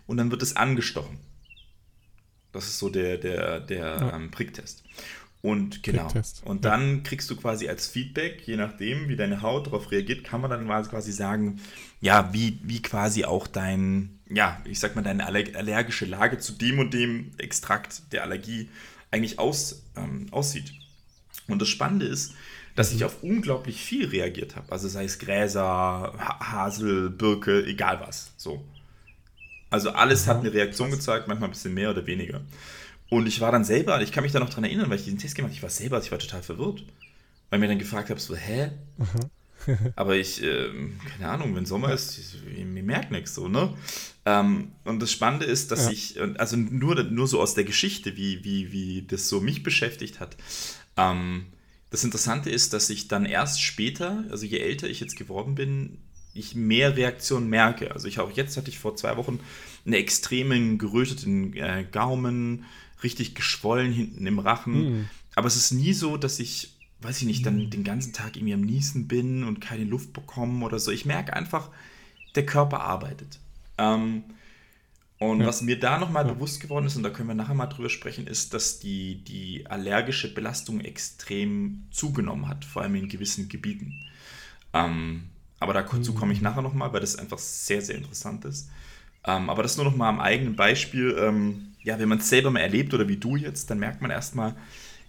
und 0.06 0.18
dann 0.18 0.30
wird 0.30 0.42
es 0.42 0.54
angestochen. 0.54 1.18
Das 2.52 2.68
ist 2.68 2.78
so 2.78 2.88
der, 2.88 3.18
der, 3.18 3.60
der 3.60 3.78
ja. 3.78 4.16
ähm, 4.16 4.30
Pricktest. 4.30 4.84
Und 5.40 5.84
genau. 5.84 6.08
Und 6.44 6.64
dann 6.64 7.04
kriegst 7.04 7.30
du 7.30 7.36
quasi 7.36 7.68
als 7.68 7.86
Feedback, 7.86 8.42
je 8.46 8.56
nachdem, 8.56 9.08
wie 9.08 9.16
deine 9.16 9.40
Haut 9.40 9.68
darauf 9.68 9.90
reagiert, 9.92 10.24
kann 10.24 10.40
man 10.40 10.50
dann 10.50 10.66
quasi 10.88 11.12
sagen, 11.12 11.60
ja, 12.00 12.32
wie, 12.32 12.58
wie 12.64 12.82
quasi 12.82 13.24
auch 13.24 13.46
dein, 13.46 14.18
ja, 14.28 14.60
ich 14.64 14.80
sag 14.80 14.96
mal, 14.96 15.02
deine 15.02 15.26
allergische 15.26 16.06
Lage 16.06 16.38
zu 16.38 16.52
dem 16.52 16.80
und 16.80 16.92
dem 16.92 17.30
Extrakt 17.38 18.12
der 18.12 18.24
Allergie 18.24 18.68
eigentlich 19.10 19.38
aus, 19.38 19.82
ähm, 19.96 20.26
aussieht. 20.32 20.72
Und 21.46 21.62
das 21.62 21.68
Spannende 21.68 22.06
ist, 22.06 22.34
dass 22.74 22.92
ich 22.92 23.00
mhm. 23.00 23.06
auf 23.06 23.22
unglaublich 23.22 23.80
viel 23.80 24.08
reagiert 24.08 24.56
habe. 24.56 24.70
Also 24.72 24.88
sei 24.88 25.04
es 25.04 25.18
Gräser, 25.18 26.14
Hasel, 26.40 27.10
Birke, 27.10 27.64
egal 27.64 28.00
was. 28.00 28.32
So. 28.36 28.64
Also 29.70 29.90
alles 29.90 30.26
hat 30.26 30.38
eine 30.38 30.52
Reaktion 30.52 30.90
gezeigt, 30.90 31.28
manchmal 31.28 31.48
ein 31.48 31.52
bisschen 31.52 31.74
mehr 31.74 31.90
oder 31.90 32.06
weniger. 32.06 32.40
Und 33.10 33.26
ich 33.26 33.40
war 33.40 33.52
dann 33.52 33.64
selber, 33.64 34.02
ich 34.02 34.12
kann 34.12 34.22
mich 34.22 34.32
da 34.32 34.40
noch 34.40 34.50
dran 34.50 34.64
erinnern, 34.64 34.90
weil 34.90 34.98
ich 34.98 35.04
diesen 35.04 35.18
Test 35.18 35.34
gemacht 35.34 35.50
habe, 35.50 35.56
ich 35.56 35.62
war 35.62 35.70
selber, 35.70 35.98
ich 35.98 36.10
war 36.10 36.18
total 36.18 36.42
verwirrt. 36.42 36.84
Weil 37.48 37.58
ich 37.58 37.60
mir 37.60 37.68
dann 37.68 37.78
gefragt 37.78 38.10
habe, 38.10 38.20
so, 38.20 38.36
hä? 38.36 38.70
Aber 39.96 40.16
ich, 40.16 40.42
äh, 40.42 40.68
keine 41.10 41.30
Ahnung, 41.30 41.54
wenn 41.56 41.66
Sommer 41.66 41.92
ist, 41.92 42.18
ich, 42.18 42.64
mir 42.64 42.82
merkt 42.82 43.10
nichts 43.10 43.34
so, 43.34 43.48
ne? 43.48 43.74
Ähm, 44.24 44.72
und 44.84 45.00
das 45.00 45.10
Spannende 45.10 45.46
ist, 45.46 45.70
dass 45.70 45.86
ja. 45.86 45.90
ich, 45.90 46.20
also 46.38 46.56
nur, 46.56 47.02
nur 47.04 47.26
so 47.26 47.40
aus 47.40 47.54
der 47.54 47.64
Geschichte, 47.64 48.16
wie, 48.16 48.44
wie, 48.44 48.72
wie 48.72 49.02
das 49.02 49.28
so 49.28 49.40
mich 49.40 49.62
beschäftigt 49.62 50.20
hat. 50.20 50.36
Ähm, 50.96 51.46
das 51.90 52.04
Interessante 52.04 52.50
ist, 52.50 52.72
dass 52.74 52.90
ich 52.90 53.08
dann 53.08 53.24
erst 53.24 53.62
später, 53.62 54.24
also 54.30 54.44
je 54.44 54.58
älter 54.58 54.88
ich 54.88 55.00
jetzt 55.00 55.16
geworden 55.16 55.54
bin, 55.54 55.98
ich 56.34 56.54
mehr 56.54 56.96
Reaktionen 56.96 57.48
merke. 57.48 57.92
Also 57.92 58.06
ich 58.06 58.20
auch 58.20 58.30
jetzt 58.30 58.56
hatte 58.56 58.70
ich 58.70 58.78
vor 58.78 58.96
zwei 58.96 59.16
Wochen 59.16 59.40
einen 59.84 59.94
extremen 59.94 60.78
geröteten 60.78 61.54
äh, 61.54 61.84
Gaumen, 61.90 62.64
richtig 63.02 63.34
geschwollen 63.34 63.92
hinten 63.92 64.26
im 64.26 64.38
Rachen. 64.38 64.74
Mhm. 64.74 65.08
Aber 65.34 65.46
es 65.46 65.56
ist 65.56 65.72
nie 65.72 65.92
so, 65.92 66.16
dass 66.16 66.40
ich, 66.40 66.76
weiß 67.00 67.18
ich 67.18 67.26
nicht, 67.26 67.46
dann 67.46 67.56
mhm. 67.56 67.70
den 67.70 67.84
ganzen 67.84 68.12
Tag 68.12 68.36
irgendwie 68.36 68.54
am 68.54 68.62
Niesen 68.62 69.08
bin 69.08 69.44
und 69.44 69.60
keine 69.60 69.84
Luft 69.84 70.12
bekomme 70.12 70.64
oder 70.64 70.78
so. 70.78 70.90
Ich 70.90 71.04
merke 71.04 71.34
einfach, 71.34 71.70
der 72.34 72.46
Körper 72.46 72.80
arbeitet. 72.80 73.38
Ähm, 73.78 74.24
und 75.18 75.40
ja. 75.40 75.46
was 75.46 75.62
mir 75.62 75.78
da 75.78 75.98
nochmal 75.98 76.26
ja. 76.26 76.32
bewusst 76.32 76.60
geworden 76.60 76.86
ist, 76.86 76.96
und 76.96 77.02
da 77.02 77.10
können 77.10 77.28
wir 77.28 77.34
nachher 77.34 77.54
mal 77.54 77.66
drüber 77.66 77.90
sprechen, 77.90 78.26
ist, 78.26 78.54
dass 78.54 78.78
die, 78.78 79.22
die 79.24 79.66
allergische 79.66 80.32
Belastung 80.32 80.80
extrem 80.80 81.86
zugenommen 81.90 82.48
hat, 82.48 82.64
vor 82.64 82.82
allem 82.82 82.94
in 82.94 83.08
gewissen 83.08 83.48
Gebieten. 83.48 83.94
Ähm, 84.72 85.24
aber 85.60 85.72
dazu 85.72 86.14
komme 86.14 86.32
ich 86.32 86.38
mhm. 86.38 86.44
nachher 86.44 86.62
nochmal, 86.62 86.92
weil 86.92 87.00
das 87.00 87.16
einfach 87.16 87.38
sehr, 87.38 87.82
sehr 87.82 87.96
interessant 87.96 88.44
ist. 88.44 88.70
Ähm, 89.24 89.50
aber 89.50 89.62
das 89.62 89.76
nur 89.76 89.86
nochmal 89.86 90.08
am 90.08 90.20
eigenen 90.20 90.54
Beispiel. 90.54 91.16
Ähm, 91.18 91.74
ja, 91.88 91.98
wenn 91.98 92.10
man 92.10 92.18
es 92.18 92.28
selber 92.28 92.50
mal 92.50 92.60
erlebt 92.60 92.92
oder 92.92 93.08
wie 93.08 93.16
du 93.16 93.36
jetzt, 93.36 93.70
dann 93.70 93.78
merkt 93.78 94.02
man 94.02 94.10
erstmal, 94.10 94.54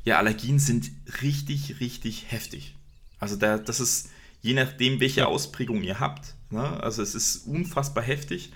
ja, 0.06 0.18
Allergien 0.18 0.60
sind 0.60 0.90
richtig, 1.22 1.82
richtig 1.82 2.32
heftig. 2.32 2.74
Also 3.20 3.36
da, 3.36 3.58
das 3.58 3.82
ist, 3.82 4.10
je 4.42 4.54
nachdem, 4.54 5.02
welche 5.02 5.28
Ausprägung 5.28 5.84
ihr 5.84 6.00
habt, 6.00 6.36
ne? 6.52 6.82
also 6.82 7.02
es 7.02 7.16
ist 7.16 7.48
unfassbar 7.48 8.02
heftig 8.02 8.54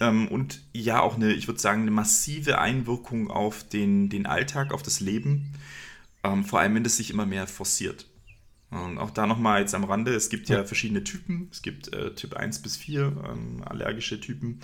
ähm, 0.00 0.26
und 0.28 0.62
ja, 0.72 1.02
auch 1.02 1.16
eine, 1.16 1.34
ich 1.34 1.48
würde 1.48 1.60
sagen, 1.60 1.82
eine 1.82 1.90
massive 1.90 2.58
Einwirkung 2.58 3.30
auf 3.30 3.62
den, 3.62 4.08
den 4.08 4.24
Alltag, 4.24 4.72
auf 4.72 4.82
das 4.82 5.00
Leben, 5.00 5.52
ähm, 6.24 6.46
vor 6.46 6.60
allem 6.60 6.76
wenn 6.76 6.84
es 6.86 6.96
sich 6.96 7.10
immer 7.10 7.26
mehr 7.26 7.46
forciert. 7.46 8.06
Und 8.70 8.98
auch 8.98 9.10
da 9.10 9.26
nochmal 9.26 9.60
jetzt 9.60 9.74
am 9.74 9.84
Rande, 9.84 10.14
es 10.14 10.28
gibt 10.28 10.48
ja 10.48 10.64
verschiedene 10.64 11.04
Typen. 11.04 11.48
Es 11.52 11.62
gibt 11.62 11.92
äh, 11.94 12.14
Typ 12.14 12.34
1 12.34 12.62
bis 12.62 12.76
4 12.76 13.24
ähm, 13.30 13.62
allergische 13.64 14.20
Typen. 14.20 14.60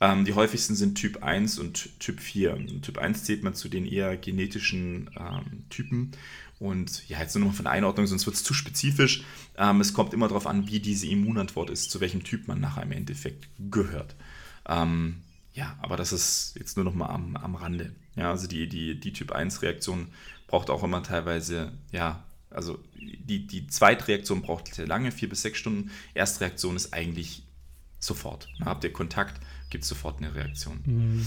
Ähm, 0.00 0.24
die 0.24 0.34
häufigsten 0.34 0.74
sind 0.74 0.96
Typ 0.96 1.22
1 1.22 1.58
und 1.58 1.98
Typ 2.00 2.20
4. 2.20 2.80
Typ 2.82 2.98
1 2.98 3.24
zählt 3.24 3.42
man 3.42 3.54
zu 3.54 3.68
den 3.68 3.86
eher 3.86 4.16
genetischen 4.16 5.10
ähm, 5.18 5.64
Typen. 5.70 6.12
Und 6.58 7.08
ja, 7.08 7.18
jetzt 7.20 7.34
nur 7.34 7.48
noch 7.48 7.54
von 7.54 7.64
der 7.64 7.72
Einordnung, 7.72 8.06
sonst 8.06 8.26
wird 8.26 8.36
es 8.36 8.44
zu 8.44 8.52
spezifisch. 8.52 9.24
Ähm, 9.56 9.80
es 9.80 9.94
kommt 9.94 10.12
immer 10.12 10.28
darauf 10.28 10.46
an, 10.46 10.66
wie 10.68 10.80
diese 10.80 11.06
Immunantwort 11.06 11.70
ist, 11.70 11.90
zu 11.90 12.00
welchem 12.00 12.22
Typ 12.22 12.48
man 12.48 12.60
nachher 12.60 12.82
im 12.82 12.92
Endeffekt 12.92 13.48
gehört. 13.70 14.14
Ähm, 14.68 15.22
ja, 15.54 15.76
aber 15.80 15.96
das 15.96 16.12
ist 16.12 16.54
jetzt 16.58 16.76
nur 16.76 16.84
noch 16.84 16.94
mal 16.94 17.08
am, 17.08 17.36
am 17.36 17.54
Rande. 17.54 17.94
Ja, 18.16 18.30
also 18.30 18.46
die, 18.46 18.68
die, 18.68 19.00
die 19.00 19.12
Typ 19.12 19.34
1-Reaktion 19.34 20.08
braucht 20.46 20.68
auch 20.68 20.84
immer 20.84 21.02
teilweise, 21.02 21.72
ja, 21.92 22.22
also 22.50 22.78
die, 22.94 23.46
die 23.46 23.66
Zweitreaktion 23.66 24.42
braucht 24.42 24.74
sehr 24.74 24.86
lange, 24.86 25.12
vier 25.12 25.28
bis 25.28 25.42
sechs 25.42 25.58
Stunden. 25.58 25.90
Erstreaktion 26.14 26.76
ist 26.76 26.92
eigentlich 26.92 27.44
sofort. 27.98 28.48
Habt 28.64 28.84
ihr 28.84 28.92
Kontakt, 28.92 29.40
gibt 29.70 29.84
es 29.84 29.88
sofort 29.88 30.18
eine 30.18 30.34
Reaktion. 30.34 30.80
Mhm. 30.84 31.26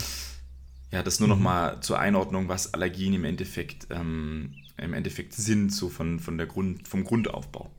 Ja, 0.92 1.02
das 1.02 1.20
nur 1.20 1.30
noch 1.30 1.38
mhm. 1.38 1.44
mal 1.44 1.82
zur 1.82 2.00
Einordnung, 2.00 2.50
was 2.50 2.74
Allergien 2.74 3.14
im 3.14 3.26
Endeffekt, 3.26 3.88
ähm, 3.90 4.56
im 4.78 4.94
Endeffekt 4.94 5.34
sind, 5.34 5.72
so 5.72 5.90
von, 5.90 6.20
von 6.20 6.38
der 6.38 6.48
Grund, 6.48 6.88
vom 6.88 7.04
Grundaufbau. 7.04 7.72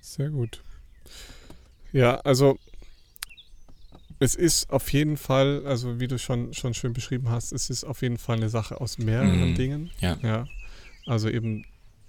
Sehr 0.00 0.30
gut. 0.30 0.62
Ja, 1.92 2.16
also 2.20 2.58
es 4.24 4.34
ist 4.34 4.70
auf 4.70 4.90
jeden 4.92 5.18
Fall, 5.18 5.66
also 5.66 6.00
wie 6.00 6.08
du 6.08 6.18
schon, 6.18 6.54
schon 6.54 6.72
schön 6.72 6.94
beschrieben 6.94 7.28
hast, 7.28 7.52
es 7.52 7.68
ist 7.68 7.84
auf 7.84 8.00
jeden 8.00 8.16
Fall 8.16 8.38
eine 8.38 8.48
Sache 8.48 8.80
aus 8.80 8.96
mehreren 8.96 9.50
mhm. 9.50 9.54
Dingen. 9.54 9.90
Ja. 10.00 10.16
ja. 10.22 10.46
Also 11.04 11.28
eben 11.28 11.66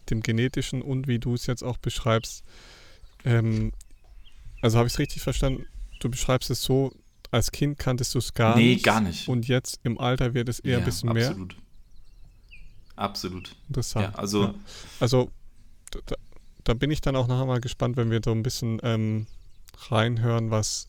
dem 0.10 0.22
genetischen 0.22 0.82
und 0.82 1.10
wie 1.10 1.20
du 1.20 1.34
es 1.34 1.46
jetzt 1.46 1.62
auch 1.62 1.78
beschreibst, 1.78 2.46
ähm, 3.26 3.74
also 4.62 4.78
habe 4.78 4.88
ich 4.88 4.94
es 4.94 5.00
richtig 5.00 5.24
verstanden? 5.24 5.66
Du 6.00 6.10
beschreibst 6.10 6.50
es 6.50 6.64
so, 6.64 6.94
als 7.32 7.52
Kind 7.52 7.78
kanntest 7.80 8.16
du 8.16 8.20
es 8.20 8.34
gar 8.34 8.56
nee, 8.56 8.70
nicht. 8.70 8.78
Nee, 8.78 8.82
gar 8.84 9.02
nicht. 9.02 9.28
Und 9.28 9.50
jetzt 9.50 9.82
im 9.84 10.00
Alter 10.00 10.34
wird 10.34 10.48
es 10.48 10.60
eher 10.60 10.74
ja, 10.74 10.78
ein 10.80 10.86
bisschen 10.86 11.10
absolut. 11.10 11.50
mehr. 11.50 11.58
Absolut. 12.96 13.46
Absolut. 13.50 13.56
Interessant. 13.68 14.14
Ja, 14.14 14.20
also, 14.20 14.44
ja. 14.44 14.56
also 15.02 15.32
da, 16.06 16.16
da, 16.64 16.74
bin 16.74 16.92
ich 16.92 17.02
dann 17.02 17.18
auch 17.18 17.28
nachher 17.28 17.46
mal 17.46 17.60
gespannt, 17.60 17.98
wenn 17.98 18.10
wir 18.10 18.22
so 18.24 18.32
ein 18.32 18.42
bisschen 18.42 18.80
ähm, 18.84 19.28
reinhören, 19.90 20.50
was, 20.50 20.88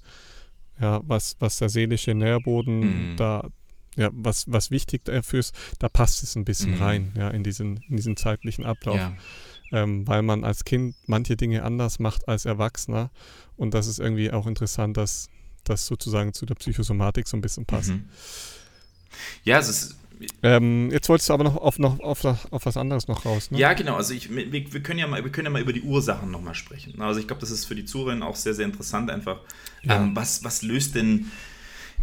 ja, 0.81 1.01
was, 1.05 1.37
was 1.39 1.59
der 1.59 1.69
seelische 1.69 2.15
Nährboden 2.15 3.12
mhm. 3.12 3.17
da, 3.17 3.49
ja, 3.97 4.11
was, 4.12 4.45
was 4.49 4.71
wichtig 4.71 5.05
dafür 5.05 5.41
ist, 5.41 5.55
da 5.79 5.89
passt 5.89 6.23
es 6.23 6.37
ein 6.37 6.45
bisschen 6.45 6.75
mhm. 6.77 6.83
rein, 6.83 7.12
ja, 7.17 7.31
in 7.31 7.43
diesen, 7.43 7.79
in 7.89 7.97
diesen 7.97 8.17
zeitlichen 8.17 8.65
Ablauf. 8.65 8.97
Ja 8.97 9.17
ähm, 9.73 10.07
weil 10.07 10.23
man 10.23 10.45
als 10.45 10.65
Kind 10.65 10.95
manche 11.07 11.37
Dinge 11.37 11.62
anders 11.62 11.99
macht 11.99 12.29
als 12.29 12.45
Erwachsener. 12.45 13.11
Und 13.57 13.75
das 13.75 13.87
ist 13.87 13.99
irgendwie 13.99 14.31
auch 14.31 14.47
interessant, 14.47 14.97
dass 14.97 15.29
das 15.65 15.87
sozusagen 15.87 16.33
zu 16.33 16.47
der 16.47 16.55
Psychosomatik 16.55 17.27
so 17.27 17.37
ein 17.37 17.41
bisschen 17.41 17.67
passt. 17.67 17.91
Mhm. 17.91 18.09
Ja, 19.45 19.59
es 19.59 19.69
ist. 19.69 19.97
Ähm, 20.42 20.90
jetzt 20.90 21.09
wolltest 21.09 21.29
du 21.29 21.35
aber 21.35 21.44
noch 21.44 21.57
auf, 21.57 21.79
noch 21.79 22.00
auf, 22.00 22.24
auf 22.24 22.66
was 22.66 22.76
anderes 22.76 23.09
noch 23.09 23.24
raus, 23.24 23.50
ne? 23.50 23.59
Ja, 23.59 23.74
genau. 23.74 23.96
Also 23.96 24.14
ich, 24.14 24.35
wir, 24.35 24.52
wir, 24.52 24.83
können 24.83 24.98
ja 24.98 25.07
mal, 25.07 25.22
wir 25.22 25.31
können 25.31 25.46
ja 25.46 25.50
mal 25.50 25.62
über 25.62 25.72
die 25.72 25.83
Ursachen 25.83 26.31
nochmal 26.31 26.55
sprechen. 26.55 27.00
Also 27.00 27.20
ich 27.20 27.26
glaube, 27.26 27.40
das 27.40 27.50
ist 27.50 27.64
für 27.64 27.74
die 27.74 27.85
Zuhörer 27.85 28.24
auch 28.26 28.37
sehr, 28.37 28.55
sehr 28.55 28.64
interessant 28.64 29.11
einfach. 29.11 29.40
Ja. 29.83 29.96
Ähm, 29.96 30.16
was, 30.16 30.44
was 30.44 30.62
löst 30.62 30.94
denn 30.94 31.31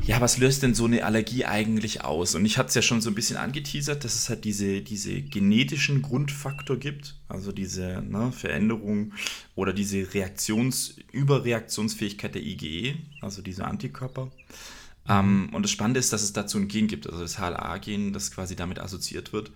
ja, 0.01 0.19
was 0.19 0.37
löst 0.37 0.63
denn 0.63 0.73
so 0.73 0.85
eine 0.85 1.05
Allergie 1.05 1.45
eigentlich 1.45 2.03
aus? 2.03 2.35
Und 2.35 2.45
ich 2.45 2.57
hatte 2.57 2.69
es 2.69 2.75
ja 2.75 2.81
schon 2.81 2.99
so 2.99 3.09
ein 3.09 3.15
bisschen 3.15 3.37
angeteasert, 3.37 4.03
dass 4.03 4.15
es 4.15 4.27
halt 4.27 4.43
diese, 4.43 4.81
diese 4.81 5.21
genetischen 5.21 6.01
Grundfaktor 6.01 6.77
gibt, 6.77 7.15
also 7.29 7.51
diese 7.51 8.01
ne, 8.01 8.31
Veränderung 8.31 9.13
oder 9.55 9.71
diese 9.71 10.13
Reaktions-, 10.13 10.95
Überreaktionsfähigkeit 11.11 12.35
der 12.35 12.41
IgE, 12.41 12.95
also 13.21 13.41
diese 13.41 13.65
Antikörper. 13.65 14.31
Ähm, 15.07 15.49
und 15.51 15.63
das 15.63 15.71
Spannende 15.71 15.99
ist, 15.99 16.13
dass 16.13 16.23
es 16.23 16.33
dazu 16.33 16.57
ein 16.57 16.67
Gen 16.67 16.87
gibt, 16.87 17.07
also 17.07 17.21
das 17.21 17.37
HLA-Gen, 17.39 18.13
das 18.13 18.31
quasi 18.31 18.55
damit 18.55 18.79
assoziiert 18.79 19.33
wird. 19.33 19.51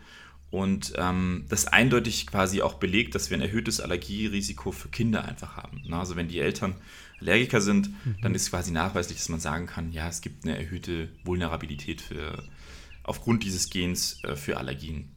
Und 0.49 0.93
ähm, 0.95 1.45
das 1.49 1.67
eindeutig 1.67 2.27
quasi 2.27 2.61
auch 2.61 2.75
belegt, 2.75 3.15
dass 3.15 3.29
wir 3.29 3.37
ein 3.37 3.41
erhöhtes 3.41 3.81
Allergierisiko 3.81 4.71
für 4.71 4.87
Kinder 4.87 5.25
einfach 5.25 5.57
haben. 5.57 5.81
Ne? 5.85 5.97
Also 5.97 6.15
wenn 6.15 6.29
die 6.29 6.39
Eltern 6.39 6.75
Allergiker 7.19 7.61
sind, 7.61 7.89
mhm. 8.05 8.15
dann 8.21 8.35
ist 8.35 8.49
quasi 8.49 8.71
nachweislich, 8.71 9.17
dass 9.17 9.29
man 9.29 9.39
sagen 9.39 9.65
kann, 9.65 9.91
ja, 9.91 10.07
es 10.07 10.21
gibt 10.21 10.45
eine 10.45 10.57
erhöhte 10.57 11.09
Vulnerabilität 11.25 11.99
für, 11.99 12.43
aufgrund 13.03 13.43
dieses 13.43 13.69
Gens 13.69 14.23
äh, 14.23 14.35
für 14.35 14.57
Allergien. 14.57 15.09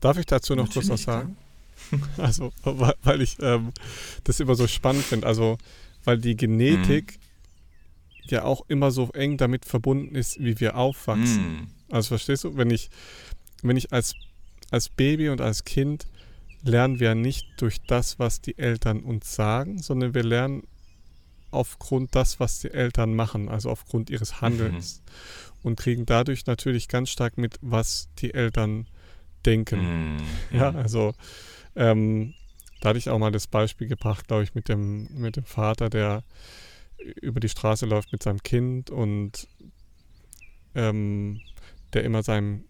Darf 0.00 0.18
ich 0.18 0.26
dazu 0.26 0.54
noch 0.54 0.66
Natürlich, 0.66 0.88
kurz 0.88 1.00
was 1.00 1.02
sagen? 1.02 1.36
Also, 2.16 2.52
weil 3.02 3.20
ich 3.22 3.36
ähm, 3.40 3.72
das 4.24 4.38
immer 4.40 4.54
so 4.54 4.66
spannend 4.66 5.04
finde. 5.04 5.26
Also, 5.26 5.58
weil 6.04 6.16
die 6.16 6.36
Genetik 6.36 7.16
mhm. 7.16 7.21
Ja 8.26 8.44
auch 8.44 8.64
immer 8.68 8.90
so 8.90 9.10
eng 9.12 9.36
damit 9.36 9.64
verbunden 9.64 10.14
ist, 10.14 10.42
wie 10.42 10.60
wir 10.60 10.76
aufwachsen. 10.76 11.52
Mhm. 11.52 11.66
Also, 11.90 12.08
verstehst 12.08 12.44
du, 12.44 12.56
wenn 12.56 12.70
ich, 12.70 12.90
wenn 13.62 13.76
ich 13.76 13.92
als, 13.92 14.14
als 14.70 14.88
Baby 14.88 15.28
und 15.28 15.40
als 15.40 15.64
Kind 15.64 16.06
lernen 16.62 17.00
wir 17.00 17.14
nicht 17.14 17.46
durch 17.56 17.82
das, 17.86 18.18
was 18.18 18.40
die 18.40 18.58
Eltern 18.58 19.00
uns 19.00 19.34
sagen, 19.34 19.78
sondern 19.78 20.14
wir 20.14 20.22
lernen 20.22 20.62
aufgrund 21.50 22.14
das, 22.14 22.40
was 22.40 22.60
die 22.60 22.70
Eltern 22.70 23.14
machen, 23.14 23.48
also 23.48 23.70
aufgrund 23.70 24.10
ihres 24.10 24.40
Handelns. 24.40 25.02
Mhm. 25.04 25.12
Und 25.64 25.76
kriegen 25.76 26.06
dadurch 26.06 26.46
natürlich 26.46 26.88
ganz 26.88 27.10
stark 27.10 27.38
mit, 27.38 27.56
was 27.60 28.08
die 28.18 28.34
Eltern 28.34 28.88
denken. 29.46 30.16
Mhm. 30.16 30.22
Ja, 30.50 30.70
also 30.70 31.14
ähm, 31.76 32.34
da 32.80 32.88
hatte 32.88 32.98
ich 32.98 33.10
auch 33.10 33.18
mal 33.18 33.30
das 33.30 33.46
Beispiel 33.46 33.86
gebracht, 33.86 34.26
glaube 34.26 34.42
ich, 34.42 34.54
mit 34.54 34.68
dem, 34.68 35.08
mit 35.12 35.36
dem 35.36 35.44
Vater, 35.44 35.88
der 35.88 36.24
über 37.20 37.40
die 37.40 37.48
Straße 37.48 37.86
läuft 37.86 38.12
mit 38.12 38.22
seinem 38.22 38.42
Kind 38.42 38.90
und 38.90 39.48
ähm, 40.74 41.40
der 41.92 42.04
immer 42.04 42.22
seinem 42.22 42.64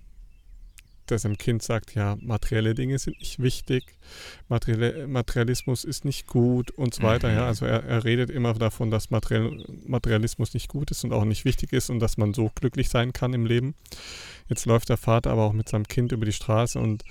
der 1.08 1.18
seinem 1.18 1.36
Kind 1.36 1.62
sagt, 1.62 1.94
ja, 1.94 2.16
materielle 2.20 2.74
Dinge 2.74 2.98
sind 2.98 3.18
nicht 3.18 3.40
wichtig, 3.40 3.84
Materielle, 4.48 5.06
Materialismus 5.06 5.84
ist 5.84 6.04
nicht 6.04 6.26
gut 6.26 6.70
und 6.70 6.94
so 6.94 7.02
weiter. 7.02 7.30
Ja, 7.30 7.42
mhm. 7.42 7.46
also 7.48 7.66
er, 7.66 7.84
er 7.84 8.04
redet 8.04 8.30
immer 8.30 8.54
davon, 8.54 8.90
dass 8.90 9.10
Materiell, 9.10 9.64
Materialismus 9.86 10.54
nicht 10.54 10.68
gut 10.68 10.90
ist 10.90 11.04
und 11.04 11.12
auch 11.12 11.24
nicht 11.24 11.44
wichtig 11.44 11.72
ist 11.72 11.90
und 11.90 11.98
dass 11.98 12.16
man 12.16 12.34
so 12.34 12.50
glücklich 12.54 12.88
sein 12.88 13.12
kann 13.12 13.34
im 13.34 13.46
Leben. 13.46 13.74
Jetzt 14.48 14.64
läuft 14.64 14.88
der 14.88 14.96
Vater 14.96 15.30
aber 15.30 15.42
auch 15.42 15.52
mit 15.52 15.68
seinem 15.68 15.88
Kind 15.88 16.12
über 16.12 16.24
die 16.24 16.32
Straße 16.32 16.78
und 16.78 17.04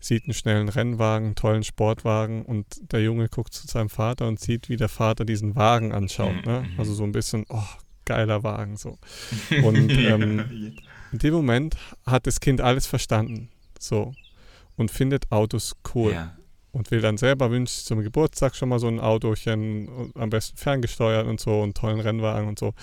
sieht 0.00 0.24
einen 0.24 0.34
schnellen 0.34 0.68
Rennwagen, 0.68 1.26
einen 1.26 1.34
tollen 1.34 1.64
Sportwagen 1.64 2.44
und 2.44 2.66
der 2.92 3.02
Junge 3.02 3.28
guckt 3.28 3.54
zu 3.54 3.66
seinem 3.66 3.88
Vater 3.88 4.28
und 4.28 4.40
sieht, 4.40 4.68
wie 4.68 4.76
der 4.76 4.88
Vater 4.88 5.24
diesen 5.24 5.56
Wagen 5.56 5.92
anschaut. 5.92 6.46
Ne? 6.46 6.66
Mhm. 6.68 6.78
Also 6.78 6.94
so 6.94 7.04
ein 7.04 7.12
bisschen, 7.12 7.44
oh, 7.48 7.62
geiler 8.08 8.42
Wagen 8.42 8.76
so. 8.76 8.98
Und 9.62 9.92
ähm, 9.92 10.74
in 11.12 11.18
dem 11.18 11.34
Moment 11.34 11.76
hat 12.04 12.26
das 12.26 12.40
Kind 12.40 12.60
alles 12.60 12.86
verstanden. 12.86 13.50
So. 13.78 14.12
Und 14.76 14.90
findet 14.90 15.30
Autos 15.30 15.76
cool. 15.94 16.12
Ja. 16.12 16.34
Und 16.72 16.90
will 16.90 17.00
dann 17.00 17.16
selber 17.16 17.50
wünscht 17.50 17.86
zum 17.86 18.02
Geburtstag 18.02 18.54
schon 18.54 18.68
mal 18.68 18.78
so 18.78 18.88
ein 18.88 19.00
Autochen, 19.00 20.12
am 20.14 20.30
besten 20.30 20.56
ferngesteuert 20.56 21.26
und 21.26 21.40
so, 21.40 21.60
und 21.60 21.76
tollen 21.76 22.00
Rennwagen 22.00 22.48
und 22.48 22.58
so. 22.58 22.74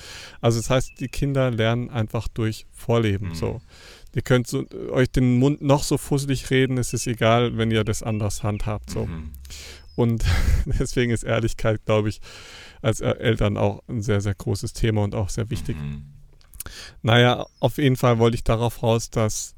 Also 0.42 0.60
das 0.60 0.70
heißt, 0.70 1.00
die 1.00 1.08
Kinder 1.08 1.52
lernen 1.52 1.90
einfach 1.90 2.28
durch 2.28 2.66
Vorleben. 2.72 3.30
Mhm. 3.30 3.36
So. 3.36 3.62
Ihr 4.16 4.22
könnt 4.22 4.48
so, 4.48 4.66
euch 4.92 5.12
den 5.12 5.40
Mund 5.40 5.62
noch 5.62 5.84
so 5.84 5.98
fusselig 5.98 6.50
reden, 6.50 6.78
es 6.78 6.94
ist 6.94 7.06
egal, 7.06 7.58
wenn 7.58 7.70
ihr 7.70 7.84
das 7.84 8.02
anders 8.02 8.44
handhabt. 8.44 8.90
So. 8.90 9.06
Mhm. 9.06 9.34
Und 9.96 10.24
deswegen 10.66 11.12
ist 11.12 11.24
Ehrlichkeit, 11.24 11.84
glaube 11.86 12.08
ich, 12.08 12.22
als 12.82 13.02
Eltern 13.02 13.58
auch 13.58 13.84
ein 13.90 14.02
sehr, 14.02 14.22
sehr 14.22 14.34
großes 14.34 14.72
Thema 14.72 15.04
und 15.04 15.16
auch 15.16 15.28
sehr 15.28 15.50
wichtig. 15.50 15.76
Mhm. 15.76 16.06
Naja, 17.02 17.46
auf 17.60 17.78
jeden 17.78 17.98
Fall 17.98 18.18
wollte 18.18 18.36
ich 18.36 18.44
darauf 18.46 18.82
raus, 18.82 19.10
dass 19.10 19.54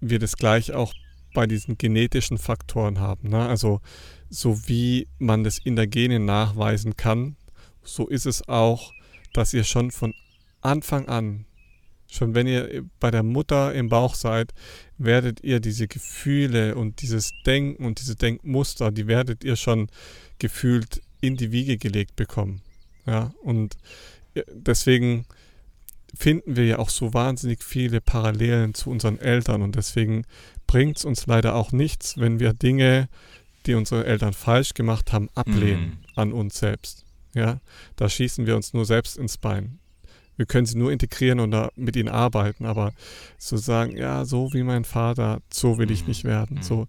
wir 0.00 0.18
das 0.18 0.36
gleich 0.36 0.72
auch 0.72 0.92
bei 1.32 1.46
diesen 1.46 1.78
genetischen 1.78 2.36
Faktoren 2.36 3.00
haben. 3.00 3.30
Ne? 3.30 3.48
Also 3.48 3.80
so 4.28 4.68
wie 4.68 5.08
man 5.18 5.44
das 5.44 5.58
in 5.58 5.76
der 5.76 5.86
Gene 5.86 6.20
nachweisen 6.20 6.96
kann, 6.96 7.36
so 7.82 8.06
ist 8.06 8.26
es 8.26 8.48
auch, 8.48 8.92
dass 9.32 9.54
ihr 9.54 9.64
schon 9.64 9.90
von 9.90 10.14
Anfang 10.60 11.08
an, 11.08 11.46
schon 12.14 12.34
wenn 12.34 12.46
ihr 12.46 12.84
bei 13.00 13.10
der 13.10 13.22
Mutter 13.22 13.74
im 13.74 13.88
Bauch 13.88 14.14
seid, 14.14 14.54
werdet 14.98 15.42
ihr 15.42 15.58
diese 15.58 15.88
Gefühle 15.88 16.76
und 16.76 17.02
dieses 17.02 17.32
Denken 17.44 17.84
und 17.84 18.00
diese 18.00 18.14
Denkmuster, 18.14 18.92
die 18.92 19.06
werdet 19.06 19.42
ihr 19.42 19.56
schon 19.56 19.88
gefühlt 20.38 21.02
in 21.20 21.36
die 21.36 21.50
Wiege 21.50 21.76
gelegt 21.76 22.16
bekommen. 22.16 22.62
Ja, 23.06 23.34
und 23.42 23.76
deswegen 24.52 25.26
finden 26.16 26.54
wir 26.54 26.66
ja 26.66 26.78
auch 26.78 26.90
so 26.90 27.12
wahnsinnig 27.12 27.64
viele 27.64 28.00
Parallelen 28.00 28.74
zu 28.74 28.90
unseren 28.90 29.18
Eltern 29.18 29.62
und 29.62 29.74
deswegen 29.74 30.24
bringt 30.66 30.98
es 30.98 31.04
uns 31.04 31.26
leider 31.26 31.56
auch 31.56 31.72
nichts, 31.72 32.18
wenn 32.18 32.38
wir 32.38 32.52
Dinge, 32.52 33.08
die 33.66 33.74
unsere 33.74 34.06
Eltern 34.06 34.32
falsch 34.32 34.74
gemacht 34.74 35.12
haben, 35.12 35.28
ablehnen 35.34 35.84
mhm. 35.84 35.98
an 36.14 36.32
uns 36.32 36.58
selbst. 36.58 37.04
Ja, 37.34 37.60
da 37.96 38.08
schießen 38.08 38.46
wir 38.46 38.54
uns 38.54 38.72
nur 38.72 38.84
selbst 38.84 39.16
ins 39.16 39.38
Bein. 39.38 39.80
Wir 40.36 40.46
können 40.46 40.66
sie 40.66 40.78
nur 40.78 40.92
integrieren 40.92 41.40
und 41.40 41.54
mit 41.76 41.96
ihnen 41.96 42.08
arbeiten, 42.08 42.66
aber 42.66 42.92
zu 43.38 43.56
sagen, 43.56 43.96
ja, 43.96 44.24
so 44.24 44.52
wie 44.52 44.62
mein 44.62 44.84
Vater, 44.84 45.40
so 45.50 45.78
will 45.78 45.90
ich 45.90 46.02
mhm. 46.02 46.08
nicht 46.08 46.24
werden. 46.24 46.56
Mhm. 46.58 46.62
So, 46.62 46.88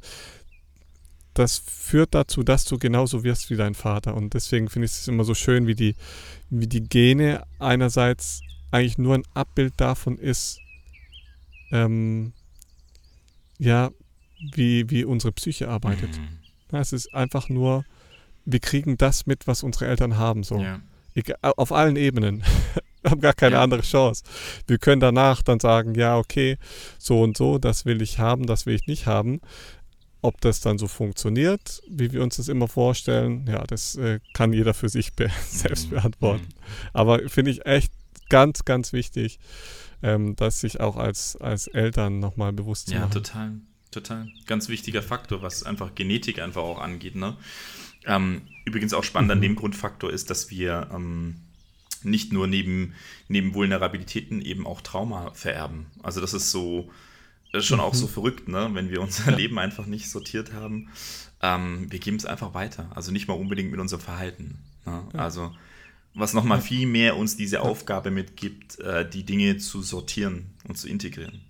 das 1.36 1.58
führt 1.58 2.16
dazu, 2.16 2.44
dass 2.44 2.66
du 2.66 2.80
genauso 2.80 3.24
wirst 3.24 3.50
wie 3.50 3.58
dein 3.58 3.76
Vater. 3.76 4.16
Und 4.16 4.34
deswegen 4.34 4.70
finde 4.70 4.86
ich 4.86 4.94
es 4.94 5.08
immer 5.08 5.26
so 5.26 5.36
schön, 5.36 5.68
wie 5.68 5.76
die, 5.76 5.96
wie 6.50 6.68
die 6.68 6.84
Gene 6.84 7.44
einerseits 7.60 8.42
eigentlich 8.72 8.98
nur 8.98 9.16
ein 9.16 9.24
Abbild 9.34 9.74
davon 9.78 10.18
ist, 10.18 10.60
ähm, 11.72 12.34
ja, 13.58 13.92
wie, 14.54 14.90
wie 14.90 15.04
unsere 15.04 15.32
Psyche 15.34 15.70
arbeitet. 15.70 16.18
Mhm. 16.18 16.40
Ja, 16.72 16.80
es 16.80 16.94
ist 16.94 17.14
einfach 17.14 17.50
nur, 17.50 17.86
wir 18.46 18.60
kriegen 18.60 18.98
das 18.98 19.26
mit, 19.26 19.46
was 19.46 19.64
unsere 19.64 19.88
Eltern 19.88 20.18
haben, 20.18 20.44
so. 20.44 20.60
Ja. 20.60 20.82
auf 21.42 21.72
allen 21.72 21.96
Ebenen. 21.96 22.44
wir 23.10 23.12
haben 23.12 23.22
gar 23.22 23.34
keine 23.34 23.56
ja. 23.56 23.64
andere 23.64 23.82
Chance. 23.82 24.24
Wir 24.66 24.80
können 24.80 25.00
danach 25.00 25.44
dann 25.44 25.60
sagen, 25.60 25.94
ja, 25.96 26.18
okay, 26.18 26.58
so 26.98 27.22
und 27.22 27.38
so, 27.38 27.60
das 27.60 27.86
will 27.86 28.02
ich 28.02 28.18
haben, 28.18 28.48
das 28.48 28.66
will 28.66 28.76
ich 28.76 28.88
nicht 28.88 29.06
haben. 29.06 29.42
Ob 30.22 30.42
das 30.42 30.60
dann 30.60 30.80
so 30.80 30.88
funktioniert, 30.88 31.84
wie 31.88 32.12
wir 32.12 32.24
uns 32.24 32.38
das 32.38 32.48
immer 32.48 32.68
vorstellen, 32.68 33.46
ja, 33.48 33.64
das 33.68 33.96
äh, 33.96 34.20
kann 34.34 34.54
jeder 34.54 34.74
für 34.74 34.90
sich 34.90 35.14
be 35.14 35.30
selbst 35.48 35.92
mhm. 35.92 35.98
beantworten. 35.98 36.48
Mhm. 36.48 36.90
Aber 36.94 37.30
finde 37.30 37.52
ich 37.52 37.66
echt 37.68 37.92
ganz, 38.30 38.66
ganz 38.66 38.92
wichtig, 38.92 39.38
ähm, 40.02 40.36
das 40.36 40.62
sich 40.62 40.80
auch 40.80 40.98
als, 40.98 41.36
als 41.36 41.68
Eltern 41.68 42.20
nochmal 42.20 42.54
bewusst 42.54 42.90
ja, 42.90 43.02
machen. 43.02 43.12
Ja, 43.12 43.14
total, 43.14 43.52
total. 43.92 44.28
Ganz 44.48 44.68
wichtiger 44.68 45.04
Faktor, 45.04 45.44
was 45.44 45.62
einfach 45.62 45.94
Genetik 45.94 46.40
einfach 46.40 46.64
auch 46.64 46.82
angeht. 46.82 47.16
Ne? 47.16 47.38
Ähm, 48.08 48.42
übrigens 48.66 48.96
auch 48.96 49.04
spannend 49.04 49.28
mhm. 49.28 49.34
an 49.34 49.42
dem 49.42 49.56
Grundfaktor 49.56 50.12
ist, 50.12 50.32
dass 50.32 50.50
wir 50.50 50.90
ähm, 50.92 51.45
nicht 52.06 52.32
nur 52.32 52.48
neben, 52.48 52.94
neben 53.28 53.54
Vulnerabilitäten 53.54 54.42
eben 54.42 54.66
auch 54.66 54.82
Trauma 54.82 55.32
vererben. 55.34 55.88
Also 56.02 56.22
das 56.22 56.34
ist 56.34 56.52
so 56.52 56.90
das 57.56 57.64
ist 57.64 57.68
schon 57.68 57.78
mhm. 57.78 57.86
auch 57.86 57.94
so 57.94 58.08
verrückt, 58.08 58.50
ne? 58.50 58.70
wenn 58.74 58.90
wir 58.90 59.00
unser 59.02 59.32
ja. 59.32 59.38
Leben 59.38 59.58
einfach 59.60 59.86
nicht 59.86 60.10
sortiert 60.10 60.52
haben. 60.52 60.90
Ähm, 61.42 61.90
wir 61.90 62.00
geben 62.00 62.18
es 62.18 62.26
einfach 62.26 62.54
weiter. 62.54 62.92
Also 62.94 63.14
nicht 63.14 63.30
mal 63.30 63.36
unbedingt 63.36 63.72
mit 63.72 63.80
unserem 63.80 64.02
Verhalten. 64.02 64.60
Ne? 64.86 65.08
Ja. 65.14 65.20
Also 65.20 65.56
was 66.14 66.34
nochmal 66.34 66.62
viel 66.62 66.86
mehr 66.86 67.16
uns 67.16 67.38
diese 67.38 67.62
Aufgabe 67.62 68.12
mitgibt, 68.12 68.80
äh, 68.80 69.10
die 69.10 69.24
Dinge 69.24 69.58
zu 69.58 69.82
sortieren 69.82 70.48
und 70.68 70.78
zu 70.78 70.90
integrieren. 70.90 71.42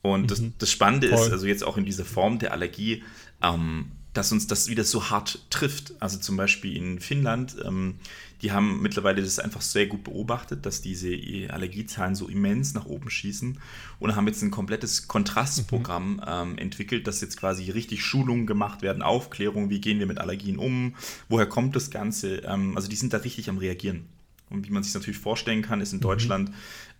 Und 0.00 0.30
das, 0.30 0.40
mhm. 0.40 0.54
das 0.58 0.70
Spannende 0.70 1.08
Voll. 1.08 1.18
ist, 1.18 1.32
also 1.32 1.46
jetzt 1.46 1.64
auch 1.64 1.76
in 1.76 1.84
dieser 1.84 2.04
Form 2.04 2.38
der 2.38 2.52
Allergie, 2.52 3.02
ähm, 3.42 3.92
dass 4.12 4.32
uns 4.32 4.46
das 4.46 4.68
wieder 4.68 4.84
so 4.84 5.10
hart 5.10 5.46
trifft. 5.50 5.94
Also 6.00 6.18
zum 6.18 6.36
Beispiel 6.36 6.76
in 6.76 7.00
Finnland, 7.00 7.56
ähm, 7.64 7.96
die 8.42 8.52
haben 8.52 8.82
mittlerweile 8.82 9.22
das 9.22 9.38
einfach 9.38 9.60
sehr 9.60 9.86
gut 9.86 10.04
beobachtet, 10.04 10.66
dass 10.66 10.82
diese 10.82 11.08
Allergiezahlen 11.50 12.14
so 12.14 12.28
immens 12.28 12.74
nach 12.74 12.86
oben 12.86 13.08
schießen 13.08 13.58
und 14.00 14.16
haben 14.16 14.26
jetzt 14.26 14.42
ein 14.42 14.50
komplettes 14.50 15.08
Kontrastprogramm 15.08 16.14
mhm. 16.14 16.22
ähm, 16.26 16.58
entwickelt, 16.58 17.06
dass 17.06 17.20
jetzt 17.20 17.38
quasi 17.38 17.70
richtig 17.70 18.04
Schulungen 18.04 18.46
gemacht 18.46 18.82
werden, 18.82 19.02
Aufklärung, 19.02 19.70
wie 19.70 19.80
gehen 19.80 19.98
wir 19.98 20.06
mit 20.06 20.18
Allergien 20.18 20.58
um, 20.58 20.94
woher 21.28 21.46
kommt 21.46 21.76
das 21.76 21.90
Ganze. 21.90 22.38
Ähm, 22.38 22.76
also 22.76 22.88
die 22.88 22.96
sind 22.96 23.12
da 23.12 23.18
richtig 23.18 23.48
am 23.48 23.58
Reagieren. 23.58 24.06
Und 24.50 24.68
wie 24.68 24.72
man 24.72 24.82
sich 24.82 24.92
natürlich 24.92 25.18
vorstellen 25.18 25.62
kann, 25.62 25.80
ist 25.80 25.92
in 25.92 25.98
mhm. 25.98 26.02
Deutschland 26.02 26.50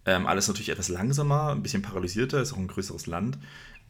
ähm, 0.04 0.26
alles 0.26 0.48
natürlich 0.48 0.70
etwas 0.70 0.88
langsamer, 0.88 1.50
ein 1.50 1.62
bisschen 1.62 1.82
paralysierter, 1.82 2.40
ist 2.40 2.52
auch 2.52 2.58
ein 2.58 2.66
größeres 2.66 3.06
Land. 3.06 3.38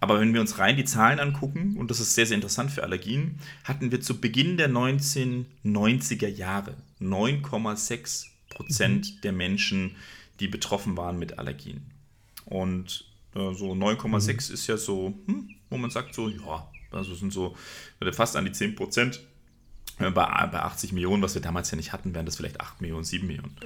Aber 0.02 0.18
wenn 0.18 0.34
wir 0.34 0.40
uns 0.40 0.58
rein 0.58 0.76
die 0.76 0.84
Zahlen 0.84 1.20
angucken, 1.20 1.76
und 1.78 1.88
das 1.88 2.00
ist 2.00 2.16
sehr, 2.16 2.26
sehr 2.26 2.34
interessant 2.34 2.72
für 2.72 2.82
Allergien, 2.82 3.38
hatten 3.62 3.92
wir 3.92 4.00
zu 4.00 4.20
Beginn 4.20 4.56
der 4.56 4.68
1990er 4.68 6.26
Jahre 6.26 6.74
9,6 7.00 8.26
Prozent 8.50 9.14
mhm. 9.14 9.20
der 9.20 9.30
Menschen, 9.30 9.94
die 10.40 10.48
betroffen 10.48 10.96
waren 10.96 11.20
mit 11.20 11.38
Allergien. 11.38 11.92
Und 12.46 13.04
äh, 13.36 13.54
so 13.54 13.74
9,6 13.74 14.48
mhm. 14.48 14.54
ist 14.54 14.66
ja 14.66 14.76
so, 14.76 15.14
hm, 15.26 15.50
wo 15.70 15.76
man 15.76 15.90
sagt 15.90 16.16
so, 16.16 16.28
ja, 16.28 16.68
also 16.90 17.14
sind 17.14 17.32
so 17.32 17.54
fast 18.10 18.34
an 18.34 18.44
die 18.44 18.50
10 18.50 18.74
Prozent. 18.74 19.20
Bei, 19.98 20.10
bei 20.10 20.60
80 20.60 20.92
Millionen, 20.92 21.22
was 21.22 21.34
wir 21.34 21.42
damals 21.42 21.70
ja 21.70 21.76
nicht 21.76 21.92
hatten, 21.92 22.14
wären 22.14 22.26
das 22.26 22.36
vielleicht 22.36 22.60
8 22.60 22.80
Millionen, 22.80 23.04
7 23.04 23.26
Millionen. 23.26 23.56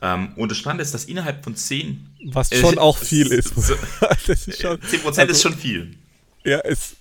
Ja. 0.00 0.14
Ähm, 0.14 0.32
und 0.36 0.50
das 0.50 0.58
Spannende 0.58 0.82
ist, 0.82 0.92
dass 0.92 1.04
innerhalb 1.04 1.42
von 1.42 1.56
10. 1.56 2.06
Was 2.32 2.54
schon 2.54 2.74
äh, 2.74 2.78
auch 2.78 2.98
viel 2.98 3.28
ist. 3.28 3.54
So, 3.54 3.74
ist 4.26 4.60
schon, 4.60 4.82
10 4.82 5.00
Prozent 5.00 5.30
also, 5.30 5.32
ist 5.32 5.42
schon 5.42 5.54
viel. 5.54 5.96
Ja, 6.44 6.58
es, 6.60 6.96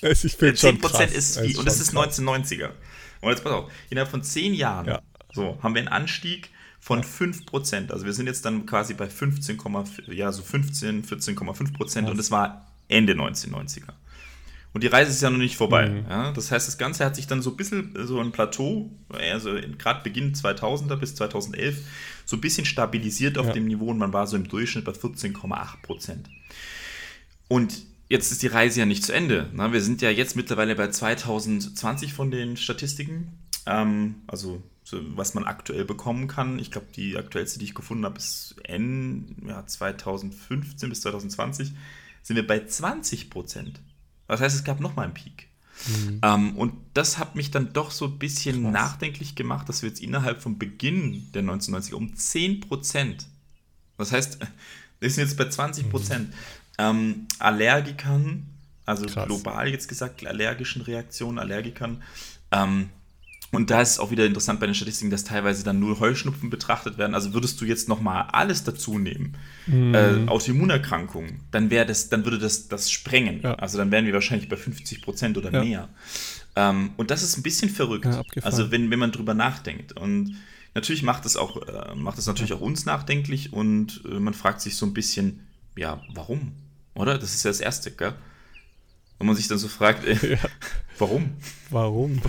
es 0.00 0.24
ich 0.24 0.34
finde 0.34 0.54
10 0.54 0.80
Prozent 0.80 1.12
ist 1.12 1.38
viel. 1.38 1.58
und 1.58 1.66
das 1.66 1.80
ist 1.80 1.92
1990er. 1.94 2.70
Und 3.20 3.30
jetzt 3.30 3.44
pass 3.44 3.52
auf, 3.52 3.70
innerhalb 3.90 4.10
von 4.10 4.22
10 4.22 4.54
Jahren 4.54 4.86
ja. 4.86 5.02
so, 5.32 5.58
haben 5.62 5.74
wir 5.74 5.80
einen 5.80 5.88
Anstieg 5.88 6.50
von 6.80 7.02
5%. 7.02 7.90
Also 7.90 8.06
wir 8.06 8.12
sind 8.12 8.26
jetzt 8.26 8.44
dann 8.44 8.66
quasi 8.66 8.94
bei 8.94 9.08
15, 9.08 9.58
ja, 10.08 10.32
so 10.32 10.42
15, 10.42 11.04
14,5% 11.04 12.10
und 12.10 12.16
das 12.16 12.30
war 12.30 12.66
Ende 12.88 13.12
1990er. 13.12 13.92
Und 14.78 14.84
die 14.84 14.86
Reise 14.86 15.10
ist 15.10 15.20
ja 15.20 15.28
noch 15.28 15.38
nicht 15.38 15.56
vorbei. 15.56 15.88
Mhm. 15.88 16.04
Ja? 16.08 16.30
Das 16.30 16.52
heißt, 16.52 16.68
das 16.68 16.78
Ganze 16.78 17.04
hat 17.04 17.16
sich 17.16 17.26
dann 17.26 17.42
so 17.42 17.50
ein 17.50 17.56
bisschen 17.56 17.94
so 18.06 18.20
ein 18.20 18.30
Plateau, 18.30 18.92
also 19.08 19.56
gerade 19.76 20.04
Beginn 20.04 20.34
2000er 20.34 20.94
bis 20.94 21.16
2011, 21.16 21.78
so 22.24 22.36
ein 22.36 22.40
bisschen 22.40 22.64
stabilisiert 22.64 23.38
auf 23.38 23.46
ja. 23.46 23.54
dem 23.54 23.66
Niveau 23.66 23.86
und 23.86 23.98
man 23.98 24.12
war 24.12 24.28
so 24.28 24.36
im 24.36 24.46
Durchschnitt 24.46 24.84
bei 24.84 24.92
14,8 24.92 25.82
Prozent. 25.82 26.30
Und 27.48 27.76
jetzt 28.08 28.30
ist 28.30 28.40
die 28.44 28.46
Reise 28.46 28.78
ja 28.78 28.86
nicht 28.86 29.02
zu 29.02 29.12
Ende. 29.12 29.50
Ne? 29.52 29.72
Wir 29.72 29.80
sind 29.80 30.00
ja 30.00 30.10
jetzt 30.10 30.36
mittlerweile 30.36 30.76
bei 30.76 30.86
2020 30.86 32.12
von 32.12 32.30
den 32.30 32.56
Statistiken, 32.56 33.32
ähm, 33.66 34.22
also 34.28 34.62
so, 34.84 35.00
was 35.16 35.34
man 35.34 35.42
aktuell 35.42 35.86
bekommen 35.86 36.28
kann. 36.28 36.60
Ich 36.60 36.70
glaube, 36.70 36.86
die 36.94 37.16
aktuellste, 37.16 37.58
die 37.58 37.64
ich 37.64 37.74
gefunden 37.74 38.04
habe, 38.04 38.18
ist 38.18 38.54
N 38.62 39.34
ja, 39.44 39.66
2015 39.66 40.88
bis 40.88 41.00
2020, 41.00 41.72
sind 42.22 42.36
wir 42.36 42.46
bei 42.46 42.64
20 42.64 43.28
Prozent. 43.28 43.80
Das 44.28 44.40
heißt, 44.40 44.54
es 44.54 44.64
gab 44.64 44.80
nochmal 44.80 45.06
einen 45.06 45.14
Peak. 45.14 45.48
Mhm. 45.86 46.20
Ähm, 46.22 46.56
und 46.56 46.74
das 46.94 47.18
hat 47.18 47.34
mich 47.34 47.50
dann 47.50 47.72
doch 47.72 47.90
so 47.90 48.06
ein 48.06 48.18
bisschen 48.18 48.62
Krass. 48.62 48.72
nachdenklich 48.72 49.34
gemacht, 49.34 49.68
dass 49.68 49.82
wir 49.82 49.88
jetzt 49.88 50.00
innerhalb 50.00 50.40
vom 50.42 50.58
Beginn 50.58 51.30
der 51.32 51.42
1990er 51.42 51.94
um 51.94 52.14
10 52.14 52.60
Prozent, 52.60 53.26
das 53.96 54.12
heißt, 54.12 54.38
Wir 55.00 55.10
sind 55.10 55.24
jetzt 55.24 55.36
bei 55.36 55.48
20 55.48 55.90
Prozent. 55.90 56.28
Mhm. 56.28 56.34
Ähm, 56.78 57.28
Allergikern, 57.38 58.46
also 58.84 59.06
Krass. 59.06 59.26
global 59.26 59.68
jetzt 59.68 59.88
gesagt, 59.88 60.24
allergischen 60.26 60.82
Reaktionen, 60.82 61.38
Allergikern. 61.38 62.02
Ähm, 62.50 62.90
und 63.50 63.70
da 63.70 63.80
ist 63.80 63.92
es 63.92 63.98
auch 63.98 64.10
wieder 64.10 64.26
interessant 64.26 64.60
bei 64.60 64.66
den 64.66 64.74
Statistiken, 64.74 65.10
dass 65.10 65.24
teilweise 65.24 65.64
dann 65.64 65.80
nur 65.80 66.00
Heuschnupfen 66.00 66.50
betrachtet 66.50 66.98
werden. 66.98 67.14
Also 67.14 67.32
würdest 67.32 67.58
du 67.60 67.64
jetzt 67.64 67.88
nochmal 67.88 68.28
alles 68.32 68.62
dazu 68.62 68.98
nehmen, 68.98 69.36
mhm. 69.66 69.94
äh, 69.94 70.26
Autoimmunerkrankungen, 70.26 71.40
dann 71.50 71.70
wäre 71.70 71.86
das, 71.86 72.10
dann 72.10 72.24
würde 72.24 72.38
das 72.38 72.68
das 72.68 72.90
sprengen. 72.90 73.40
Ja. 73.42 73.54
Also 73.54 73.78
dann 73.78 73.90
wären 73.90 74.04
wir 74.04 74.12
wahrscheinlich 74.12 74.48
bei 74.48 74.56
50 74.56 75.00
Prozent 75.00 75.38
oder 75.38 75.50
ja. 75.50 75.64
mehr. 75.64 75.88
Ähm, 76.56 76.90
und 76.98 77.10
das 77.10 77.22
ist 77.22 77.38
ein 77.38 77.42
bisschen 77.42 77.70
verrückt. 77.70 78.04
Ja, 78.04 78.22
also 78.42 78.70
wenn, 78.70 78.90
wenn 78.90 78.98
man 78.98 79.12
drüber 79.12 79.32
nachdenkt. 79.32 79.92
Und 79.92 80.36
natürlich 80.74 81.02
macht 81.02 81.24
es 81.24 81.36
auch, 81.36 81.56
äh, 81.66 81.94
macht 81.94 82.18
es 82.18 82.26
natürlich 82.26 82.52
auch 82.52 82.60
uns 82.60 82.84
nachdenklich 82.84 83.52
und 83.54 84.02
äh, 84.04 84.20
man 84.20 84.34
fragt 84.34 84.60
sich 84.60 84.76
so 84.76 84.84
ein 84.84 84.92
bisschen, 84.92 85.46
ja, 85.74 86.02
warum? 86.12 86.52
Oder? 86.94 87.16
Das 87.16 87.34
ist 87.34 87.44
ja 87.44 87.50
das 87.50 87.60
Erste, 87.60 87.92
gell? 87.92 88.12
Und 89.18 89.26
man 89.26 89.36
sich 89.36 89.48
dann 89.48 89.58
so 89.58 89.68
fragt, 89.68 90.04
äh, 90.04 90.36
warum? 90.98 91.30
Warum? 91.70 92.20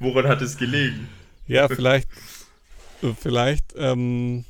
Woran 0.00 0.26
hat 0.28 0.40
es 0.40 0.56
gelegen? 0.56 1.08
Ja, 1.46 1.68
vielleicht, 1.68 2.08
vielleicht 3.20 3.74
ähm, 3.76 4.46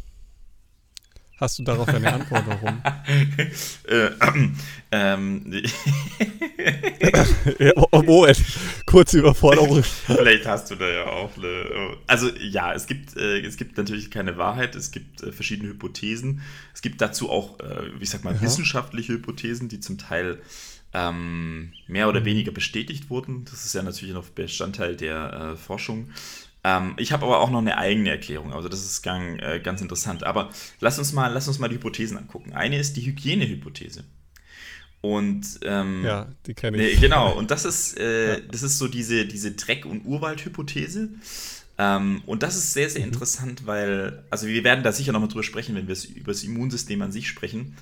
hast 1.39 1.59
du 1.59 1.65
darauf 1.65 1.89
eine 1.89 2.13
Antwort, 2.13 2.45
warum? 2.47 2.81
äh, 3.89 4.11
ähm, 4.93 5.53
ja, 7.59 7.73
obwohl, 7.91 8.33
kurze 8.87 9.19
Überforderung. 9.19 9.83
Vielleicht 9.83 10.47
hast 10.47 10.71
du 10.71 10.77
da 10.77 10.89
ja 10.89 11.07
auch 11.07 11.37
eine. 11.37 11.97
Also 12.07 12.29
ja, 12.39 12.73
es 12.73 12.87
gibt, 12.87 13.17
äh, 13.17 13.41
es 13.41 13.57
gibt 13.57 13.77
natürlich 13.77 14.13
keine 14.13 14.37
Wahrheit, 14.37 14.77
es 14.77 14.93
gibt 14.93 15.25
äh, 15.25 15.33
verschiedene 15.33 15.71
Hypothesen. 15.71 16.43
Es 16.73 16.81
gibt 16.81 17.01
dazu 17.01 17.29
auch, 17.29 17.59
äh, 17.59 17.89
ich 17.99 18.11
sag 18.11 18.23
mal, 18.23 18.37
ja. 18.37 18.41
wissenschaftliche 18.41 19.15
Hypothesen, 19.15 19.69
die 19.69 19.81
zum 19.81 19.99
Teil 19.99 20.39
ähm, 20.93 21.73
mehr 21.87 22.09
oder 22.09 22.25
weniger 22.25 22.53
bestätigt 22.53 23.11
wurden. 23.11 23.45
Das 23.45 23.65
ist 23.65 23.75
ja 23.75 23.83
natürlich 23.83 24.15
noch 24.15 24.29
Bestandteil 24.29 24.97
der 24.97 25.53
äh, 25.53 25.57
Forschung. 25.57 26.11
Ähm, 26.65 26.95
ich 26.99 27.13
habe 27.13 27.25
aber 27.25 27.41
auch 27.41 27.51
noch 27.51 27.61
eine 27.61 27.79
eigene 27.79 28.11
Erklärung, 28.11 28.53
also 28.53 28.69
das 28.69 28.85
ist 28.85 29.03
ganz, 29.03 29.41
äh, 29.43 29.61
ganz 29.61 29.81
interessant. 29.81 30.25
Aber 30.25 30.51
lass 30.81 30.99
uns, 30.99 31.13
mal, 31.13 31.33
lass 31.33 31.49
uns 31.49 31.59
mal 31.59 31.69
die 31.69 31.77
Hypothesen 31.77 32.19
angucken. 32.19 32.53
Eine 32.53 32.79
ist 32.79 32.97
die 32.97 33.07
Hygienehypothese. 33.07 34.05
Und 35.01 35.61
ähm, 35.63 36.05
ja, 36.05 36.29
die 36.47 36.53
kenne 36.53 36.77
ich. 36.77 36.97
Ne, 36.97 37.01
genau, 37.01 37.33
und 37.33 37.51
das 37.51 37.65
ist, 37.65 37.99
äh, 37.99 38.35
ja. 38.35 38.41
das 38.51 38.63
ist 38.63 38.77
so 38.77 38.87
diese, 38.87 39.25
diese 39.25 39.53
Dreck- 39.53 39.87
und 39.87 40.05
Urwald-Hypothese. 40.05 41.09
Ähm, 41.79 42.23
und 42.27 42.43
das 42.43 42.57
ist 42.57 42.75
sehr, 42.75 42.91
sehr 42.91 43.01
mhm. 43.01 43.13
interessant, 43.13 43.67
weil, 43.67 44.25
also 44.29 44.47
wir 44.47 44.63
werden 44.65 44.85
da 44.85 44.93
sicher 44.93 45.13
nochmal 45.13 45.31
drüber 45.31 45.43
sprechen, 45.43 45.75
wenn 45.75 45.89
wir 45.89 45.97
über 46.15 46.33
das 46.33 46.43
Immunsystem 46.43 47.01
an 47.01 47.13
sich 47.13 47.29
sprechen 47.29 47.77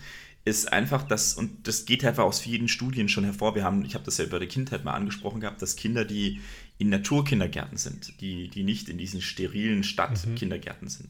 ist 0.49 0.73
einfach 0.73 1.03
das, 1.03 1.35
und 1.35 1.67
das 1.67 1.85
geht 1.85 2.05
einfach 2.05 2.25
aus 2.25 2.41
vielen 2.41 2.69
Studien 2.69 3.09
schon 3.09 3.25
hervor. 3.25 3.55
Wir 3.55 3.65
haben, 3.65 3.85
ich 3.85 3.95
habe 3.95 4.05
das 4.05 4.19
ja 4.19 4.25
über 4.25 4.41
die 4.41 4.47
Kindheit 4.47 4.85
mal 4.85 4.95
angesprochen 4.95 5.41
gehabt, 5.41 5.63
dass 5.63 5.77
Kinder, 5.77 6.05
die 6.05 6.41
in 6.79 6.89
Naturkindergärten 6.89 7.77
sind, 7.77 8.21
die, 8.21 8.49
die 8.49 8.63
nicht 8.63 8.89
in 8.89 8.99
diesen 8.99 9.21
sterilen 9.21 9.83
Stadtkindergärten 9.83 10.87
mhm. 10.87 10.93
sind. 10.93 11.09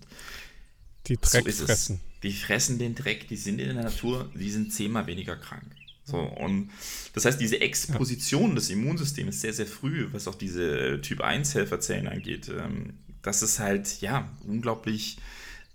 Die 1.07 1.17
Dreck 1.17 1.51
so 1.51 1.67
fressen. 1.67 2.01
Die 2.23 2.33
fressen 2.33 2.79
den 2.79 2.95
Dreck, 2.95 3.29
die 3.29 3.37
sind 3.37 3.61
in 3.61 3.75
der 3.75 3.85
Natur, 3.85 4.31
die 4.35 4.51
sind 4.51 4.73
zehnmal 4.73 5.07
weniger 5.07 5.37
krank. 5.37 5.65
So, 6.05 6.19
und 6.19 6.71
das 7.13 7.27
heißt, 7.27 7.39
diese 7.39 7.61
Exposition 7.61 8.51
ja. 8.51 8.55
des 8.57 8.71
Immunsystems 8.71 9.43
sehr, 9.43 9.53
sehr 9.53 9.67
früh, 9.67 10.09
was 10.13 10.27
auch 10.27 10.35
diese 10.35 11.01
Typ-1-Helferzellen 11.03 12.09
angeht, 12.09 12.49
ähm, 12.49 12.95
das 13.23 13.43
ist 13.43 13.59
halt, 13.59 14.01
ja, 14.01 14.31
unglaublich 14.47 15.19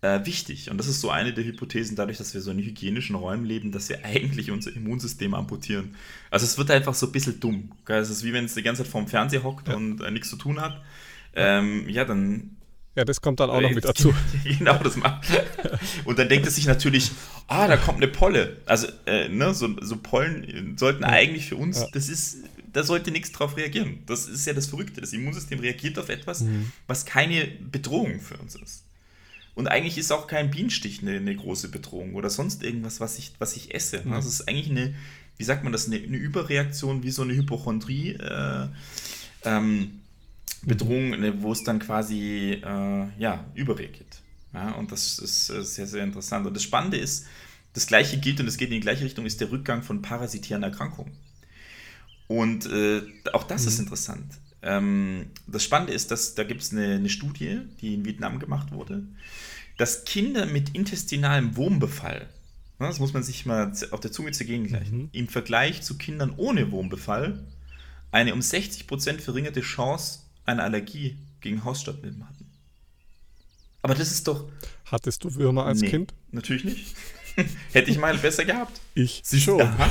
äh, 0.03 0.25
wichtig. 0.25 0.69
Und 0.69 0.77
das 0.77 0.87
ist 0.87 0.99
so 0.99 1.09
eine 1.09 1.33
der 1.33 1.45
Hypothesen, 1.45 1.95
dadurch, 1.95 2.17
dass 2.17 2.33
wir 2.33 2.41
so 2.41 2.51
in 2.51 2.59
hygienischen 2.59 3.15
Räumen 3.15 3.45
leben, 3.45 3.71
dass 3.71 3.87
wir 3.87 3.99
eigentlich 4.05 4.51
unser 4.51 4.75
Immunsystem 4.75 5.33
amputieren. 5.33 5.95
Also 6.29 6.45
es 6.45 6.57
wird 6.57 6.69
einfach 6.71 6.93
so 6.93 7.07
ein 7.07 7.11
bisschen 7.13 7.39
dumm. 7.39 7.71
Es 7.87 8.09
ist 8.09 8.23
wie 8.23 8.33
wenn 8.33 8.45
es 8.45 8.53
die 8.53 8.63
ganze 8.63 8.83
Zeit 8.83 8.91
vorm 8.91 9.07
Fernseher 9.07 9.43
hockt 9.43 9.69
ja. 9.69 9.75
und 9.75 10.01
äh, 10.01 10.11
nichts 10.11 10.29
zu 10.29 10.35
tun 10.35 10.59
hat. 10.59 10.81
Ähm, 11.35 11.87
ja, 11.89 12.05
dann 12.05 12.57
ja, 12.95 13.05
das 13.05 13.21
kommt 13.21 13.39
dann 13.39 13.49
auch 13.49 13.59
noch 13.59 13.71
mit 13.71 13.85
dazu. 13.85 14.13
genau, 14.43 14.77
das 14.77 14.97
macht. 14.97 15.25
Und 16.05 16.19
dann 16.19 16.29
denkt 16.29 16.45
es 16.45 16.53
sich 16.53 16.67
natürlich, 16.67 17.09
ah, 17.47 17.67
da 17.67 17.75
kommt 17.75 17.97
eine 17.97 18.07
Polle. 18.07 18.57
Also, 18.67 18.85
äh, 19.07 19.29
ne, 19.29 19.51
so, 19.55 19.67
so 19.81 19.97
Pollen 19.97 20.77
sollten 20.77 21.03
eigentlich 21.03 21.47
für 21.47 21.55
uns, 21.55 21.79
ja. 21.79 21.87
das 21.91 22.07
ist, 22.07 22.43
da 22.71 22.83
sollte 22.83 23.09
nichts 23.09 23.31
drauf 23.31 23.57
reagieren. 23.57 24.03
Das 24.05 24.27
ist 24.27 24.45
ja 24.45 24.53
das 24.53 24.67
Verrückte. 24.67 25.01
Das 25.01 25.11
Immunsystem 25.11 25.59
reagiert 25.59 25.97
auf 25.97 26.09
etwas, 26.09 26.41
mhm. 26.41 26.71
was 26.85 27.03
keine 27.03 27.47
Bedrohung 27.71 28.19
für 28.19 28.37
uns 28.37 28.53
ist. 28.53 28.83
Und 29.55 29.67
eigentlich 29.67 29.97
ist 29.97 30.11
auch 30.11 30.27
kein 30.27 30.49
Bienenstich 30.49 31.01
eine, 31.01 31.17
eine 31.17 31.35
große 31.35 31.69
Bedrohung 31.69 32.15
oder 32.15 32.29
sonst 32.29 32.63
irgendwas, 32.63 32.99
was 32.99 33.17
ich, 33.17 33.33
was 33.39 33.55
ich 33.55 33.73
esse. 33.73 34.01
Mhm. 34.03 34.11
Das 34.11 34.25
ist 34.25 34.47
eigentlich 34.47 34.69
eine, 34.69 34.95
wie 35.37 35.43
sagt 35.43 35.63
man 35.63 35.71
das, 35.71 35.87
eine, 35.87 35.97
eine 35.97 36.17
Überreaktion, 36.17 37.03
wie 37.03 37.11
so 37.11 37.21
eine 37.21 37.35
Hypochondrie. 37.35 38.13
Äh, 38.13 38.67
ähm, 39.43 39.99
Bedrohung, 40.65 41.09
ne, 41.11 41.41
wo 41.41 41.51
es 41.51 41.63
dann 41.63 41.79
quasi 41.79 42.61
äh, 42.63 43.07
ja, 43.19 43.45
überreagiert. 43.53 44.21
Ja, 44.53 44.71
und 44.71 44.91
das 44.91 45.19
ist 45.19 45.49
äh, 45.49 45.63
sehr, 45.63 45.87
sehr 45.87 46.03
interessant. 46.03 46.47
Und 46.47 46.53
das 46.53 46.63
Spannende 46.63 46.97
ist, 46.97 47.25
das 47.73 47.87
gleiche 47.87 48.17
gilt 48.17 48.39
und 48.39 48.47
es 48.47 48.57
geht 48.57 48.69
in 48.69 48.75
die 48.75 48.79
gleiche 48.79 49.03
Richtung, 49.03 49.25
ist 49.25 49.41
der 49.41 49.51
Rückgang 49.51 49.83
von 49.83 50.01
parasitären 50.01 50.63
Erkrankungen. 50.63 51.11
Und 52.27 52.65
äh, 52.67 53.01
auch 53.33 53.43
das 53.43 53.63
mhm. 53.63 53.67
ist 53.67 53.79
interessant. 53.79 54.33
Ähm, 54.63 55.27
das 55.45 55.63
Spannende 55.63 55.93
ist, 55.93 56.09
dass 56.09 56.35
da 56.35 56.43
gibt 56.43 56.61
es 56.61 56.71
eine, 56.71 56.95
eine, 56.95 57.09
Studie, 57.09 57.59
die 57.81 57.93
in 57.93 58.05
Vietnam 58.05 58.39
gemacht 58.39 58.71
wurde, 58.71 59.03
dass 59.77 60.05
Kinder 60.05 60.45
mit 60.45 60.73
intestinalem 60.73 61.57
Wurmbefall, 61.57 62.29
ne, 62.79 62.87
das 62.87 62.99
muss 62.99 63.13
man 63.13 63.23
sich 63.23 63.45
mal 63.45 63.73
auf 63.91 63.99
der 63.99 64.11
Zunge 64.11 64.31
zergehen 64.31 64.65
gleich, 64.67 64.89
mhm. 64.89 65.09
im 65.11 65.27
Vergleich 65.27 65.81
zu 65.81 65.97
Kindern 65.97 66.33
ohne 66.37 66.71
Wurmbefall 66.71 67.43
eine 68.11 68.33
um 68.33 68.39
60% 68.39 69.19
verringerte 69.19 69.61
Chance 69.61 70.19
einer 70.45 70.63
Allergie 70.63 71.17
gegen 71.41 71.65
Hausstaubmilben 71.65 72.27
hatten. 72.27 72.45
Aber 73.81 73.95
das 73.95 74.11
ist 74.11 74.27
doch. 74.27 74.49
Hattest 74.85 75.25
du 75.25 75.35
Würmer 75.35 75.65
als 75.65 75.81
nee, 75.81 75.89
Kind? 75.89 76.13
Natürlich 76.31 76.63
nicht. 76.63 76.95
Hätte 77.73 77.91
ich 77.91 77.97
mal 77.97 78.17
besser 78.17 78.45
gehabt. 78.45 78.79
Ich 78.93 79.21
Siehst 79.25 79.43
schon. 79.43 79.61
Aha. 79.61 79.89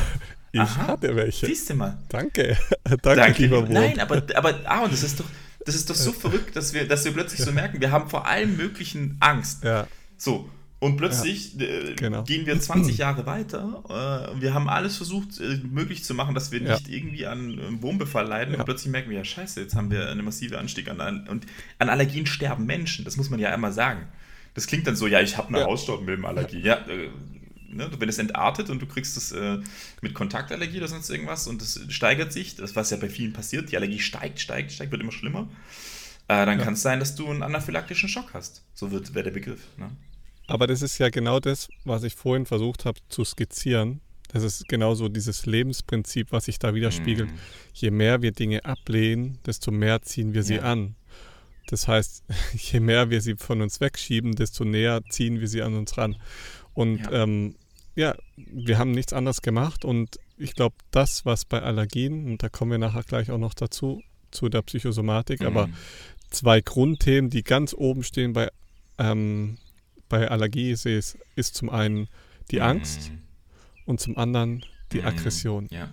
Ich 0.53 0.61
Aha. 0.61 0.87
hatte 0.89 1.17
welche. 1.17 1.47
Siehst 1.47 1.71
du 1.71 1.75
mal. 1.75 1.99
Danke. 2.11 2.59
Danke, 2.85 3.01
Danke. 3.03 3.43
lieber 3.43 3.63
Wurm. 3.63 3.73
Nein, 3.73 3.99
aber, 3.99 4.23
aber 4.35 4.61
ah, 4.65 4.87
das 4.87 5.03
ist 5.03 5.19
doch, 5.19 5.25
das 5.65 5.75
ist 5.75 5.89
doch 5.89 5.95
so 5.95 6.13
verrückt, 6.13 6.55
dass 6.55 6.75
wir, 6.75 6.87
dass 6.87 7.05
wir 7.05 7.13
plötzlich 7.13 7.41
so 7.41 7.53
merken, 7.53 7.81
wir 7.81 7.91
haben 7.91 8.11
vor 8.11 8.27
allem 8.27 8.57
möglichen 8.57 9.17
Angst. 9.21 9.65
Ja. 9.65 9.87
So. 10.17 10.49
Und 10.79 10.97
plötzlich 10.97 11.55
ja, 11.55 11.67
äh, 11.67 11.95
genau. 11.95 12.25
gehen 12.25 12.45
wir 12.45 12.59
20 12.59 12.99
Jahre 12.99 13.25
weiter. 13.25 13.85
Äh, 14.35 14.41
wir 14.41 14.53
haben 14.53 14.69
alles 14.69 14.97
versucht, 14.97 15.41
äh, 15.41 15.61
möglich 15.63 16.03
zu 16.03 16.13
machen, 16.13 16.35
dass 16.35 16.51
wir 16.51 16.61
nicht 16.61 16.89
irgendwie 16.89 17.25
an 17.25 17.81
Wurmbefall 17.81 18.27
leiden. 18.27 18.53
Ja. 18.53 18.59
Und 18.59 18.65
plötzlich 18.65 18.91
merken 18.91 19.09
wir, 19.09 19.19
ja, 19.19 19.25
scheiße, 19.25 19.61
jetzt 19.61 19.77
haben 19.77 19.93
wir 19.93 20.11
einen 20.11 20.25
massiven 20.25 20.59
Anstieg 20.59 20.91
an, 20.91 21.29
und 21.29 21.47
an 21.79 21.89
Allergien 21.89 22.27
sterben 22.27 22.67
Menschen. 22.67 23.05
Das 23.05 23.17
muss 23.17 23.31
man 23.31 23.39
ja 23.39 23.51
einmal 23.51 23.73
sagen. 23.73 24.09
Das 24.55 24.67
klingt 24.67 24.87
dann 24.89 24.97
so, 24.97 25.07
ja, 25.07 25.21
ich 25.21 25.39
habe 25.39 25.49
eine 25.49 25.61
ja. 25.61 25.67
Hausstaubmilbenallergie. 25.67 26.61
Ja, 26.61 26.85
ne, 27.73 27.91
wenn 27.99 28.09
es 28.09 28.19
entartet 28.19 28.71
und 28.71 28.81
du 28.81 28.87
kriegst 28.87 29.17
es 29.17 29.33
äh, 29.33 29.59
mit 30.01 30.15
Kontaktallergie 30.15 30.79
oder 30.79 30.89
sonst 30.89 31.11
irgendwas 31.11 31.47
und 31.47 31.63
es 31.63 31.81
steigert 31.89 32.33
sich, 32.33 32.57
das 32.57 32.77
was 32.77 32.91
ja 32.91 32.97
bei 32.97 33.09
vielen 33.09 33.33
passiert, 33.33 33.71
die 33.71 33.77
Allergie 33.77 34.01
steigt, 34.01 34.41
steigt, 34.41 34.73
steigt, 34.73 34.93
wird 34.93 35.03
immer 35.03 35.13
schlimmer, 35.13 35.49
äh, 36.29 36.47
dann 36.47 36.59
ja. 36.59 36.65
kann 36.65 36.75
es 36.75 36.83
sein, 36.83 37.01
dass 37.01 37.15
du 37.15 37.29
einen 37.29 37.43
anaphylaktischen 37.43 38.09
Schock 38.09 38.35
hast. 38.35 38.65
So 38.75 38.91
wird 38.91 39.15
wäre 39.15 39.25
der 39.25 39.33
Begriff. 39.33 39.61
Ne? 39.77 39.91
Aber 40.47 40.67
das 40.67 40.83
ist 40.83 40.99
ja 40.99 41.09
genau 41.09 41.41
das, 41.41 41.69
was 41.85 42.03
ich 42.03 42.15
vorhin 42.15 42.47
versucht 42.47 42.85
habe 42.85 43.01
zu 43.09 43.25
skizzieren. 43.25 44.01
Das 44.33 44.43
ist 44.43 44.67
genauso 44.69 45.09
dieses 45.09 45.47
Lebensprinzip, 45.47 46.33
was 46.33 46.47
sich 46.47 46.59
da 46.59 46.75
widerspiegelt. 46.75 47.31
Mm. 47.31 47.35
Je 47.75 47.91
mehr 47.91 48.23
wir 48.23 48.33
Dinge 48.33 48.65
ablehnen, 48.65 49.39
desto 49.45 49.71
mehr 49.71 50.01
ziehen 50.03 50.33
wir 50.33 50.43
sie 50.43 50.57
ja. 50.57 50.63
an. 50.63 50.97
Das 51.67 51.87
heißt, 51.87 52.25
je 52.55 52.81
mehr 52.81 53.11
wir 53.11 53.21
sie 53.21 53.37
von 53.37 53.61
uns 53.61 53.81
wegschieben, 53.81 54.35
desto 54.35 54.65
näher 54.65 55.03
ziehen 55.11 55.41
wir 55.41 55.49
sie 55.49 55.63
an 55.63 55.75
uns 55.75 55.97
ran. 55.99 56.17
Und 56.75 57.01
ja. 57.01 57.25
ähm, 57.25 57.57
ja, 57.95 58.15
wir 58.37 58.79
haben 58.79 58.93
nichts 58.93 59.13
anderes 59.13 59.43
gemacht 59.43 59.85
und 59.85 60.19
ich 60.39 60.55
glaube, 60.55 60.75
das, 60.91 61.25
was 61.25 61.45
bei 61.45 61.63
Allergien, 61.63 62.27
und 62.27 62.43
da 62.43 62.49
kommen 62.49 62.71
wir 62.71 62.79
nachher 62.79 63.03
gleich 63.03 63.31
auch 63.31 63.39
noch 63.39 63.55
dazu, 63.55 64.03
zu 64.31 64.49
der 64.49 64.63
Psychosomatik, 64.63 65.41
mhm. 65.41 65.47
aber 65.47 65.69
zwei 66.31 66.61
Grundthemen, 66.61 67.31
die 67.31 67.43
ganz 67.43 67.75
oben 67.75 68.03
stehen 68.03 68.33
bei, 68.33 68.51
ähm, 68.99 69.59
bei 70.09 70.29
Allergie, 70.29 70.71
ist, 70.71 70.87
ist 71.37 71.55
zum 71.55 71.71
einen 71.71 72.09
die 72.51 72.57
mhm. 72.57 72.63
Angst 72.63 73.13
und 73.85 74.01
zum 74.01 74.17
anderen 74.17 74.65
die 74.93 75.01
mhm. 75.01 75.07
Aggression. 75.07 75.69
Ja. 75.71 75.93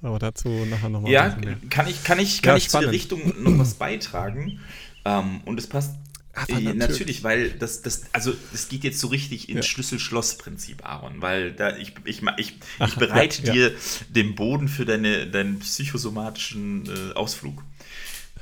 Aber 0.00 0.18
dazu 0.18 0.48
nachher 0.48 0.88
nochmal. 0.88 1.10
Ja, 1.10 1.30
kann 1.70 1.88
ich, 1.88 2.04
kann 2.04 2.18
ich, 2.20 2.40
kann 2.42 2.52
ja, 2.52 2.56
ich 2.56 2.68
zu 2.70 2.78
der 2.78 2.92
Richtung 2.92 3.20
noch 3.42 3.58
was 3.58 3.74
beitragen? 3.74 4.60
Ähm, 5.04 5.40
und 5.44 5.58
es 5.58 5.66
passt 5.66 5.96
Ach, 6.40 6.48
natürlich. 6.48 6.78
natürlich. 6.78 7.22
weil 7.22 7.50
das, 7.50 7.82
das, 7.82 8.02
also 8.12 8.34
es 8.52 8.68
geht 8.68 8.84
jetzt 8.84 9.00
so 9.00 9.08
richtig 9.08 9.48
ins 9.48 9.66
ja. 9.66 9.70
Schlüssel-Schloss-Prinzip, 9.70 10.84
Aaron, 10.84 11.20
weil 11.20 11.52
da 11.52 11.76
ich, 11.76 11.94
ich, 12.04 12.22
ich, 12.36 12.54
ich 12.86 12.94
bereite 12.96 13.42
ja, 13.42 13.52
dir 13.52 13.74
den 14.08 14.34
Boden 14.34 14.68
für 14.68 14.84
deine, 14.84 15.26
deinen 15.26 15.58
psychosomatischen 15.58 16.86
äh, 16.86 17.14
Ausflug. 17.14 17.62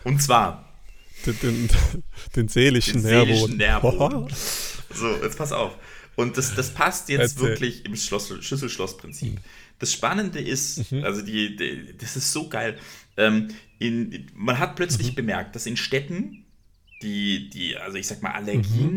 Und 0.05 0.23
zwar 0.23 0.73
den, 1.25 1.39
den, 1.41 1.69
den 2.37 2.49
seelischen 2.49 3.03
den 3.03 3.11
Nährboden. 3.11 3.37
Seelischen 3.37 3.57
Nährboden. 3.57 4.29
so, 4.95 5.17
jetzt 5.23 5.39
pass 5.39 5.53
auf. 5.53 5.77
Und 6.17 6.39
das, 6.39 6.55
das 6.55 6.71
passt 6.71 7.09
jetzt 7.09 7.37
Erzähl. 7.37 7.49
wirklich 7.49 7.85
im 7.85 7.95
Schlüssel-Schloss-Prinzip. 7.95 9.35
Mhm. 9.35 9.39
Das 9.79 9.93
Spannende 9.93 10.41
ist, 10.41 10.91
mhm. 10.91 11.05
also 11.05 11.21
die, 11.21 11.57
die, 11.57 11.95
das 11.99 12.17
ist 12.17 12.33
so 12.33 12.49
geil. 12.49 12.79
Ähm, 13.19 13.49
in, 13.79 14.27
man 14.35 14.59
hat 14.59 14.77
plötzlich 14.77 15.11
mhm. 15.11 15.17
bemerkt, 15.17 15.55
dass 15.55 15.67
in 15.67 15.77
Städten 15.77 16.46
die, 17.03 17.51
die, 17.51 17.77
also 17.77 17.97
ich 17.97 18.07
sag 18.07 18.23
mal, 18.23 18.33
Allergien 18.33 18.95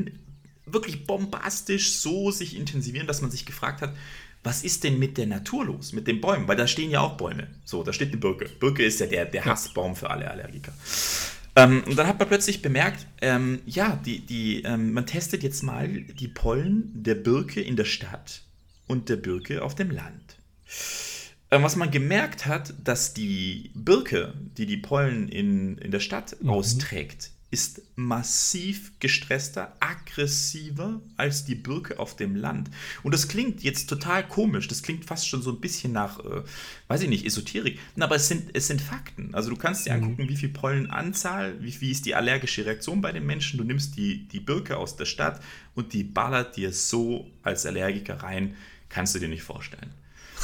mhm. 0.66 0.74
wirklich 0.74 1.06
bombastisch 1.06 1.94
so 1.94 2.32
sich 2.32 2.56
intensivieren, 2.56 3.08
dass 3.08 3.22
man 3.22 3.32
sich 3.32 3.46
gefragt 3.46 3.82
hat, 3.82 3.94
was 4.44 4.64
ist 4.64 4.84
denn 4.84 5.00
mit 5.00 5.18
der 5.18 5.28
Natur 5.28 5.66
los, 5.66 5.92
mit 5.92 6.08
den 6.08 6.22
Bäumen? 6.22 6.48
Weil 6.48 6.56
da 6.56 6.66
stehen 6.66 6.92
ja 6.92 7.02
auch 7.02 7.18
Bäume. 7.18 7.48
So, 7.66 7.84
da 7.84 7.92
steht 7.92 8.10
eine 8.10 8.18
Birke. 8.18 8.50
Birke 8.60 8.84
ist 8.84 9.00
ja 9.00 9.06
der, 9.06 9.26
der 9.26 9.44
Hassbaum 9.46 9.96
für 9.96 10.10
alle 10.10 10.32
Allergiker. 10.32 10.74
Ähm, 11.56 11.84
und 11.86 11.98
dann 11.98 12.08
hat 12.08 12.20
man 12.20 12.28
plötzlich 12.28 12.62
bemerkt, 12.62 13.06
ähm, 13.22 13.60
ja, 13.66 14.00
die, 14.06 14.26
die, 14.26 14.64
ähm, 14.64 14.94
man 14.94 15.06
testet 15.06 15.44
jetzt 15.44 15.62
mal 15.62 15.90
die 15.90 16.28
Pollen 16.30 16.92
der 16.94 17.16
Birke 17.16 17.60
in 17.60 17.76
der 17.76 17.86
Stadt 17.86 18.44
und 18.88 19.10
der 19.10 19.18
Birke 19.18 19.62
auf 19.62 19.76
dem 19.76 19.92
Land. 19.92 20.38
Ähm, 21.52 21.64
was 21.64 21.76
man 21.76 21.92
gemerkt 21.92 22.46
hat, 22.46 22.74
dass 22.84 23.14
die 23.14 23.72
Birke, 23.74 24.34
die 24.58 24.68
die 24.68 24.78
Pollen 24.78 25.28
in, 25.28 25.78
in 25.80 25.92
der 25.92 26.00
Stadt 26.00 26.38
mhm. 26.40 26.50
austrägt, 26.50 27.32
ist 27.52 27.82
massiv 27.96 28.92
gestresster, 29.00 29.76
aggressiver 29.80 31.02
als 31.18 31.46
die 31.46 31.56
Birke 31.56 31.98
auf 31.98 32.16
dem 32.16 32.36
Land. 32.36 32.70
Und 33.02 33.14
das 33.14 33.28
klingt 33.28 33.64
jetzt 33.64 33.90
total 33.90 34.28
komisch, 34.28 34.68
das 34.68 34.84
klingt 34.84 35.06
fast 35.06 35.28
schon 35.28 35.42
so 35.42 35.52
ein 35.52 35.60
bisschen 35.60 35.92
nach, 35.92 36.20
äh, 36.20 36.44
weiß 36.90 37.02
ich 37.02 37.10
nicht, 37.10 37.26
Esoterik, 37.26 37.80
aber 38.00 38.16
es 38.16 38.28
sind, 38.28 38.52
es 38.54 38.68
sind 38.68 38.82
Fakten. 38.82 39.34
Also 39.34 39.50
du 39.50 39.56
kannst 39.56 39.88
dir 39.88 39.96
mhm. 39.96 40.04
angucken, 40.04 40.30
wie 40.30 40.36
viel 40.36 40.50
Pollenanzahl, 40.50 41.62
wie, 41.62 41.82
wie 41.82 41.92
ist 41.92 42.06
die 42.06 42.14
allergische 42.14 42.66
Reaktion 42.66 43.02
bei 43.02 43.12
den 43.12 43.26
Menschen. 43.26 43.58
Du 43.58 43.64
nimmst 43.64 43.98
die, 43.98 44.28
die 44.28 44.40
Birke 44.40 44.78
aus 44.78 44.96
der 44.96 45.06
Stadt 45.06 45.42
und 45.74 45.94
die 45.94 46.04
ballert 46.04 46.56
dir 46.56 46.72
so 46.72 47.32
als 47.42 47.66
Allergiker 47.66 48.22
rein, 48.22 48.56
kannst 48.90 49.16
du 49.16 49.20
dir 49.20 49.30
nicht 49.30 49.44
vorstellen. 49.44 49.92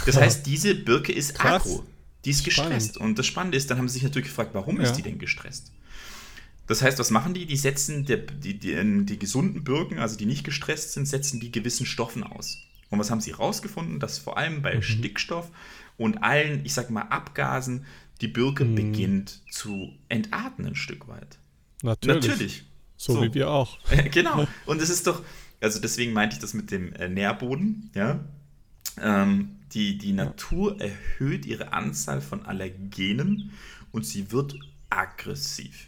Das 0.08 0.18
heißt, 0.20 0.46
diese 0.48 0.74
Birke 0.74 1.12
ist 1.14 1.36
Krass. 1.36 1.62
aggro. 1.62 1.86
Die 2.26 2.32
ist 2.32 2.44
gestresst. 2.44 2.96
Spannend. 2.96 2.98
Und 2.98 3.20
das 3.20 3.28
Spannende 3.28 3.58
ist, 3.58 3.70
dann 3.70 3.78
haben 3.78 3.88
sie 3.88 3.94
sich 3.94 4.04
natürlich 4.04 4.30
gefragt, 4.30 4.50
warum 4.54 4.78
ja. 4.78 4.84
ist 4.84 4.94
die 4.94 5.04
denn 5.04 5.20
gestresst? 5.20 5.72
Das 6.68 6.82
heißt, 6.82 6.98
was 6.98 7.12
machen 7.12 7.34
die? 7.34 7.46
Die 7.46 7.58
setzen 7.58 8.06
der, 8.06 8.18
die, 8.18 8.58
die, 8.58 9.06
die 9.06 9.20
gesunden 9.20 9.64
Birken, 9.64 10.00
also 10.00 10.18
die 10.18 10.26
nicht 10.26 10.44
gestresst 10.44 10.94
sind, 10.94 11.08
setzen 11.08 11.40
die 11.40 11.52
gewissen 11.52 11.86
Stoffen 11.86 12.24
aus. 12.24 12.58
Und 12.90 13.00
was 13.00 13.12
haben 13.12 13.22
sie 13.22 13.32
herausgefunden? 13.32 14.00
Dass 14.00 14.18
vor 14.18 14.38
allem 14.38 14.62
bei 14.62 14.76
mhm. 14.76 14.82
Stickstoff 14.82 15.52
und 15.98 16.24
allen, 16.24 16.66
ich 16.66 16.74
sag 16.74 16.90
mal, 16.90 17.04
Abgasen 17.04 17.86
die 18.22 18.28
Birke 18.28 18.66
mhm. 18.66 18.76
beginnt 18.76 19.42
zu 19.52 19.94
entatmen 20.10 20.70
ein 20.70 20.76
Stück 20.76 21.08
weit. 21.08 21.38
Natürlich. 21.84 22.28
Natürlich. 22.28 22.64
So, 22.98 23.14
so, 23.14 23.24
wie 23.24 23.34
wir 23.34 23.50
auch. 23.50 23.78
genau. 24.12 24.48
Und 24.66 24.82
es 24.82 24.90
ist 24.90 25.06
doch, 25.08 25.24
also 25.62 25.80
deswegen 25.80 26.14
meinte 26.14 26.36
ich 26.36 26.42
das 26.42 26.54
mit 26.54 26.72
dem 26.72 26.94
äh, 26.94 27.10
Nährboden, 27.10 27.92
ja. 27.94 28.24
Ähm, 29.02 29.58
die, 29.74 29.98
die 29.98 30.14
Natur 30.14 30.80
erhöht 30.80 31.46
ihre 31.46 31.74
Anzahl 31.74 32.22
von 32.22 32.46
Allergenen 32.46 33.52
und 33.92 34.06
sie 34.06 34.32
wird 34.32 34.56
aggressiv. 34.90 35.88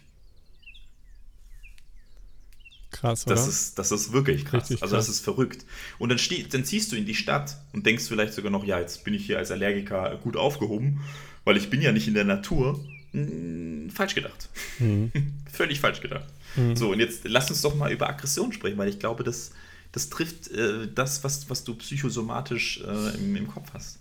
Krass, 2.90 3.26
oder? 3.26 3.34
Das 3.34 3.46
ist, 3.46 3.78
das 3.78 3.92
ist 3.92 4.12
wirklich 4.12 4.44
krass. 4.44 4.62
Richtig 4.62 4.82
also, 4.82 4.96
das 4.96 5.08
ist 5.08 5.20
verrückt. 5.20 5.64
Und 5.98 6.08
dann, 6.08 6.18
dann 6.50 6.64
ziehst 6.64 6.90
du 6.92 6.96
in 6.96 7.04
die 7.04 7.14
Stadt 7.14 7.56
und 7.72 7.84
denkst 7.84 8.04
vielleicht 8.08 8.32
sogar 8.32 8.50
noch, 8.50 8.64
ja, 8.64 8.80
jetzt 8.80 9.04
bin 9.04 9.14
ich 9.14 9.26
hier 9.26 9.38
als 9.38 9.50
Allergiker 9.50 10.16
gut 10.22 10.36
aufgehoben, 10.36 11.00
weil 11.44 11.56
ich 11.56 11.70
bin 11.70 11.82
ja 11.82 11.92
nicht 11.92 12.08
in 12.08 12.14
der 12.14 12.24
Natur. 12.24 12.82
Hm, 13.12 13.90
falsch 13.90 14.14
gedacht. 14.14 14.48
Mhm. 14.78 15.12
Völlig 15.52 15.80
falsch 15.80 16.00
gedacht. 16.00 16.26
Mhm. 16.56 16.76
So, 16.76 16.90
und 16.92 17.00
jetzt 17.00 17.24
lass 17.24 17.50
uns 17.50 17.60
doch 17.62 17.74
mal 17.74 17.92
über 17.92 18.08
Aggression 18.08 18.52
sprechen, 18.52 18.78
weil 18.78 18.88
ich 18.88 18.98
glaube, 18.98 19.24
das, 19.24 19.52
das 19.92 20.08
trifft 20.08 20.48
äh, 20.48 20.88
das, 20.92 21.24
was, 21.24 21.48
was 21.50 21.64
du 21.64 21.74
psychosomatisch 21.74 22.80
äh, 22.80 23.16
im, 23.16 23.36
im 23.36 23.48
Kopf 23.48 23.70
hast. 23.74 23.98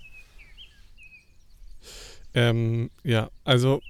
Ähm, 2.34 2.90
ja, 3.04 3.32
also 3.44 3.82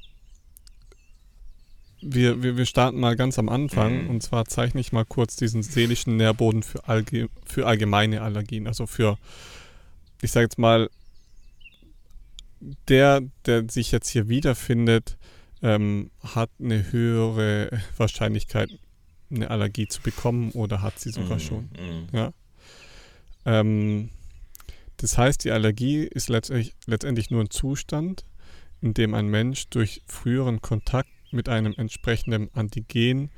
wir, 2.02 2.44
wir, 2.44 2.58
wir 2.58 2.66
starten 2.66 3.00
mal 3.00 3.16
ganz 3.16 3.40
am 3.40 3.50
Anfang 3.50 4.04
mhm. 4.04 4.10
und 4.10 4.24
zwar 4.24 4.46
zeichne 4.46 4.82
ich 4.82 4.92
mal 4.92 5.06
kurz 5.06 5.36
diesen 5.36 5.64
seelischen 5.64 6.18
Nährboden 6.18 6.64
für, 6.64 6.88
allge 6.88 7.30
für 7.46 7.66
allgemeine 7.66 8.22
Allergien. 8.22 8.68
Also 8.68 8.86
für, 8.86 9.18
ich 10.22 10.32
sage 10.32 10.46
jetzt 10.46 10.60
mal, 10.60 10.90
der, 12.88 13.22
der 13.46 13.70
sich 13.70 13.92
jetzt 13.92 14.10
hier 14.10 14.30
wiederfindet, 14.30 15.18
ähm, 15.62 16.12
hat 16.22 16.50
eine 16.60 16.92
höhere 16.92 17.82
Wahrscheinlichkeit, 17.98 18.70
eine 19.30 19.50
Allergie 19.50 19.88
zu 19.88 20.02
bekommen 20.02 20.52
oder 20.52 20.82
hat 20.82 21.00
sie 21.00 21.10
sogar 21.10 21.38
mhm. 21.38 21.42
schon. 21.42 21.70
Mhm. 21.80 22.08
Ja. 22.14 22.32
Ähm, 23.46 24.10
das 24.98 25.18
heißt, 25.18 25.44
die 25.44 25.52
Allergie 25.52 26.04
ist 26.04 26.30
letztendlich, 26.30 26.74
letztendlich 26.86 27.30
nur 27.30 27.42
ein 27.42 27.50
Zustand, 27.50 28.26
in 28.82 28.94
dem 28.94 29.14
ein 29.14 29.28
Mensch 29.28 29.68
durch 29.70 30.02
früheren 30.08 30.62
Kontakt 30.62 31.10
mit 31.32 31.50
einem 31.50 31.74
entsprechenden 31.78 32.50
Antigen 32.54 33.32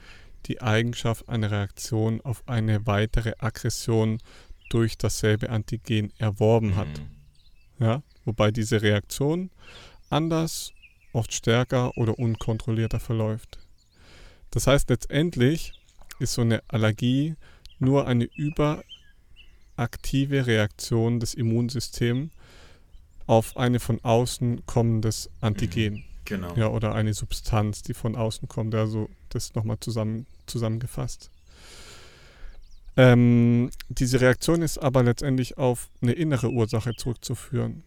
die 0.45 0.61
Eigenschaft 0.61 1.27
einer 1.27 1.51
Reaktion 1.51 2.21
auf 2.21 2.43
eine 2.47 2.85
weitere 2.85 3.33
Aggression 3.39 4.19
durch 4.69 4.97
dasselbe 4.97 5.49
Antigen 5.49 6.13
erworben 6.17 6.75
hat. 6.75 6.87
Mhm. 6.87 7.83
Ja, 7.85 8.03
wobei 8.25 8.51
diese 8.51 8.81
Reaktion 8.81 9.49
anders, 10.09 10.73
oft 11.13 11.33
stärker 11.33 11.97
oder 11.97 12.19
unkontrollierter 12.19 12.99
verläuft. 12.99 13.57
Das 14.51 14.67
heißt, 14.67 14.89
letztendlich 14.89 15.73
ist 16.19 16.33
so 16.33 16.41
eine 16.41 16.61
Allergie 16.67 17.35
nur 17.79 18.05
eine 18.07 18.25
überaktive 18.35 18.85
Reaktion 20.45 21.19
des 21.19 21.33
Immunsystems 21.33 22.31
auf 23.25 23.57
eine 23.57 23.79
von 23.79 24.03
außen 24.03 24.65
kommendes 24.65 25.29
Antigen. 25.39 25.93
Mhm. 25.93 26.03
Genau. 26.29 26.55
Ja, 26.55 26.67
oder 26.67 26.93
eine 26.93 27.13
Substanz, 27.13 27.81
die 27.81 27.93
von 27.93 28.15
außen 28.15 28.47
kommt. 28.47 28.75
Also 28.75 29.09
das 29.29 29.55
nochmal 29.55 29.77
zusammen, 29.79 30.27
zusammengefasst. 30.45 31.31
Ähm, 32.95 33.71
diese 33.87 34.21
Reaktion 34.21 34.61
ist 34.61 34.77
aber 34.77 35.03
letztendlich 35.03 35.57
auf 35.57 35.89
eine 36.01 36.13
innere 36.13 36.51
Ursache 36.51 36.93
zurückzuführen. 36.95 37.83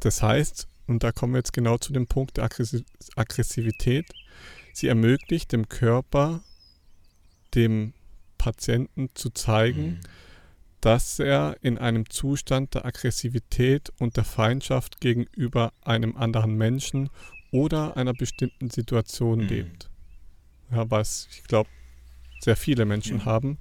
Das 0.00 0.22
heißt, 0.22 0.68
und 0.86 1.02
da 1.02 1.12
kommen 1.12 1.32
wir 1.32 1.38
jetzt 1.38 1.52
genau 1.52 1.78
zu 1.78 1.92
dem 1.92 2.06
Punkt 2.06 2.36
der 2.36 2.44
Aggressivität, 2.44 4.06
sie 4.72 4.88
ermöglicht 4.88 5.52
dem 5.52 5.68
Körper, 5.68 6.42
dem 7.54 7.94
Patienten 8.38 9.08
zu 9.14 9.30
zeigen, 9.30 9.84
mhm. 9.84 10.00
dass 10.80 11.18
er 11.18 11.56
in 11.60 11.78
einem 11.78 12.08
Zustand 12.10 12.74
der 12.74 12.86
Aggressivität 12.86 13.92
und 13.98 14.16
der 14.16 14.24
Feindschaft 14.24 15.00
gegenüber 15.00 15.72
einem 15.82 16.16
anderen 16.16 16.56
Menschen 16.56 17.10
oder 17.50 17.96
einer 17.96 18.12
bestimmten 18.12 18.70
Situation 18.70 19.40
mhm. 19.40 19.48
lebt. 19.48 19.90
Ja, 20.70 20.90
was 20.90 21.28
ich 21.32 21.44
glaube, 21.44 21.68
sehr 22.40 22.56
viele 22.56 22.84
Menschen 22.84 23.18
mhm. 23.18 23.24
haben 23.24 23.58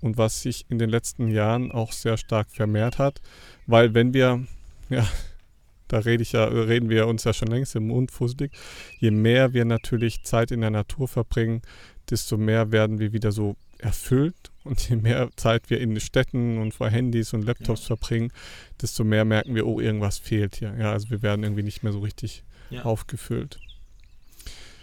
und 0.00 0.16
was 0.16 0.42
sich 0.42 0.66
in 0.68 0.78
den 0.78 0.90
letzten 0.90 1.28
Jahren 1.28 1.70
auch 1.72 1.92
sehr 1.92 2.16
stark 2.16 2.50
vermehrt 2.50 2.98
hat, 2.98 3.20
weil 3.66 3.94
wenn 3.94 4.14
wir, 4.14 4.44
ja, 4.88 5.06
da 5.88 5.98
rede 5.98 6.22
ich 6.22 6.32
ja, 6.32 6.44
reden 6.44 6.88
wir 6.88 7.06
uns 7.06 7.24
ja 7.24 7.32
schon 7.32 7.48
längst 7.48 7.76
im 7.76 7.88
Mund 7.88 8.10
fusselig, 8.10 8.52
je 8.98 9.10
mehr 9.10 9.52
wir 9.52 9.64
natürlich 9.64 10.22
Zeit 10.24 10.50
in 10.50 10.60
der 10.62 10.70
Natur 10.70 11.08
verbringen, 11.08 11.62
desto 12.10 12.36
mehr 12.36 12.72
werden 12.72 12.98
wir 12.98 13.12
wieder 13.12 13.32
so 13.32 13.56
erfüllt 13.78 14.52
und 14.64 14.88
je 14.88 14.96
mehr 14.96 15.30
Zeit 15.36 15.68
wir 15.68 15.80
in 15.80 15.90
den 15.90 16.00
Städten 16.00 16.58
und 16.58 16.72
vor 16.72 16.88
Handys 16.88 17.34
und 17.34 17.44
Laptops 17.44 17.82
ja. 17.82 17.86
verbringen, 17.96 18.32
desto 18.80 19.04
mehr 19.04 19.24
merken 19.24 19.54
wir, 19.54 19.66
oh, 19.66 19.80
irgendwas 19.80 20.18
fehlt 20.18 20.56
hier. 20.56 20.74
Ja, 20.78 20.92
also 20.92 21.10
wir 21.10 21.22
werden 21.22 21.42
irgendwie 21.42 21.64
nicht 21.64 21.82
mehr 21.82 21.92
so 21.92 21.98
richtig 21.98 22.44
ja. 22.72 22.82
aufgefüllt. 22.84 23.58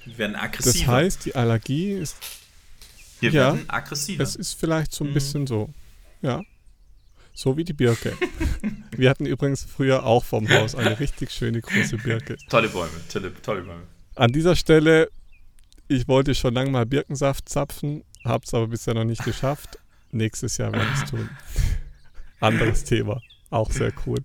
Wir 0.06 0.18
werden 0.18 0.36
aggressiver. 0.36 0.86
Das 0.86 0.88
heißt, 0.88 1.26
die 1.26 1.36
Allergie 1.36 1.92
ist. 1.92 2.18
Wir 3.20 3.32
ja, 3.32 3.54
werden 3.54 3.70
aggressiver. 3.70 4.24
Es 4.24 4.36
ist 4.36 4.54
vielleicht 4.54 4.94
so 4.94 5.04
ein 5.04 5.10
mhm. 5.10 5.14
bisschen 5.14 5.48
so. 5.48 5.70
Ja. 6.22 6.42
So 7.34 7.56
wie 7.56 7.64
die 7.64 7.74
Birke. 7.74 8.18
Wir 8.92 9.10
hatten 9.10 9.26
übrigens 9.26 9.64
früher 9.64 10.06
auch 10.06 10.26
vom 10.26 10.50
Haus 10.50 10.76
eine 10.76 11.00
richtig 11.00 11.32
schöne 11.32 11.62
große 11.62 11.98
Birke. 11.98 12.36
Tolle 12.50 12.68
Bäume, 12.68 12.92
tolle, 13.10 13.34
tolle 13.42 13.62
Bäume. 13.62 13.84
An 14.16 14.34
dieser 14.34 14.58
Stelle, 14.58 15.10
ich 15.88 16.08
wollte 16.10 16.36
schon 16.36 16.54
lange 16.54 16.70
mal 16.70 16.86
Birkensaft 16.86 17.48
zapfen, 17.48 18.04
habe 18.26 18.44
es 18.46 18.54
aber 18.54 18.68
bisher 18.68 18.94
noch 18.94 19.06
nicht 19.06 19.24
geschafft. 19.24 19.80
Nächstes 20.12 20.58
Jahr 20.58 20.74
werde 20.74 20.88
ich 20.94 21.04
es 21.04 21.10
tun. 21.10 21.30
Anderes 22.42 22.84
Thema, 22.84 23.22
auch 23.50 23.72
sehr 23.72 23.94
cool. 24.06 24.18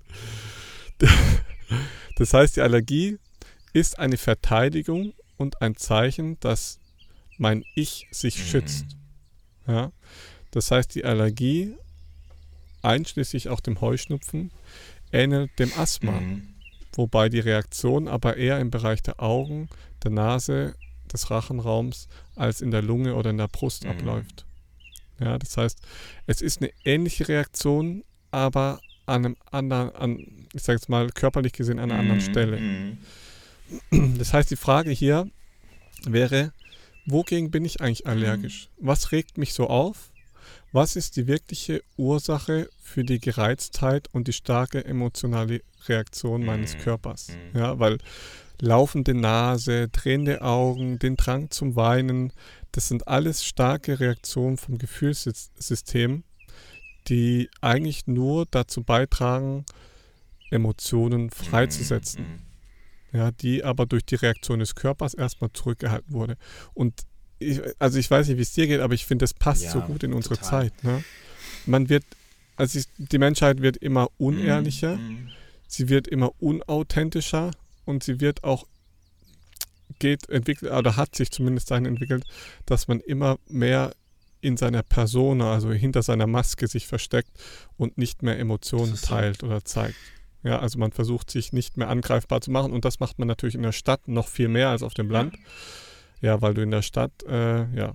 Das 2.16 2.32
heißt, 2.32 2.56
die 2.56 2.60
Allergie 2.62 3.18
ist 3.74 3.98
eine 3.98 4.16
Verteidigung 4.16 5.12
und 5.36 5.60
ein 5.60 5.76
Zeichen, 5.76 6.40
dass 6.40 6.78
mein 7.36 7.64
Ich 7.74 8.06
sich 8.10 8.38
mhm. 8.38 8.42
schützt. 8.42 8.86
Ja? 9.66 9.92
Das 10.52 10.70
heißt, 10.70 10.94
die 10.94 11.04
Allergie, 11.04 11.74
einschließlich 12.82 13.48
auch 13.48 13.60
dem 13.60 13.80
Heuschnupfen, 13.80 14.52
ähnelt 15.12 15.50
dem 15.58 15.72
Asthma, 15.76 16.12
mhm. 16.12 16.54
wobei 16.94 17.28
die 17.28 17.40
Reaktion 17.40 18.08
aber 18.08 18.36
eher 18.36 18.60
im 18.60 18.70
Bereich 18.70 19.02
der 19.02 19.20
Augen, 19.20 19.68
der 20.02 20.12
Nase, 20.12 20.74
des 21.12 21.30
Rachenraums 21.30 22.08
als 22.34 22.60
in 22.60 22.70
der 22.70 22.82
Lunge 22.82 23.14
oder 23.14 23.30
in 23.30 23.38
der 23.38 23.48
Brust 23.48 23.84
mhm. 23.84 23.90
abläuft. 23.90 24.46
Ja, 25.20 25.38
das 25.38 25.56
heißt, 25.56 25.80
es 26.26 26.40
ist 26.40 26.60
eine 26.60 26.70
ähnliche 26.84 27.28
Reaktion, 27.28 28.04
aber 28.30 28.80
an 29.06 29.24
einem 29.24 29.36
anderen, 29.50 29.94
an, 29.94 30.18
ich 30.52 30.62
sage 30.62 30.78
jetzt 30.78 30.88
mal 30.88 31.08
körperlich 31.10 31.52
gesehen, 31.52 31.78
an 31.78 31.90
einer 31.90 32.02
mhm. 32.02 32.10
anderen 32.10 32.20
Stelle. 32.20 32.58
Das 34.18 34.32
heißt, 34.32 34.50
die 34.50 34.56
Frage 34.56 34.90
hier 34.90 35.28
wäre, 36.04 36.52
wogegen 37.06 37.50
bin 37.50 37.64
ich 37.64 37.80
eigentlich 37.80 38.06
allergisch? 38.06 38.68
Mhm. 38.76 38.88
Was 38.88 39.12
regt 39.12 39.38
mich 39.38 39.54
so 39.54 39.68
auf? 39.68 40.12
Was 40.72 40.96
ist 40.96 41.16
die 41.16 41.26
wirkliche 41.26 41.82
Ursache 41.96 42.68
für 42.82 43.04
die 43.04 43.20
Gereiztheit 43.20 44.08
und 44.12 44.28
die 44.28 44.32
starke 44.32 44.84
emotionale 44.84 45.62
Reaktion 45.86 46.44
meines 46.44 46.74
mhm. 46.74 46.80
Körpers? 46.80 47.28
Mhm. 47.28 47.58
Ja, 47.58 47.78
weil 47.78 47.98
laufende 48.60 49.14
Nase, 49.14 49.88
drehende 49.88 50.42
Augen, 50.42 50.98
den 50.98 51.16
Drang 51.16 51.50
zum 51.50 51.76
Weinen, 51.76 52.32
das 52.72 52.88
sind 52.88 53.06
alles 53.06 53.44
starke 53.44 54.00
Reaktionen 54.00 54.56
vom 54.56 54.78
Gefühlssystem, 54.78 56.24
die 57.08 57.50
eigentlich 57.60 58.06
nur 58.06 58.46
dazu 58.50 58.82
beitragen, 58.82 59.64
Emotionen 60.50 61.30
freizusetzen. 61.30 62.42
Mhm, 63.14 63.18
mhm. 63.18 63.24
Ja, 63.24 63.30
die 63.30 63.64
aber 63.64 63.86
durch 63.86 64.04
die 64.04 64.16
Reaktion 64.16 64.58
des 64.58 64.74
Körpers 64.74 65.14
erstmal 65.14 65.50
zurückgehalten 65.52 66.12
wurde. 66.12 66.36
Und 66.74 66.94
ich, 67.38 67.60
also 67.78 67.98
ich 67.98 68.10
weiß 68.10 68.28
nicht, 68.28 68.38
wie 68.38 68.42
es 68.42 68.52
dir 68.52 68.66
geht, 68.66 68.80
aber 68.80 68.94
ich 68.94 69.06
finde, 69.06 69.24
das 69.24 69.34
passt 69.34 69.64
ja, 69.64 69.70
so 69.70 69.80
gut 69.80 70.02
in 70.02 70.12
unsere 70.12 70.36
total. 70.36 70.70
Zeit. 70.70 70.84
Ne? 70.84 71.04
Man 71.66 71.88
wird, 71.88 72.04
also 72.56 72.78
ich, 72.78 72.86
die 72.96 73.18
Menschheit 73.18 73.62
wird 73.62 73.76
immer 73.76 74.08
unehrlicher, 74.18 74.96
mm, 74.96 75.30
sie 75.66 75.88
wird 75.88 76.08
immer 76.08 76.32
unauthentischer 76.40 77.50
und 77.84 78.04
sie 78.04 78.20
wird 78.20 78.44
auch 78.44 78.66
geht, 79.98 80.28
entwickelt, 80.28 80.72
oder 80.72 80.96
hat 80.96 81.14
sich 81.14 81.30
zumindest 81.30 81.70
dahin 81.70 81.86
entwickelt, 81.86 82.24
dass 82.66 82.88
man 82.88 83.00
immer 83.00 83.38
mehr 83.48 83.94
in 84.40 84.56
seiner 84.56 84.82
Persona, 84.82 85.54
also 85.54 85.72
hinter 85.72 86.02
seiner 86.02 86.26
Maske 86.26 86.66
sich 86.68 86.86
versteckt 86.86 87.30
und 87.76 87.96
nicht 87.96 88.22
mehr 88.22 88.38
Emotionen 88.38 88.94
teilt 88.94 89.42
oder 89.42 89.64
zeigt. 89.64 89.96
Ja, 90.44 90.58
also 90.58 90.78
man 90.78 90.92
versucht 90.92 91.30
sich 91.30 91.52
nicht 91.52 91.78
mehr 91.78 91.88
angreifbar 91.88 92.42
zu 92.42 92.50
machen 92.50 92.72
und 92.72 92.84
das 92.84 93.00
macht 93.00 93.18
man 93.18 93.26
natürlich 93.26 93.54
in 93.54 93.62
der 93.62 93.72
Stadt 93.72 94.08
noch 94.08 94.28
viel 94.28 94.48
mehr 94.48 94.68
als 94.68 94.82
auf 94.82 94.92
dem 94.92 95.10
Land. 95.10 95.36
Ja, 96.20 96.42
weil 96.42 96.54
du 96.54 96.62
in 96.62 96.70
der 96.70 96.82
Stadt, 96.82 97.12
äh, 97.26 97.64
ja, 97.74 97.94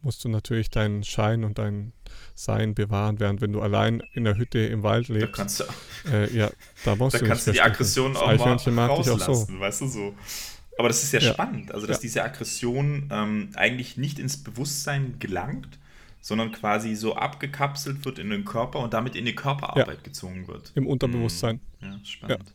musst 0.00 0.24
du 0.24 0.28
natürlich 0.28 0.70
deinen 0.70 1.02
Schein 1.02 1.42
und 1.44 1.58
dein 1.58 1.92
Sein 2.36 2.74
bewahren, 2.74 3.18
während 3.18 3.40
wenn 3.40 3.52
du 3.52 3.60
allein 3.60 4.00
in 4.14 4.24
der 4.24 4.36
Hütte 4.36 4.60
im 4.60 4.84
Wald 4.84 5.08
lebst, 5.08 5.32
da 5.32 5.36
kannst 5.36 5.60
du, 5.60 5.64
äh, 6.12 6.32
ja, 6.32 6.50
da 6.84 6.94
musst 6.94 7.16
da 7.16 7.18
du 7.18 7.26
kannst 7.26 7.48
du 7.48 7.52
die 7.52 7.60
Aggression 7.60 8.16
auch 8.16 8.26
mal 8.26 8.86
rauslassen, 8.86 9.28
auch 9.28 9.48
so. 9.48 9.60
weißt 9.60 9.80
du 9.80 9.88
so. 9.88 10.14
Aber 10.78 10.88
das 10.88 11.02
ist 11.02 11.12
ja, 11.12 11.20
ja. 11.20 11.32
spannend, 11.32 11.72
also 11.72 11.86
dass 11.86 11.96
ja. 11.96 12.02
diese 12.02 12.22
Aggression 12.22 13.08
ähm, 13.10 13.50
eigentlich 13.54 13.96
nicht 13.96 14.18
ins 14.18 14.42
Bewusstsein 14.42 15.18
gelangt, 15.18 15.78
sondern 16.20 16.52
quasi 16.52 16.94
so 16.94 17.14
abgekapselt 17.14 18.04
wird 18.04 18.18
in 18.18 18.30
den 18.30 18.44
Körper 18.44 18.80
und 18.80 18.94
damit 18.94 19.14
in 19.14 19.24
die 19.24 19.34
Körperarbeit 19.34 19.98
ja. 19.98 20.02
gezogen 20.02 20.48
wird. 20.48 20.72
Im 20.74 20.86
Unterbewusstsein. 20.86 21.60
Mhm. 21.80 21.86
Ja, 21.86 22.00
spannend. 22.04 22.54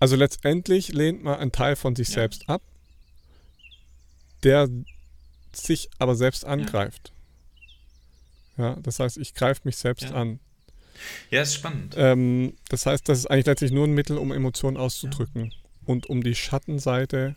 Also 0.00 0.16
letztendlich 0.16 0.92
lehnt 0.92 1.22
man 1.22 1.38
einen 1.38 1.52
Teil 1.52 1.76
von 1.76 1.96
sich 1.96 2.08
selbst 2.08 2.48
ab, 2.48 2.62
der 4.44 4.68
sich 5.52 5.90
aber 5.98 6.14
selbst 6.14 6.44
angreift. 6.44 7.12
Ja, 8.56 8.76
das 8.76 9.00
heißt, 9.00 9.18
ich 9.18 9.34
greife 9.34 9.62
mich 9.64 9.76
selbst 9.76 10.12
an. 10.12 10.40
Ja, 11.30 11.42
ist 11.42 11.54
spannend. 11.54 11.94
Ähm, 11.96 12.54
das 12.68 12.86
heißt, 12.86 13.08
das 13.08 13.18
ist 13.20 13.26
eigentlich 13.26 13.46
letztlich 13.46 13.70
nur 13.70 13.86
ein 13.86 13.94
Mittel, 13.94 14.18
um 14.18 14.32
Emotionen 14.32 14.76
auszudrücken 14.76 15.52
und 15.84 16.06
um 16.06 16.22
die 16.22 16.34
Schattenseite, 16.34 17.36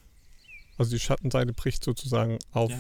also 0.78 0.92
die 0.92 1.00
Schattenseite 1.00 1.54
bricht 1.54 1.84
sozusagen 1.84 2.40
auf. 2.52 2.72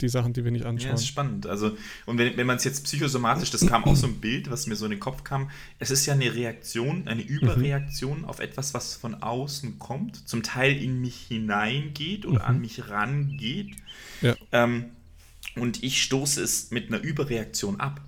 Die 0.00 0.08
Sachen, 0.08 0.32
die 0.32 0.44
wir 0.44 0.52
nicht 0.52 0.64
anschauen. 0.64 0.90
Ja, 0.90 0.94
ist 0.94 1.08
spannend. 1.08 1.46
Also, 1.46 1.76
und 2.06 2.18
wenn, 2.18 2.36
wenn 2.36 2.46
man 2.46 2.56
es 2.56 2.64
jetzt 2.64 2.84
psychosomatisch, 2.84 3.50
das 3.50 3.66
kam 3.66 3.84
auch 3.84 3.96
so 3.96 4.06
ein 4.06 4.20
Bild, 4.20 4.48
was 4.48 4.68
mir 4.68 4.76
so 4.76 4.84
in 4.84 4.92
den 4.92 5.00
Kopf 5.00 5.24
kam. 5.24 5.50
Es 5.80 5.90
ist 5.90 6.06
ja 6.06 6.14
eine 6.14 6.32
Reaktion, 6.32 7.08
eine 7.08 7.22
Überreaktion 7.22 8.20
mhm. 8.20 8.24
auf 8.26 8.38
etwas, 8.38 8.74
was 8.74 8.94
von 8.94 9.16
außen 9.22 9.80
kommt, 9.80 10.28
zum 10.28 10.44
Teil 10.44 10.80
in 10.80 11.00
mich 11.00 11.16
hineingeht 11.28 12.26
oder 12.26 12.40
mhm. 12.40 12.46
an 12.46 12.60
mich 12.60 12.88
rangeht. 12.88 13.74
Ja. 14.20 14.36
Ähm, 14.52 14.84
und 15.56 15.82
ich 15.82 16.02
stoße 16.02 16.42
es 16.42 16.70
mit 16.70 16.88
einer 16.88 17.02
Überreaktion 17.02 17.80
ab. 17.80 18.00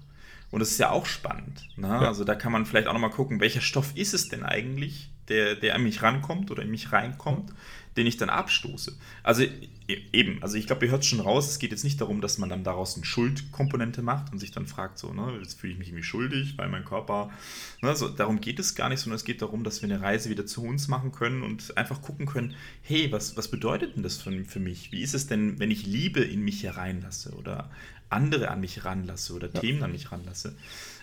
Und 0.50 0.60
das 0.60 0.70
ist 0.70 0.78
ja 0.78 0.90
auch 0.90 1.06
spannend. 1.06 1.62
Ne? 1.76 1.88
Ja. 1.88 2.00
Also 2.00 2.24
da 2.24 2.34
kann 2.34 2.52
man 2.52 2.66
vielleicht 2.66 2.86
auch 2.86 2.92
nochmal 2.92 3.10
gucken, 3.10 3.40
welcher 3.40 3.60
Stoff 3.60 3.92
ist 3.96 4.14
es 4.14 4.28
denn 4.28 4.42
eigentlich, 4.42 5.10
der, 5.28 5.54
der 5.54 5.76
an 5.76 5.82
mich 5.82 6.02
rankommt 6.02 6.50
oder 6.50 6.62
in 6.62 6.70
mich 6.70 6.92
reinkommt, 6.92 7.52
den 7.96 8.06
ich 8.06 8.16
dann 8.16 8.30
abstoße. 8.30 8.96
Also 9.22 9.42
e, 9.42 9.50
eben, 10.12 10.42
also 10.42 10.56
ich 10.56 10.66
glaube, 10.66 10.86
ihr 10.86 10.92
hört 10.92 11.04
schon 11.04 11.20
raus, 11.20 11.50
es 11.50 11.58
geht 11.58 11.72
jetzt 11.72 11.84
nicht 11.84 12.00
darum, 12.00 12.20
dass 12.20 12.38
man 12.38 12.48
dann 12.48 12.64
daraus 12.64 12.96
eine 12.96 13.04
Schuldkomponente 13.04 14.02
macht 14.02 14.32
und 14.32 14.38
sich 14.38 14.52
dann 14.52 14.66
fragt, 14.66 14.98
so, 14.98 15.12
ne, 15.12 15.38
jetzt 15.42 15.58
fühle 15.58 15.72
ich 15.72 15.78
mich 15.78 15.88
irgendwie 15.88 16.04
schuldig, 16.04 16.56
weil 16.56 16.68
mein 16.68 16.84
Körper, 16.84 17.30
ne, 17.82 17.94
so, 17.96 18.08
darum 18.08 18.40
geht 18.40 18.58
es 18.58 18.74
gar 18.74 18.88
nicht, 18.88 19.00
sondern 19.00 19.16
es 19.16 19.24
geht 19.24 19.42
darum, 19.42 19.64
dass 19.64 19.82
wir 19.82 19.88
eine 19.88 20.00
Reise 20.00 20.30
wieder 20.30 20.46
zu 20.46 20.62
uns 20.62 20.88
machen 20.88 21.12
können 21.12 21.42
und 21.42 21.76
einfach 21.76 22.00
gucken 22.02 22.26
können, 22.26 22.54
hey, 22.82 23.10
was, 23.10 23.36
was 23.36 23.48
bedeutet 23.48 23.96
denn 23.96 24.02
das 24.02 24.18
für, 24.18 24.44
für 24.44 24.60
mich? 24.60 24.92
Wie 24.92 25.02
ist 25.02 25.14
es 25.14 25.26
denn, 25.26 25.58
wenn 25.58 25.70
ich 25.70 25.86
Liebe 25.86 26.20
in 26.20 26.42
mich 26.42 26.62
hereinlasse 26.62 27.32
oder 27.32 27.70
andere 28.08 28.50
an 28.50 28.60
mich 28.60 28.84
ranlasse 28.84 29.34
oder 29.34 29.48
ja. 29.52 29.60
Themen 29.60 29.82
an 29.82 29.92
mich 29.92 30.12
ranlasse? 30.12 30.56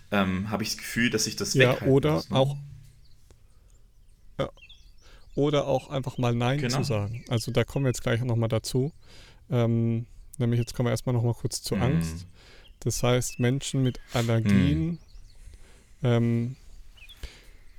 Ähm, 0.09 0.49
habe 0.49 0.63
ich 0.63 0.69
das 0.69 0.77
Gefühl, 0.77 1.09
dass 1.09 1.27
ich 1.27 1.35
das 1.35 1.53
ja, 1.53 1.81
oder 1.81 2.13
muss, 2.13 2.29
ne? 2.29 2.37
auch 2.37 2.55
oder 5.37 5.67
auch 5.67 5.89
einfach 5.91 6.17
mal 6.17 6.33
Nein 6.33 6.59
genau. 6.59 6.77
zu 6.77 6.83
sagen. 6.83 7.23
Also 7.29 7.51
da 7.51 7.63
kommen 7.63 7.85
wir 7.85 7.89
jetzt 7.89 8.01
gleich 8.01 8.21
nochmal 8.23 8.49
dazu. 8.49 8.91
Ähm, 9.51 10.07
nämlich 10.39 10.59
jetzt 10.59 10.73
kommen 10.73 10.87
wir 10.87 10.91
erstmal 10.91 11.13
nochmal 11.13 11.35
kurz 11.35 11.61
zur 11.61 11.77
mm. 11.77 11.83
Angst. 11.83 12.27
Das 12.79 13.03
heißt, 13.03 13.39
Menschen 13.39 13.83
mit 13.83 13.99
Allergien 14.13 14.93
mm. 14.93 14.97
ähm, 16.01 16.55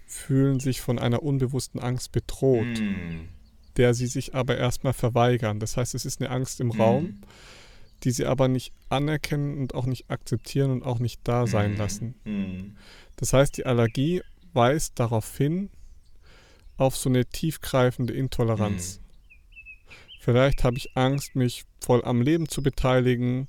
fühlen 0.06 0.60
sich 0.60 0.80
von 0.80 1.00
einer 1.00 1.24
unbewussten 1.24 1.80
Angst 1.80 2.12
bedroht, 2.12 2.80
mm. 2.80 3.28
der 3.76 3.92
sie 3.92 4.06
sich 4.06 4.36
aber 4.36 4.56
erstmal 4.56 4.92
verweigern. 4.92 5.58
Das 5.58 5.76
heißt, 5.76 5.96
es 5.96 6.04
ist 6.04 6.20
eine 6.20 6.30
Angst 6.30 6.60
im 6.60 6.70
Raum, 6.70 7.22
die 8.04 8.12
sie 8.12 8.24
aber 8.24 8.46
nicht 8.46 8.72
anerkennen 8.88 9.58
und 9.58 9.74
auch 9.74 9.86
nicht 9.86 10.12
akzeptieren 10.12 10.70
und 10.70 10.84
auch 10.84 11.00
nicht 11.00 11.22
da 11.24 11.48
sein 11.48 11.76
lassen. 11.76 12.14
Das 13.16 13.32
heißt, 13.32 13.56
die 13.56 13.66
Allergie 13.66 14.22
weist 14.52 15.00
darauf 15.00 15.36
hin, 15.36 15.70
auf 16.78 16.96
so 16.96 17.10
eine 17.10 17.26
tiefgreifende 17.26 18.14
Intoleranz. 18.14 19.00
Mhm. 19.00 19.08
Vielleicht 20.20 20.64
habe 20.64 20.78
ich 20.78 20.96
Angst, 20.96 21.36
mich 21.36 21.64
voll 21.80 22.04
am 22.04 22.22
Leben 22.22 22.48
zu 22.48 22.62
beteiligen, 22.62 23.48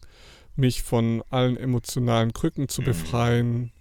mich 0.55 0.81
von 0.83 1.23
allen 1.29 1.57
emotionalen 1.57 2.33
Krücken 2.33 2.67
zu 2.67 2.81
mhm. 2.81 2.85
befreien. 2.85 3.71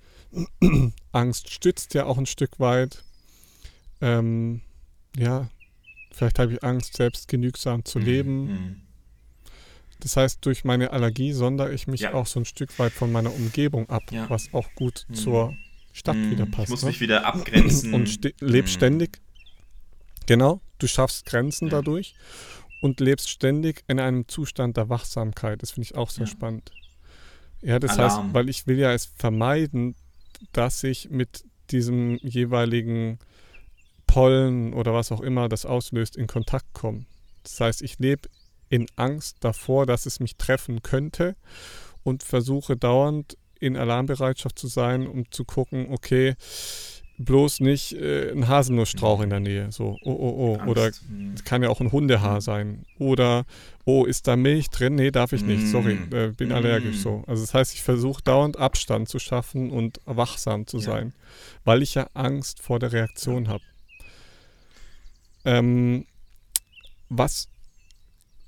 Angst 1.13 1.51
stützt 1.51 1.95
ja 1.95 2.05
auch 2.05 2.19
ein 2.19 2.27
Stück 2.27 2.61
weit. 2.61 3.03
Ähm, 4.01 4.61
ja, 5.17 5.49
vielleicht 6.13 6.39
habe 6.39 6.53
ich 6.53 6.63
Angst, 6.63 6.97
selbst 6.97 7.29
genügsam 7.29 7.85
zu 7.85 7.99
mhm. 7.99 8.05
leben. 8.05 8.45
Mhm. 8.47 8.77
Das 10.01 10.17
heißt, 10.17 10.45
durch 10.47 10.65
meine 10.65 10.93
Allergie 10.93 11.33
sondere 11.33 11.73
ich 11.73 11.89
mich 11.89 12.03
ja. 12.03 12.15
auch 12.15 12.27
so 12.27 12.41
ein 12.41 12.45
Stück 12.45 12.79
weit 12.79 12.93
von 12.93 13.11
meiner 13.11 13.35
Umgebung 13.35 13.89
ab, 13.89 14.03
ja. 14.13 14.31
was 14.31 14.53
auch 14.55 14.69
gut 14.75 15.07
mhm. 15.09 15.15
zur 15.15 15.57
Stadt 15.93 16.17
wieder 16.17 16.47
passt. 16.47 16.65
Ich 16.65 16.71
muss 16.71 16.83
ne? 16.83 16.89
mich 16.89 17.01
wieder 17.01 17.27
abgrenzen. 17.27 17.95
Und 17.95 18.21
lebe 18.41 18.69
ständig 18.69 19.19
Genau, 20.29 20.61
du 20.77 20.87
schaffst 20.87 21.25
Grenzen 21.25 21.71
dadurch 21.71 22.15
und 22.83 23.01
lebst 23.01 23.31
ständig 23.31 23.83
in 23.89 23.99
einem 23.99 24.29
Zustand 24.29 24.77
der 24.77 24.91
Wachsamkeit. 24.91 25.63
Das 25.63 25.71
finde 25.71 25.87
ich 25.87 25.95
auch 25.95 26.11
sehr 26.11 26.27
ja. 26.27 26.31
spannend. 26.31 26.71
Ja, 27.63 27.79
das 27.79 27.93
Alarm. 27.93 28.25
heißt, 28.25 28.35
weil 28.35 28.51
ich 28.51 28.67
will 28.67 28.79
ja 28.79 28.93
es 28.93 29.07
vermeiden, 29.07 29.97
dass 30.53 30.85
ich 30.85 31.09
mit 31.09 31.45
diesem 31.71 32.19
jeweiligen 32.19 33.19
Pollen 34.07 34.75
oder 34.75 34.93
was 34.93 35.13
auch 35.13 35.23
immer 35.23 35.49
das 35.49 35.65
auslöst, 35.65 36.15
in 36.15 36.27
Kontakt 36.27 36.75
komme. 36.75 37.07
Das 37.43 37.59
heißt, 37.59 37.81
ich 37.81 37.99
lebe 37.99 38.29
in 38.69 38.87
Angst 38.97 39.39
davor, 39.41 39.87
dass 39.87 40.05
es 40.05 40.21
mich 40.21 40.37
treffen 40.37 40.83
könnte 40.83 41.37
und 42.03 42.23
versuche 42.23 42.77
dauernd 42.77 43.39
in 43.61 43.79
Alarmbereitschaft 43.79 44.59
zu 44.59 44.67
sein, 44.67 45.07
um 45.07 45.31
zu 45.31 45.47
gucken, 45.47 45.87
okay, 45.91 46.35
bloß 47.19 47.61
nicht 47.61 47.93
äh, 47.95 48.31
ein 48.31 48.47
Haselnussstrauch 48.47 49.21
in 49.21 49.31
der 49.31 49.41
Nähe. 49.41 49.73
So, 49.73 49.99
oh, 50.05 50.11
oh, 50.11 50.35
oh. 50.39 50.55
Angst. 50.55 50.69
Oder 50.69 50.91
mhm. 51.09 51.35
kann 51.45 51.63
ja 51.63 51.69
auch 51.69 51.81
ein 51.81 51.91
Hundehaar 51.91 52.37
mhm. 52.37 52.41
sein. 52.41 52.85
Oder, 52.99 53.45
oh, 53.85 54.05
ist 54.05 54.29
da 54.29 54.37
Milch 54.37 54.71
drin? 54.71 54.95
Nee, 54.95 55.11
darf 55.11 55.33
ich 55.33 55.43
nicht. 55.43 55.67
Sorry, 55.67 55.95
mhm. 55.95 56.15
äh, 56.15 56.29
bin 56.29 56.53
allergisch. 56.53 56.99
So. 56.99 57.25
Also 57.27 57.43
das 57.43 57.55
heißt, 57.55 57.75
ich 57.75 57.83
versuche 57.83 58.23
dauernd 58.23 58.57
Abstand 58.57 59.09
zu 59.09 59.19
schaffen 59.19 59.71
und 59.71 60.01
wachsam 60.05 60.67
zu 60.67 60.79
sein, 60.79 61.09
ja. 61.09 61.61
weil 61.65 61.83
ich 61.83 61.95
ja 61.95 62.09
Angst 62.15 62.63
vor 62.63 62.79
der 62.79 62.93
Reaktion 62.93 63.47
ja. 63.47 63.51
habe. 63.51 63.65
Ähm, 65.45 66.07
was 67.09 67.49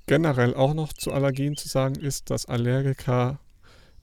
generell 0.07 0.53
auch 0.55 0.73
noch 0.73 0.93
zu 0.93 1.11
Allergien 1.11 1.57
zu 1.57 1.67
sagen 1.67 1.95
ist, 1.95 2.29
dass 2.29 2.45
Allergiker 2.45 3.39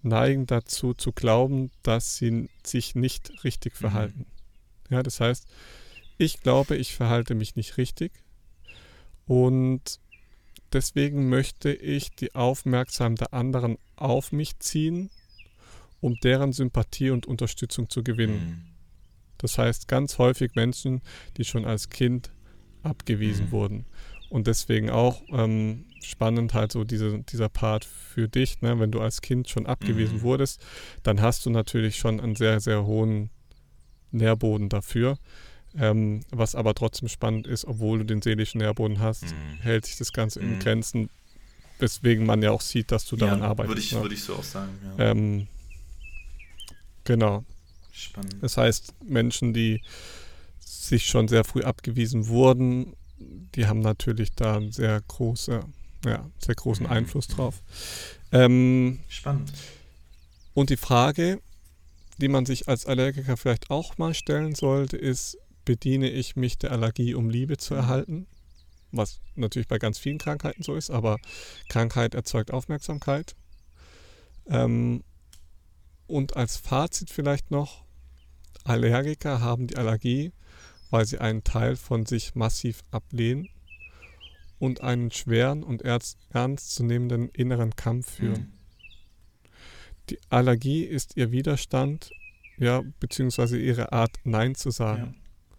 neigen 0.03 0.47
dazu 0.47 0.95
zu 0.95 1.13
glauben, 1.13 1.71
dass 1.83 2.17
sie 2.17 2.49
sich 2.65 2.95
nicht 2.95 3.45
richtig 3.45 3.77
verhalten. 3.77 4.21
Mhm. 4.21 4.38
Ja, 4.91 5.03
das 5.03 5.21
heißt, 5.21 5.47
ich 6.17 6.41
glaube, 6.41 6.77
ich 6.77 6.95
verhalte 6.95 7.35
mich 7.35 7.57
nicht 7.57 7.77
richtig 7.77 8.13
und 9.27 10.01
deswegen 10.73 11.29
möchte 11.29 11.73
ich 11.73 12.11
die 12.11 12.35
Aufmerksamkeit 12.35 13.21
der 13.21 13.35
anderen 13.35 13.79
auf 13.97 14.33
mich 14.33 14.59
ziehen, 14.59 15.11
um 16.01 16.17
deren 16.21 16.53
Sympathie 16.53 17.11
und 17.11 17.27
Unterstützung 17.27 17.91
zu 17.91 18.03
gewinnen. 18.03 18.41
Mhm. 18.41 18.63
Das 19.39 19.59
heißt, 19.59 19.89
ganz 19.89 20.19
häufig 20.19 20.55
Menschen, 20.55 21.01
die 21.37 21.45
schon 21.45 21.65
als 21.65 21.91
Kind 21.91 22.33
abgewiesen 22.83 23.47
mhm. 23.47 23.53
wurden. 23.53 23.87
Und 24.31 24.47
deswegen 24.47 24.91
auch 24.91 25.23
ähm, 25.31 25.87
spannend 26.03 26.55
halt 26.55 26.73
so 26.73 26.85
diese, 26.85 27.21
dieser 27.21 27.49
Part 27.49 27.85
für 27.85 28.29
dich, 28.29 28.61
ne? 28.61 28.79
wenn 28.79 28.91
du 28.91 29.01
als 29.01 29.23
Kind 29.23 29.49
schon 29.49 29.67
abgewiesen 29.67 30.19
mhm. 30.19 30.23
wurdest, 30.23 30.65
dann 31.03 31.21
hast 31.23 31.47
du 31.47 31.51
natürlich 31.51 31.97
schon 31.97 32.21
einen 32.21 32.35
sehr, 32.35 32.61
sehr 32.61 32.85
hohen 32.85 33.31
Nährboden 34.11 34.69
dafür. 34.69 35.19
Ähm, 35.77 36.23
was 36.31 36.55
aber 36.55 36.75
trotzdem 36.75 37.09
spannend 37.09 37.47
ist, 37.47 37.67
obwohl 37.67 37.99
du 37.99 38.05
den 38.05 38.23
seelischen 38.23 38.61
Nährboden 38.61 39.01
hast, 39.01 39.25
mhm. 39.25 39.61
hält 39.61 39.87
sich 39.87 39.97
das 39.97 40.13
Ganze 40.13 40.41
in 40.41 40.55
mhm. 40.55 40.59
Grenzen, 40.61 41.11
weswegen 41.79 42.25
man 42.25 42.43
ja 42.43 42.51
auch 42.51 42.63
sieht, 42.63 42.91
dass 42.91 43.05
du 43.05 43.17
daran 43.17 43.41
ja, 43.41 43.47
arbeitest. 43.47 43.69
Würde 43.69 43.81
ich, 43.81 43.93
ne? 43.93 44.01
würde 44.03 44.15
ich 44.15 44.23
so 44.23 44.35
auch 44.35 44.43
sagen. 44.43 44.73
Ja. 44.99 45.11
Ähm, 45.11 45.47
genau. 47.05 47.45
Spannend. 47.93 48.37
Das 48.41 48.57
heißt, 48.57 48.95
Menschen, 49.05 49.53
die 49.53 49.83
sich 50.59 51.07
schon 51.07 51.29
sehr 51.29 51.45
früh 51.45 51.63
abgewiesen 51.63 52.29
wurden, 52.29 52.95
die 53.19 53.67
haben 53.67 53.81
natürlich 53.81 54.33
da 54.33 54.57
einen 54.57 54.73
sehr, 54.73 55.01
große, 55.07 55.61
ja, 56.05 56.31
sehr 56.39 56.55
großen 56.55 56.87
mhm. 56.87 56.93
Einfluss 56.93 57.29
drauf. 57.29 57.63
Ähm, 58.33 59.01
Spannend. 59.09 59.53
Und 60.55 60.71
die 60.71 60.77
Frage, 60.77 61.41
die 62.19 62.29
man 62.29 62.47
sich 62.47 62.69
als 62.69 62.87
Allergiker 62.87 63.37
vielleicht 63.37 63.71
auch 63.71 63.97
mal 63.99 64.15
stellen 64.15 64.55
sollte, 64.55 64.97
ist, 64.97 65.39
bediene 65.65 66.11
ich 66.11 66.37
mich 66.37 66.59
der 66.59 66.73
Allergie, 66.73 67.15
um 67.15 67.31
Liebe 67.31 67.57
zu 67.57 67.75
mhm. 67.75 67.81
erhalten? 67.81 68.27
Was 68.91 69.21
natürlich 69.35 69.69
bei 69.69 69.79
ganz 69.79 69.99
vielen 69.99 70.19
Krankheiten 70.19 70.63
so 70.63 70.75
ist, 70.75 70.91
aber 70.91 71.19
Krankheit 71.69 72.15
erzeugt 72.15 72.53
Aufmerksamkeit. 72.53 73.37
Ähm, 74.47 75.05
und 76.07 76.37
als 76.37 76.57
Fazit 76.57 77.11
vielleicht 77.11 77.51
noch, 77.51 77.85
Allergiker 78.65 79.41
haben 79.41 79.67
die 79.67 79.77
Allergie, 79.77 80.33
weil 80.91 81.05
sie 81.05 81.19
einen 81.19 81.45
Teil 81.45 81.77
von 81.77 82.07
sich 82.07 82.35
massiv 82.35 82.83
ablehnen 82.91 83.49
und 84.59 84.81
einen 84.81 85.11
schweren 85.11 85.63
und 85.63 85.83
ernstzunehmenden 85.83 87.29
inneren 87.29 87.77
Kampf 87.77 88.11
führen. 88.17 88.41
Mhm. 88.41 88.58
Die 90.11 90.19
Allergie 90.31 90.85
ist 90.85 91.17
ihr 91.17 91.31
Widerstand, 91.31 92.11
ja, 92.57 92.83
beziehungsweise 93.01 93.59
ihre 93.59 93.93
Art, 93.93 94.19
Nein 94.25 94.55
zu 94.55 94.71
sagen. 94.71 95.15
Ja. 95.15 95.59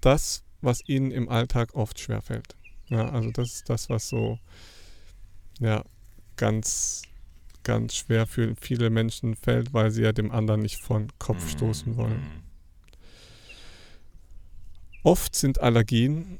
Das, 0.00 0.44
was 0.60 0.86
ihnen 0.86 1.10
im 1.10 1.28
Alltag 1.28 1.74
oft 1.74 1.98
schwerfällt. 1.98 2.56
Ja, 2.88 3.08
also 3.10 3.30
das 3.30 3.54
ist 3.54 3.70
das, 3.70 3.88
was 3.88 4.08
so, 4.08 4.38
ja, 5.58 5.84
ganz, 6.36 7.02
ganz 7.62 7.94
schwer 7.96 8.26
für 8.26 8.54
viele 8.56 8.90
Menschen 8.90 9.34
fällt, 9.34 9.72
weil 9.72 9.90
sie 9.90 10.02
ja 10.02 10.12
dem 10.12 10.30
anderen 10.30 10.60
nicht 10.60 10.76
von 10.76 11.08
Kopf 11.18 11.44
mhm. 11.44 11.48
stoßen 11.48 11.96
wollen. 11.96 12.20
Mhm. 12.20 12.42
Oft 15.02 15.34
sind 15.34 15.60
Allergien, 15.60 16.38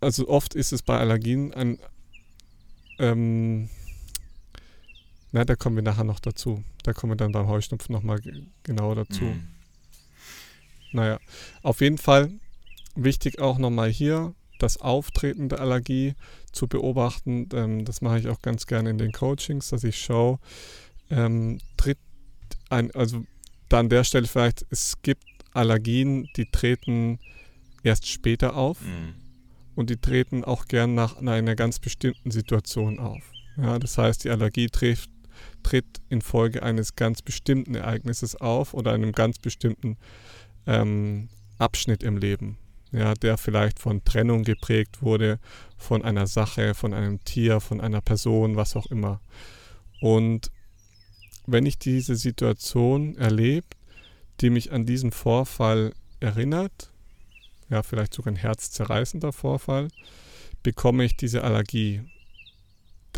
also 0.00 0.28
oft 0.28 0.54
ist 0.54 0.72
es 0.72 0.82
bei 0.82 0.98
Allergien 0.98 1.52
ein, 1.54 1.78
ähm, 2.98 3.68
na, 5.32 5.44
da 5.44 5.56
kommen 5.56 5.76
wir 5.76 5.82
nachher 5.82 6.04
noch 6.04 6.20
dazu. 6.20 6.64
Da 6.82 6.92
kommen 6.92 7.12
wir 7.12 7.16
dann 7.16 7.32
beim 7.32 7.46
Heuschnupfen 7.46 7.92
nochmal 7.92 8.20
genauer 8.62 8.94
dazu. 8.94 9.24
Mhm. 9.24 9.48
Naja, 10.92 11.18
auf 11.62 11.80
jeden 11.80 11.98
Fall 11.98 12.30
wichtig 12.94 13.40
auch 13.40 13.58
nochmal 13.58 13.90
hier 13.90 14.34
das 14.58 14.78
Auftreten 14.78 15.48
der 15.48 15.60
Allergie 15.60 16.14
zu 16.52 16.66
beobachten. 16.66 17.48
Ähm, 17.52 17.84
das 17.84 18.00
mache 18.00 18.18
ich 18.18 18.28
auch 18.28 18.42
ganz 18.42 18.66
gerne 18.66 18.90
in 18.90 18.98
den 18.98 19.12
Coachings, 19.12 19.68
dass 19.68 19.84
ich 19.84 20.00
schaue, 20.00 20.38
ähm, 21.10 21.58
tritt 21.76 21.98
ein, 22.70 22.90
also 22.92 23.24
da 23.68 23.80
an 23.80 23.88
der 23.88 24.04
Stelle 24.04 24.26
vielleicht, 24.26 24.66
es 24.70 25.00
gibt 25.02 25.24
Allergien, 25.52 26.28
die 26.36 26.46
treten 26.50 27.18
erst 27.82 28.06
später 28.06 28.56
auf 28.56 28.80
mhm. 28.80 29.14
und 29.74 29.90
die 29.90 29.96
treten 29.96 30.44
auch 30.44 30.66
gern 30.66 30.94
nach 30.94 31.16
einer 31.16 31.54
ganz 31.54 31.78
bestimmten 31.78 32.30
Situation 32.30 32.98
auf. 32.98 33.22
Ja, 33.56 33.78
das 33.78 33.98
heißt, 33.98 34.24
die 34.24 34.30
Allergie 34.30 34.68
trifft, 34.68 35.10
tritt 35.62 36.00
infolge 36.08 36.62
eines 36.62 36.96
ganz 36.96 37.22
bestimmten 37.22 37.74
Ereignisses 37.74 38.36
auf 38.36 38.74
oder 38.74 38.92
einem 38.92 39.12
ganz 39.12 39.38
bestimmten 39.38 39.96
ähm, 40.66 41.28
Abschnitt 41.58 42.02
im 42.02 42.16
Leben, 42.16 42.58
ja, 42.92 43.14
der 43.14 43.36
vielleicht 43.36 43.78
von 43.78 44.04
Trennung 44.04 44.44
geprägt 44.44 45.02
wurde, 45.02 45.38
von 45.76 46.04
einer 46.04 46.26
Sache, 46.26 46.74
von 46.74 46.94
einem 46.94 47.22
Tier, 47.24 47.60
von 47.60 47.80
einer 47.80 48.00
Person, 48.00 48.56
was 48.56 48.76
auch 48.76 48.86
immer. 48.86 49.20
Und 50.00 50.50
wenn 51.46 51.66
ich 51.66 51.78
diese 51.78 52.14
Situation 52.14 53.16
erlebe, 53.16 53.66
die 54.40 54.50
mich 54.50 54.70
an 54.70 54.86
diesen 54.86 55.10
Vorfall 55.10 55.92
erinnert, 56.20 56.92
ja, 57.70 57.82
vielleicht 57.82 58.14
sogar 58.14 58.32
ein 58.32 58.36
herzzerreißender 58.36 59.32
Vorfall, 59.32 59.88
bekomme 60.62 61.04
ich 61.04 61.16
diese 61.16 61.44
Allergie. 61.44 62.02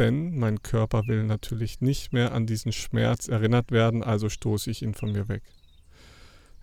Denn 0.01 0.39
mein 0.39 0.63
Körper 0.63 1.07
will 1.09 1.25
natürlich 1.25 1.83
nicht 1.83 2.15
mehr 2.15 2.33
an 2.33 2.47
diesen 2.47 2.73
Schmerz 2.73 3.29
erinnert 3.29 3.71
werden, 3.71 4.03
also 4.03 4.31
stoße 4.31 4.71
ich 4.71 4.81
ihn 4.81 4.95
von 4.95 5.13
mir 5.13 5.29
weg. 5.29 5.43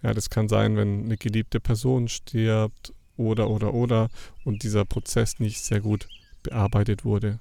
Ja, 0.01 0.15
das 0.15 0.31
kann 0.31 0.49
sein, 0.49 0.75
wenn 0.75 1.03
eine 1.03 1.17
geliebte 1.17 1.59
Person 1.59 2.07
stirbt 2.07 2.93
oder, 3.15 3.51
oder, 3.51 3.75
oder 3.75 4.09
und 4.43 4.63
dieser 4.63 4.85
Prozess 4.85 5.37
nicht 5.37 5.61
sehr 5.61 5.81
gut 5.81 6.07
bearbeitet 6.41 7.05
wurde. 7.05 7.37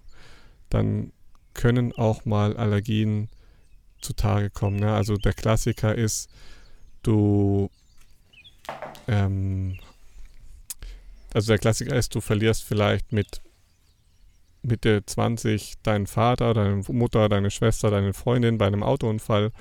Dann 0.68 1.12
können 1.54 1.92
auch 1.92 2.26
mal 2.26 2.58
Allergien 2.58 3.30
zutage 4.02 4.50
kommen. 4.50 4.76
Ne? 4.76 4.92
Also 4.92 5.16
der 5.16 5.32
Klassiker 5.32 5.94
ist, 5.94 6.28
du 7.02 7.70
ähm, 9.08 9.78
also 11.32 11.52
der 11.52 11.58
Klassiker 11.58 11.96
ist, 11.96 12.14
du 12.14 12.20
verlierst 12.20 12.64
vielleicht 12.64 13.12
mit 13.12 13.40
Mitte 14.66 15.04
20 15.04 15.74
deinen 15.82 16.06
Vater, 16.06 16.54
deine 16.54 16.82
Mutter, 16.88 17.28
deine 17.28 17.50
Schwester, 17.50 17.90
deine 17.90 18.12
Freundin 18.12 18.58
bei 18.58 18.66
einem 18.66 18.82
Autounfall 18.82 19.52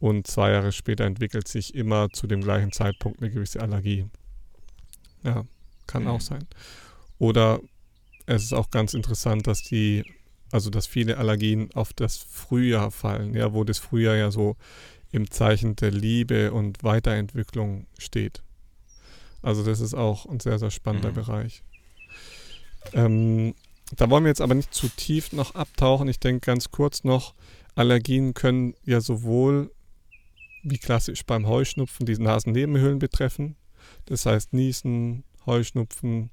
und 0.00 0.26
zwei 0.26 0.50
Jahre 0.50 0.72
später 0.72 1.04
entwickelt 1.04 1.48
sich 1.48 1.74
immer 1.74 2.10
zu 2.10 2.26
dem 2.26 2.40
gleichen 2.42 2.72
Zeitpunkt 2.72 3.20
eine 3.20 3.30
gewisse 3.30 3.60
Allergie. 3.60 4.06
Ja, 5.22 5.44
kann 5.86 6.02
mhm. 6.02 6.08
auch 6.08 6.20
sein. 6.20 6.46
Oder 7.18 7.60
es 8.26 8.42
ist 8.42 8.52
auch 8.52 8.70
ganz 8.70 8.94
interessant, 8.94 9.46
dass 9.46 9.62
die, 9.62 10.04
also 10.50 10.70
dass 10.70 10.86
viele 10.86 11.16
Allergien 11.16 11.70
auf 11.74 11.92
das 11.92 12.18
Frühjahr 12.18 12.90
fallen, 12.90 13.34
ja, 13.34 13.52
wo 13.52 13.64
das 13.64 13.78
Frühjahr 13.78 14.16
ja 14.16 14.30
so 14.30 14.56
im 15.10 15.30
Zeichen 15.30 15.76
der 15.76 15.90
Liebe 15.90 16.52
und 16.52 16.82
Weiterentwicklung 16.82 17.86
steht. 17.98 18.42
Also 19.42 19.64
das 19.64 19.80
ist 19.80 19.94
auch 19.94 20.26
ein 20.26 20.40
sehr, 20.40 20.58
sehr 20.58 20.70
spannender 20.70 21.10
mhm. 21.10 21.14
Bereich. 21.14 21.62
Ähm, 22.92 23.54
da 23.96 24.08
wollen 24.10 24.24
wir 24.24 24.30
jetzt 24.30 24.40
aber 24.40 24.54
nicht 24.54 24.72
zu 24.74 24.88
tief 24.88 25.32
noch 25.32 25.54
abtauchen. 25.54 26.08
Ich 26.08 26.20
denke 26.20 26.46
ganz 26.46 26.70
kurz 26.70 27.04
noch, 27.04 27.34
Allergien 27.74 28.34
können 28.34 28.74
ja 28.84 29.00
sowohl 29.00 29.70
wie 30.62 30.78
klassisch 30.78 31.24
beim 31.26 31.46
Heuschnupfen 31.46 32.06
die 32.06 32.16
Nasennebenhöhlen 32.16 32.98
betreffen. 32.98 33.56
Das 34.06 34.24
heißt 34.24 34.52
Niesen, 34.52 35.24
Heuschnupfen, 35.44 36.30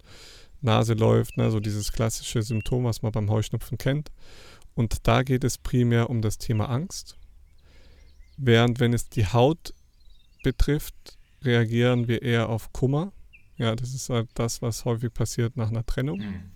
Nase 0.62 0.94
läuft, 0.94 1.38
ne, 1.38 1.52
so 1.52 1.60
dieses 1.60 1.92
klassische 1.92 2.42
Symptom, 2.42 2.86
was 2.86 3.02
man 3.02 3.12
beim 3.12 3.30
Heuschnupfen 3.30 3.78
kennt. 3.78 4.12
Und 4.74 5.08
da 5.08 5.24
geht 5.24 5.44
es 5.44 5.58
primär 5.58 6.10
um 6.10 6.22
das 6.22 6.38
Thema 6.38 6.70
Angst. 6.70 7.18
Während 8.38 8.80
wenn 8.80 8.94
es 8.94 9.10
die 9.10 9.26
Haut 9.26 9.74
betrifft, 10.44 11.18
reagieren 11.44 12.08
wir 12.08 12.22
eher 12.22 12.50
auf 12.50 12.72
Kummer. 12.72 13.12
Ja, 13.58 13.76
das 13.76 13.94
ist 13.94 14.10
halt 14.10 14.30
das, 14.36 14.62
was 14.62 14.86
häufig 14.86 15.14
passiert 15.14 15.58
nach 15.58 15.70
einer 15.70 15.86
Trennung. 15.86 16.20
Mhm. 16.20 16.52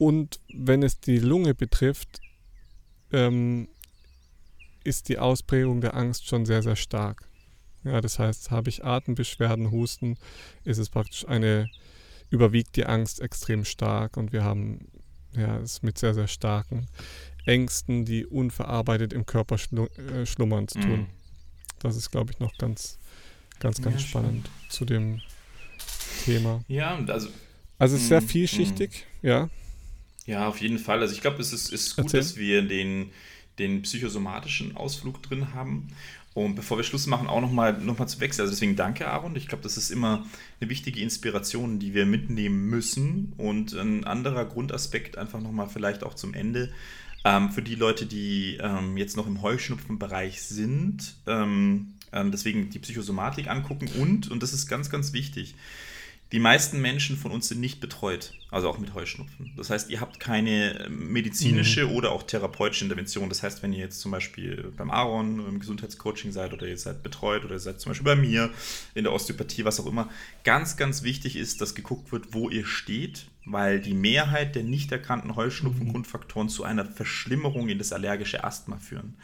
Und 0.00 0.40
wenn 0.50 0.82
es 0.82 0.98
die 0.98 1.18
Lunge 1.18 1.54
betrifft, 1.54 2.22
ähm, 3.12 3.68
ist 4.82 5.10
die 5.10 5.18
Ausprägung 5.18 5.82
der 5.82 5.94
Angst 5.94 6.26
schon 6.26 6.46
sehr, 6.46 6.62
sehr 6.62 6.76
stark. 6.76 7.28
Ja, 7.84 8.00
das 8.00 8.18
heißt, 8.18 8.50
habe 8.50 8.70
ich 8.70 8.82
Atembeschwerden, 8.82 9.70
Husten, 9.70 10.16
ist 10.64 10.78
es 10.78 10.88
praktisch 10.88 11.28
eine, 11.28 11.68
überwiegt 12.30 12.76
die 12.76 12.86
Angst 12.86 13.20
extrem 13.20 13.66
stark 13.66 14.16
und 14.16 14.32
wir 14.32 14.42
haben 14.42 14.88
ja, 15.36 15.58
es 15.58 15.82
mit 15.82 15.98
sehr, 15.98 16.14
sehr 16.14 16.28
starken 16.28 16.86
Ängsten, 17.44 18.06
die 18.06 18.24
unverarbeitet 18.24 19.12
im 19.12 19.26
Körper 19.26 19.58
schlu 19.58 19.84
äh, 19.84 20.24
schlummern 20.24 20.66
zu 20.66 20.80
tun. 20.80 21.00
Mhm. 21.00 21.06
Das 21.78 21.94
ist, 21.94 22.10
glaube 22.10 22.32
ich, 22.32 22.40
noch 22.40 22.56
ganz, 22.56 22.98
ganz, 23.58 23.82
ganz 23.82 24.00
ja, 24.00 24.08
spannend 24.08 24.48
stimmt. 24.48 24.72
zu 24.72 24.84
dem 24.86 25.20
Thema. 26.24 26.64
Ja, 26.68 26.96
also. 26.96 27.28
Also 27.78 27.96
es 27.96 28.02
ist 28.02 28.08
sehr 28.08 28.22
mhm, 28.22 28.28
vielschichtig, 28.28 29.06
mhm. 29.20 29.28
ja. 29.28 29.50
Ja, 30.30 30.46
auf 30.46 30.60
jeden 30.60 30.78
Fall. 30.78 31.00
Also 31.00 31.12
ich 31.12 31.22
glaube, 31.22 31.40
es 31.40 31.52
ist, 31.52 31.72
ist 31.72 31.96
gut, 31.96 32.04
Erzähl. 32.04 32.20
dass 32.20 32.36
wir 32.36 32.62
den, 32.62 33.10
den 33.58 33.82
psychosomatischen 33.82 34.76
Ausflug 34.76 35.20
drin 35.24 35.54
haben. 35.54 35.88
Und 36.34 36.54
bevor 36.54 36.76
wir 36.76 36.84
Schluss 36.84 37.08
machen, 37.08 37.26
auch 37.26 37.40
nochmal 37.40 37.72
noch 37.80 37.98
mal 37.98 38.06
zu 38.06 38.20
wechseln. 38.20 38.42
Also 38.42 38.52
deswegen 38.52 38.76
danke, 38.76 39.08
Aaron. 39.08 39.34
Ich 39.34 39.48
glaube, 39.48 39.64
das 39.64 39.76
ist 39.76 39.90
immer 39.90 40.24
eine 40.60 40.70
wichtige 40.70 41.00
Inspiration, 41.00 41.80
die 41.80 41.94
wir 41.94 42.06
mitnehmen 42.06 42.66
müssen. 42.66 43.32
Und 43.38 43.72
ein 43.72 44.04
anderer 44.04 44.44
Grundaspekt 44.44 45.18
einfach 45.18 45.40
nochmal 45.40 45.68
vielleicht 45.68 46.04
auch 46.04 46.14
zum 46.14 46.32
Ende. 46.32 46.72
Ähm, 47.24 47.50
für 47.50 47.62
die 47.62 47.74
Leute, 47.74 48.06
die 48.06 48.56
ähm, 48.62 48.96
jetzt 48.96 49.16
noch 49.16 49.26
im 49.26 49.42
Heuschnupfenbereich 49.42 50.42
sind, 50.42 51.16
ähm, 51.26 51.94
ähm 52.12 52.30
deswegen 52.30 52.70
die 52.70 52.78
Psychosomatik 52.78 53.48
angucken 53.48 53.90
und, 54.00 54.30
und 54.30 54.42
das 54.42 54.54
ist 54.54 54.68
ganz, 54.68 54.88
ganz 54.88 55.12
wichtig, 55.12 55.54
die 56.32 56.38
meisten 56.38 56.80
Menschen 56.80 57.16
von 57.16 57.32
uns 57.32 57.48
sind 57.48 57.60
nicht 57.60 57.80
betreut, 57.80 58.34
also 58.50 58.68
auch 58.68 58.78
mit 58.78 58.94
Heuschnupfen. 58.94 59.52
Das 59.56 59.68
heißt, 59.68 59.90
ihr 59.90 60.00
habt 60.00 60.20
keine 60.20 60.86
ähm, 60.86 61.12
medizinische 61.12 61.86
mhm. 61.86 61.92
oder 61.92 62.12
auch 62.12 62.22
therapeutische 62.22 62.84
Intervention. 62.84 63.28
Das 63.28 63.42
heißt, 63.42 63.62
wenn 63.62 63.72
ihr 63.72 63.80
jetzt 63.80 64.00
zum 64.00 64.12
Beispiel 64.12 64.72
beim 64.76 64.90
Aaron 64.90 65.44
im 65.46 65.58
Gesundheitscoaching 65.58 66.30
seid 66.30 66.52
oder 66.52 66.68
ihr 66.68 66.78
seid 66.78 67.02
betreut 67.02 67.44
oder 67.44 67.54
ihr 67.54 67.60
seid 67.60 67.80
zum 67.80 67.90
Beispiel 67.90 68.04
bei 68.04 68.16
mir 68.16 68.50
in 68.94 69.04
der 69.04 69.12
Osteopathie, 69.12 69.64
was 69.64 69.80
auch 69.80 69.86
immer, 69.86 70.08
ganz, 70.44 70.76
ganz 70.76 71.02
wichtig 71.02 71.36
ist, 71.36 71.60
dass 71.60 71.74
geguckt 71.74 72.12
wird, 72.12 72.32
wo 72.32 72.48
ihr 72.48 72.64
steht, 72.64 73.26
weil 73.46 73.80
die 73.80 73.94
Mehrheit 73.94 74.54
der 74.54 74.62
nicht 74.62 74.92
erkannten 74.92 75.34
Heuschnupfengrundfaktoren 75.34 76.46
mhm. 76.46 76.50
zu 76.50 76.64
einer 76.64 76.84
Verschlimmerung 76.84 77.68
in 77.68 77.78
das 77.78 77.92
allergische 77.92 78.44
Asthma 78.44 78.76
führen. 78.76 79.14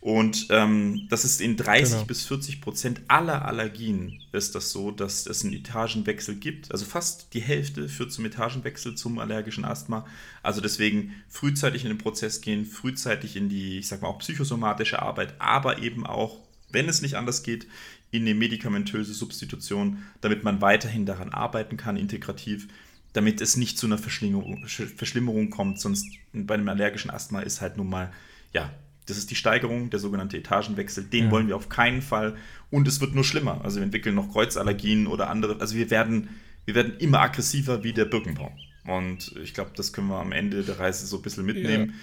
Und 0.00 0.46
ähm, 0.50 1.06
das 1.10 1.24
ist 1.24 1.40
in 1.40 1.56
30 1.56 1.94
genau. 1.94 2.04
bis 2.04 2.24
40 2.26 2.60
Prozent 2.60 3.00
aller 3.08 3.44
Allergien 3.44 4.20
ist 4.32 4.54
das 4.54 4.70
so, 4.70 4.92
dass 4.92 5.26
es 5.26 5.44
einen 5.44 5.54
Etagenwechsel 5.54 6.36
gibt. 6.36 6.70
Also 6.70 6.84
fast 6.84 7.34
die 7.34 7.40
Hälfte 7.40 7.88
führt 7.88 8.12
zum 8.12 8.24
Etagenwechsel 8.24 8.94
zum 8.94 9.18
allergischen 9.18 9.64
Asthma. 9.64 10.06
Also 10.42 10.60
deswegen 10.60 11.14
frühzeitig 11.28 11.84
in 11.84 11.88
den 11.88 11.98
Prozess 11.98 12.40
gehen, 12.40 12.64
frühzeitig 12.64 13.36
in 13.36 13.48
die, 13.48 13.78
ich 13.78 13.88
sag 13.88 14.02
mal 14.02 14.08
auch 14.08 14.20
psychosomatische 14.20 15.02
Arbeit, 15.02 15.34
aber 15.40 15.78
eben 15.78 16.06
auch, 16.06 16.38
wenn 16.70 16.88
es 16.88 17.02
nicht 17.02 17.16
anders 17.16 17.42
geht, 17.42 17.66
in 18.10 18.22
eine 18.22 18.34
medikamentöse 18.34 19.12
Substitution, 19.12 20.04
damit 20.20 20.44
man 20.44 20.60
weiterhin 20.60 21.06
daran 21.06 21.30
arbeiten 21.30 21.76
kann, 21.76 21.96
integrativ 21.96 22.68
damit 23.12 23.40
es 23.40 23.56
nicht 23.56 23.78
zu 23.78 23.86
einer 23.86 23.98
Verschlimmerung, 23.98 24.66
Verschlimmerung 24.66 25.50
kommt. 25.50 25.80
Sonst 25.80 26.06
bei 26.32 26.54
einem 26.54 26.68
allergischen 26.68 27.10
Asthma 27.10 27.40
ist 27.40 27.60
halt 27.60 27.76
nun 27.76 27.88
mal, 27.88 28.12
ja, 28.52 28.70
das 29.06 29.16
ist 29.16 29.30
die 29.30 29.34
Steigerung, 29.36 29.90
der 29.90 29.98
sogenannte 29.98 30.36
Etagenwechsel. 30.36 31.04
Den 31.04 31.26
ja. 31.26 31.30
wollen 31.30 31.48
wir 31.48 31.56
auf 31.56 31.68
keinen 31.68 32.02
Fall. 32.02 32.36
Und 32.70 32.86
es 32.86 33.00
wird 33.00 33.14
nur 33.14 33.24
schlimmer. 33.24 33.62
Also 33.64 33.76
wir 33.76 33.84
entwickeln 33.84 34.14
noch 34.14 34.32
Kreuzallergien 34.32 35.06
oder 35.06 35.30
andere. 35.30 35.60
Also 35.60 35.76
wir 35.76 35.90
werden, 35.90 36.28
wir 36.66 36.74
werden 36.74 36.96
immer 36.98 37.20
aggressiver 37.20 37.82
wie 37.82 37.94
der 37.94 38.04
Birkenbaum. 38.04 38.52
Und 38.84 39.34
ich 39.42 39.54
glaube, 39.54 39.70
das 39.74 39.92
können 39.92 40.08
wir 40.08 40.18
am 40.18 40.32
Ende 40.32 40.62
der 40.62 40.78
Reise 40.78 41.06
so 41.06 41.16
ein 41.16 41.22
bisschen 41.22 41.46
mitnehmen. 41.46 41.94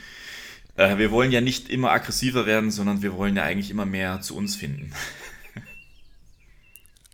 Ja. 0.78 0.94
Äh, 0.94 0.98
wir 0.98 1.12
wollen 1.12 1.32
ja 1.32 1.42
nicht 1.42 1.70
immer 1.70 1.92
aggressiver 1.92 2.46
werden, 2.46 2.72
sondern 2.72 3.02
wir 3.02 3.14
wollen 3.16 3.36
ja 3.36 3.44
eigentlich 3.44 3.72
immer 3.72 3.86
mehr 3.86 4.22
zu 4.22 4.36
uns 4.36 4.56
finden. 4.56 4.92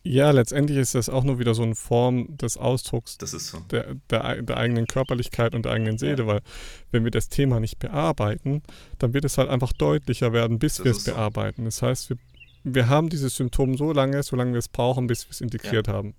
Ja, 0.04 0.32
letztendlich 0.32 0.80
ist 0.80 0.96
das 0.96 1.10
auch 1.10 1.24
nur 1.24 1.38
wieder 1.38 1.54
so 1.54 1.62
eine 1.62 1.76
Form 1.76 2.36
des 2.38 2.58
Ausdrucks 2.58 3.18
so. 3.20 3.60
der, 3.70 3.96
der, 4.10 4.42
der, 4.42 4.58
eigenen 4.58 4.88
Körperlichkeit 4.88 5.54
und 5.54 5.66
der 5.66 5.74
eigenen 5.74 6.00
Seele, 6.00 6.24
ja. 6.24 6.28
weil 6.28 6.42
wenn 6.90 7.04
wir 7.04 7.12
das 7.12 7.30
Thema 7.30 7.60
nicht 7.60 7.78
bearbeiten, 7.78 8.64
dann 8.98 9.14
wird 9.14 9.26
es 9.26 9.38
halt 9.38 9.50
einfach 9.50 9.74
deutlicher 9.74 10.34
werden, 10.34 10.58
bis 10.58 10.78
das 10.78 10.86
wir 10.86 10.92
es 10.94 11.04
bearbeiten. 11.04 11.62
So. 11.62 11.66
Das 11.66 11.82
heißt, 11.84 12.10
wir, 12.10 12.18
wir 12.64 12.90
haben 12.90 13.10
dieses 13.10 13.36
Symptom 13.36 13.78
so 13.78 13.94
lange, 13.94 14.24
solange 14.24 14.54
wir 14.54 14.60
es 14.60 14.70
brauchen, 14.70 15.06
bis 15.06 15.28
wir 15.28 15.32
es 15.32 15.42
integriert 15.42 15.86
ja. 15.86 15.94
haben. 15.94 16.16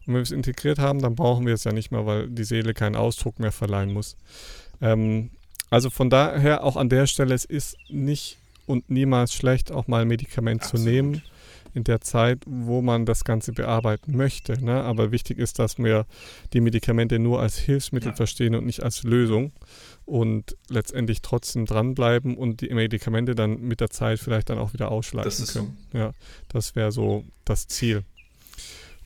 Und 0.00 0.08
wenn 0.08 0.14
wir 0.14 0.22
es 0.22 0.32
integriert 0.32 0.80
haben, 0.80 1.00
dann 1.00 1.14
brauchen 1.14 1.46
wir 1.46 1.54
es 1.54 1.62
ja 1.62 1.72
nicht 1.72 1.92
mehr, 1.92 2.04
weil 2.04 2.28
die 2.28 2.44
Seele 2.44 2.74
keinen 2.74 2.96
Ausdruck 2.96 3.38
mehr 3.38 3.52
verleihen 3.52 3.92
muss. 3.92 4.16
Ähm, 4.80 5.30
also 5.70 5.90
von 5.90 6.10
daher 6.10 6.64
auch 6.64 6.76
an 6.76 6.88
der 6.88 7.06
Stelle, 7.06 7.34
es 7.34 7.44
ist 7.44 7.76
nicht 7.88 8.38
und 8.66 8.90
niemals 8.90 9.32
schlecht, 9.32 9.70
auch 9.70 9.86
mal 9.86 10.02
ein 10.02 10.08
Medikament 10.08 10.62
Absolut. 10.62 10.84
zu 10.84 10.90
nehmen 10.90 11.22
in 11.74 11.84
der 11.84 12.00
Zeit, 12.00 12.42
wo 12.46 12.82
man 12.82 13.06
das 13.06 13.24
Ganze 13.24 13.52
bearbeiten 13.52 14.16
möchte. 14.16 14.62
Ne? 14.62 14.82
Aber 14.82 15.12
wichtig 15.12 15.38
ist, 15.38 15.58
dass 15.58 15.78
wir 15.78 16.06
die 16.52 16.60
Medikamente 16.60 17.18
nur 17.18 17.40
als 17.40 17.58
Hilfsmittel 17.58 18.10
ja. 18.10 18.14
verstehen 18.14 18.54
und 18.54 18.66
nicht 18.66 18.82
als 18.82 19.02
Lösung 19.02 19.52
und 20.04 20.56
letztendlich 20.68 21.22
trotzdem 21.22 21.66
dranbleiben 21.66 22.36
und 22.36 22.60
die 22.60 22.68
Medikamente 22.74 23.34
dann 23.34 23.60
mit 23.60 23.80
der 23.80 23.90
Zeit 23.90 24.18
vielleicht 24.18 24.50
dann 24.50 24.58
auch 24.58 24.72
wieder 24.72 24.90
ausschleichen 24.90 25.46
können. 25.46 25.76
So. 25.92 25.98
Ja, 25.98 26.12
das 26.48 26.76
wäre 26.76 26.92
so 26.92 27.24
das 27.44 27.66
Ziel. 27.66 28.04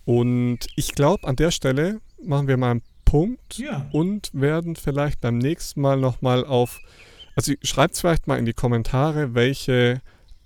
Und 0.04 0.60
ich 0.76 0.92
glaube, 0.94 1.26
an 1.26 1.36
der 1.36 1.50
Stelle 1.50 2.00
machen 2.22 2.48
wir 2.48 2.56
mal 2.56 2.70
einen 2.72 2.82
Punkt 3.04 3.58
ja. 3.58 3.88
und 3.92 4.30
werden 4.32 4.76
vielleicht 4.76 5.20
beim 5.20 5.38
nächsten 5.38 5.80
Mal 5.80 5.98
nochmal 5.98 6.44
auf, 6.44 6.80
also 7.34 7.52
schreibt 7.62 7.94
es 7.94 8.00
vielleicht 8.00 8.26
mal 8.26 8.38
in 8.38 8.44
die 8.44 8.52
Kommentare, 8.52 9.34
welche 9.34 10.00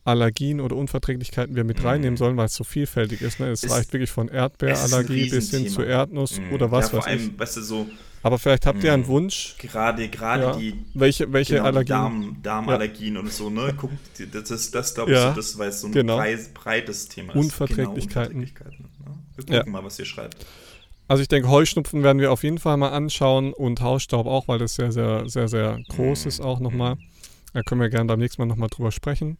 Allergien 0.04 0.60
oder 0.60 0.76
Unverträglichkeiten 0.76 1.54
wir 1.54 1.64
mit 1.64 1.80
mhm. 1.80 1.86
reinnehmen 1.86 2.16
sollen, 2.16 2.36
weil 2.36 2.46
es 2.46 2.54
so 2.54 2.64
vielfältig 2.64 3.20
ist. 3.20 3.40
Ne? 3.40 3.48
Es 3.48 3.62
ist, 3.62 3.70
reicht 3.70 3.92
wirklich 3.92 4.10
von 4.10 4.28
Erdbeerallergie 4.28 5.30
bis 5.30 5.50
hin 5.50 5.68
zu 5.68 5.82
Erdnuss 5.82 6.40
mhm. 6.40 6.52
oder 6.52 6.70
was 6.70 6.92
ja, 6.92 6.98
weiß 6.98 7.06
allem, 7.06 7.30
ich. 7.34 7.38
Weißt 7.38 7.56
du, 7.58 7.62
so, 7.62 7.86
Aber 8.22 8.38
vielleicht 8.38 8.66
habt 8.66 8.82
ihr 8.82 8.92
einen 8.92 9.02
mhm. 9.02 9.08
Wunsch. 9.08 9.56
Gerade, 9.58 10.08
gerade 10.08 10.42
ja. 10.42 10.56
die, 10.56 10.74
welche, 10.94 11.32
welche 11.32 11.54
genau, 11.54 11.66
Allergien? 11.66 11.96
Darm, 11.96 12.36
Darmallergien 12.42 13.14
ja. 13.14 13.20
und 13.20 13.32
so, 13.32 13.50
ne? 13.50 13.74
Guck, 13.76 13.90
das 14.32 14.50
ist 14.50 14.74
das, 14.74 14.94
glaube 14.94 15.12
ich, 15.12 15.18
so, 15.18 15.32
das, 15.32 15.58
weil 15.58 15.68
es 15.68 15.80
so 15.80 15.86
ein 15.88 15.92
genau. 15.92 16.22
breites 16.54 17.08
Thema 17.08 17.34
ist. 17.34 17.38
Unverträglichkeiten. 17.38 18.40
Genau, 18.40 18.46
Unverträglichkeiten 18.46 18.88
ne? 19.06 19.18
Wir 19.36 19.58
gucken 19.58 19.72
mal, 19.72 19.84
was 19.84 19.98
ihr 19.98 20.04
schreibt. 20.04 20.46
Also 21.08 21.22
ich 21.22 21.28
denke, 21.28 21.48
Heuschnupfen 21.48 22.04
werden 22.04 22.20
wir 22.20 22.30
auf 22.30 22.44
jeden 22.44 22.58
Fall 22.58 22.76
mal 22.76 22.90
anschauen 22.90 23.52
und 23.52 23.80
Hausstaub 23.80 24.26
auch, 24.26 24.46
weil 24.46 24.58
das 24.58 24.74
sehr, 24.74 24.92
sehr, 24.92 25.28
sehr, 25.28 25.48
sehr 25.48 25.80
groß 25.88 26.24
mhm. 26.24 26.28
ist 26.28 26.40
auch 26.40 26.60
nochmal. 26.60 26.96
Da 27.52 27.62
können 27.62 27.80
wir 27.80 27.88
gerne 27.88 28.06
beim 28.06 28.20
nächsten 28.20 28.40
Mal 28.40 28.46
nochmal 28.46 28.68
drüber 28.68 28.92
sprechen. 28.92 29.36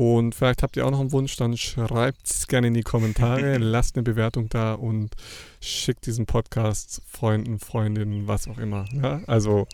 Und 0.00 0.34
vielleicht 0.34 0.62
habt 0.62 0.78
ihr 0.78 0.86
auch 0.86 0.90
noch 0.90 1.00
einen 1.00 1.12
Wunsch, 1.12 1.36
dann 1.36 1.58
schreibt 1.58 2.24
es 2.24 2.46
gerne 2.46 2.68
in 2.68 2.72
die 2.72 2.82
Kommentare, 2.82 3.58
lasst 3.58 3.96
eine 3.96 4.02
Bewertung 4.02 4.48
da 4.48 4.72
und 4.72 5.10
schickt 5.60 6.06
diesen 6.06 6.24
Podcast 6.24 7.02
Freunden, 7.06 7.58
Freundinnen, 7.58 8.26
was 8.26 8.48
auch 8.48 8.56
immer. 8.56 8.86
Ja? 8.94 9.20
Also 9.26 9.68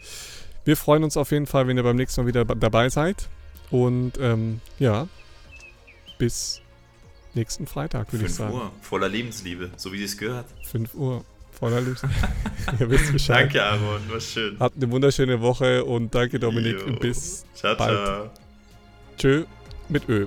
wir 0.65 0.77
freuen 0.77 1.05
uns 1.05 1.17
auf 1.17 1.31
jeden 1.31 1.47
Fall, 1.47 1.69
wenn 1.69 1.77
ihr 1.77 1.85
beim 1.85 1.95
nächsten 1.95 2.23
Mal 2.23 2.27
wieder 2.27 2.45
dabei 2.45 2.89
seid. 2.89 3.29
Und 3.71 4.15
ähm, 4.21 4.61
ja, 4.81 5.07
bis 6.19 6.61
nächsten 7.35 7.69
Freitag, 7.69 8.13
würde 8.13 8.27
ich 8.27 8.35
sagen. 8.35 8.51
5 8.51 8.65
Uhr, 8.65 8.73
voller 8.81 9.09
Lebensliebe, 9.09 9.71
so 9.77 9.93
wie 9.93 10.03
es 10.03 10.19
gehört. 10.19 10.47
5 10.65 10.93
Uhr, 10.95 11.25
voller 11.53 11.81
Lebensliebe. 11.81 12.15
ihr 12.81 12.91
wisst 12.91 13.13
Bescheid. 13.13 13.45
Danke, 13.45 13.63
Aaron, 13.63 14.11
war 14.11 14.21
schön. 14.21 14.57
Habt 14.59 14.75
eine 14.75 14.91
wunderschöne 14.91 15.41
Woche 15.41 15.85
und 15.85 16.13
danke, 16.13 16.41
Dominik. 16.41 16.81
Jo. 16.85 16.97
Bis 16.97 17.47
ciao, 17.55 17.77
bald. 17.77 18.05
Ciao. 18.05 18.31
Tschö 19.19 19.45
mit 19.89 20.09
Ö. 20.09 20.27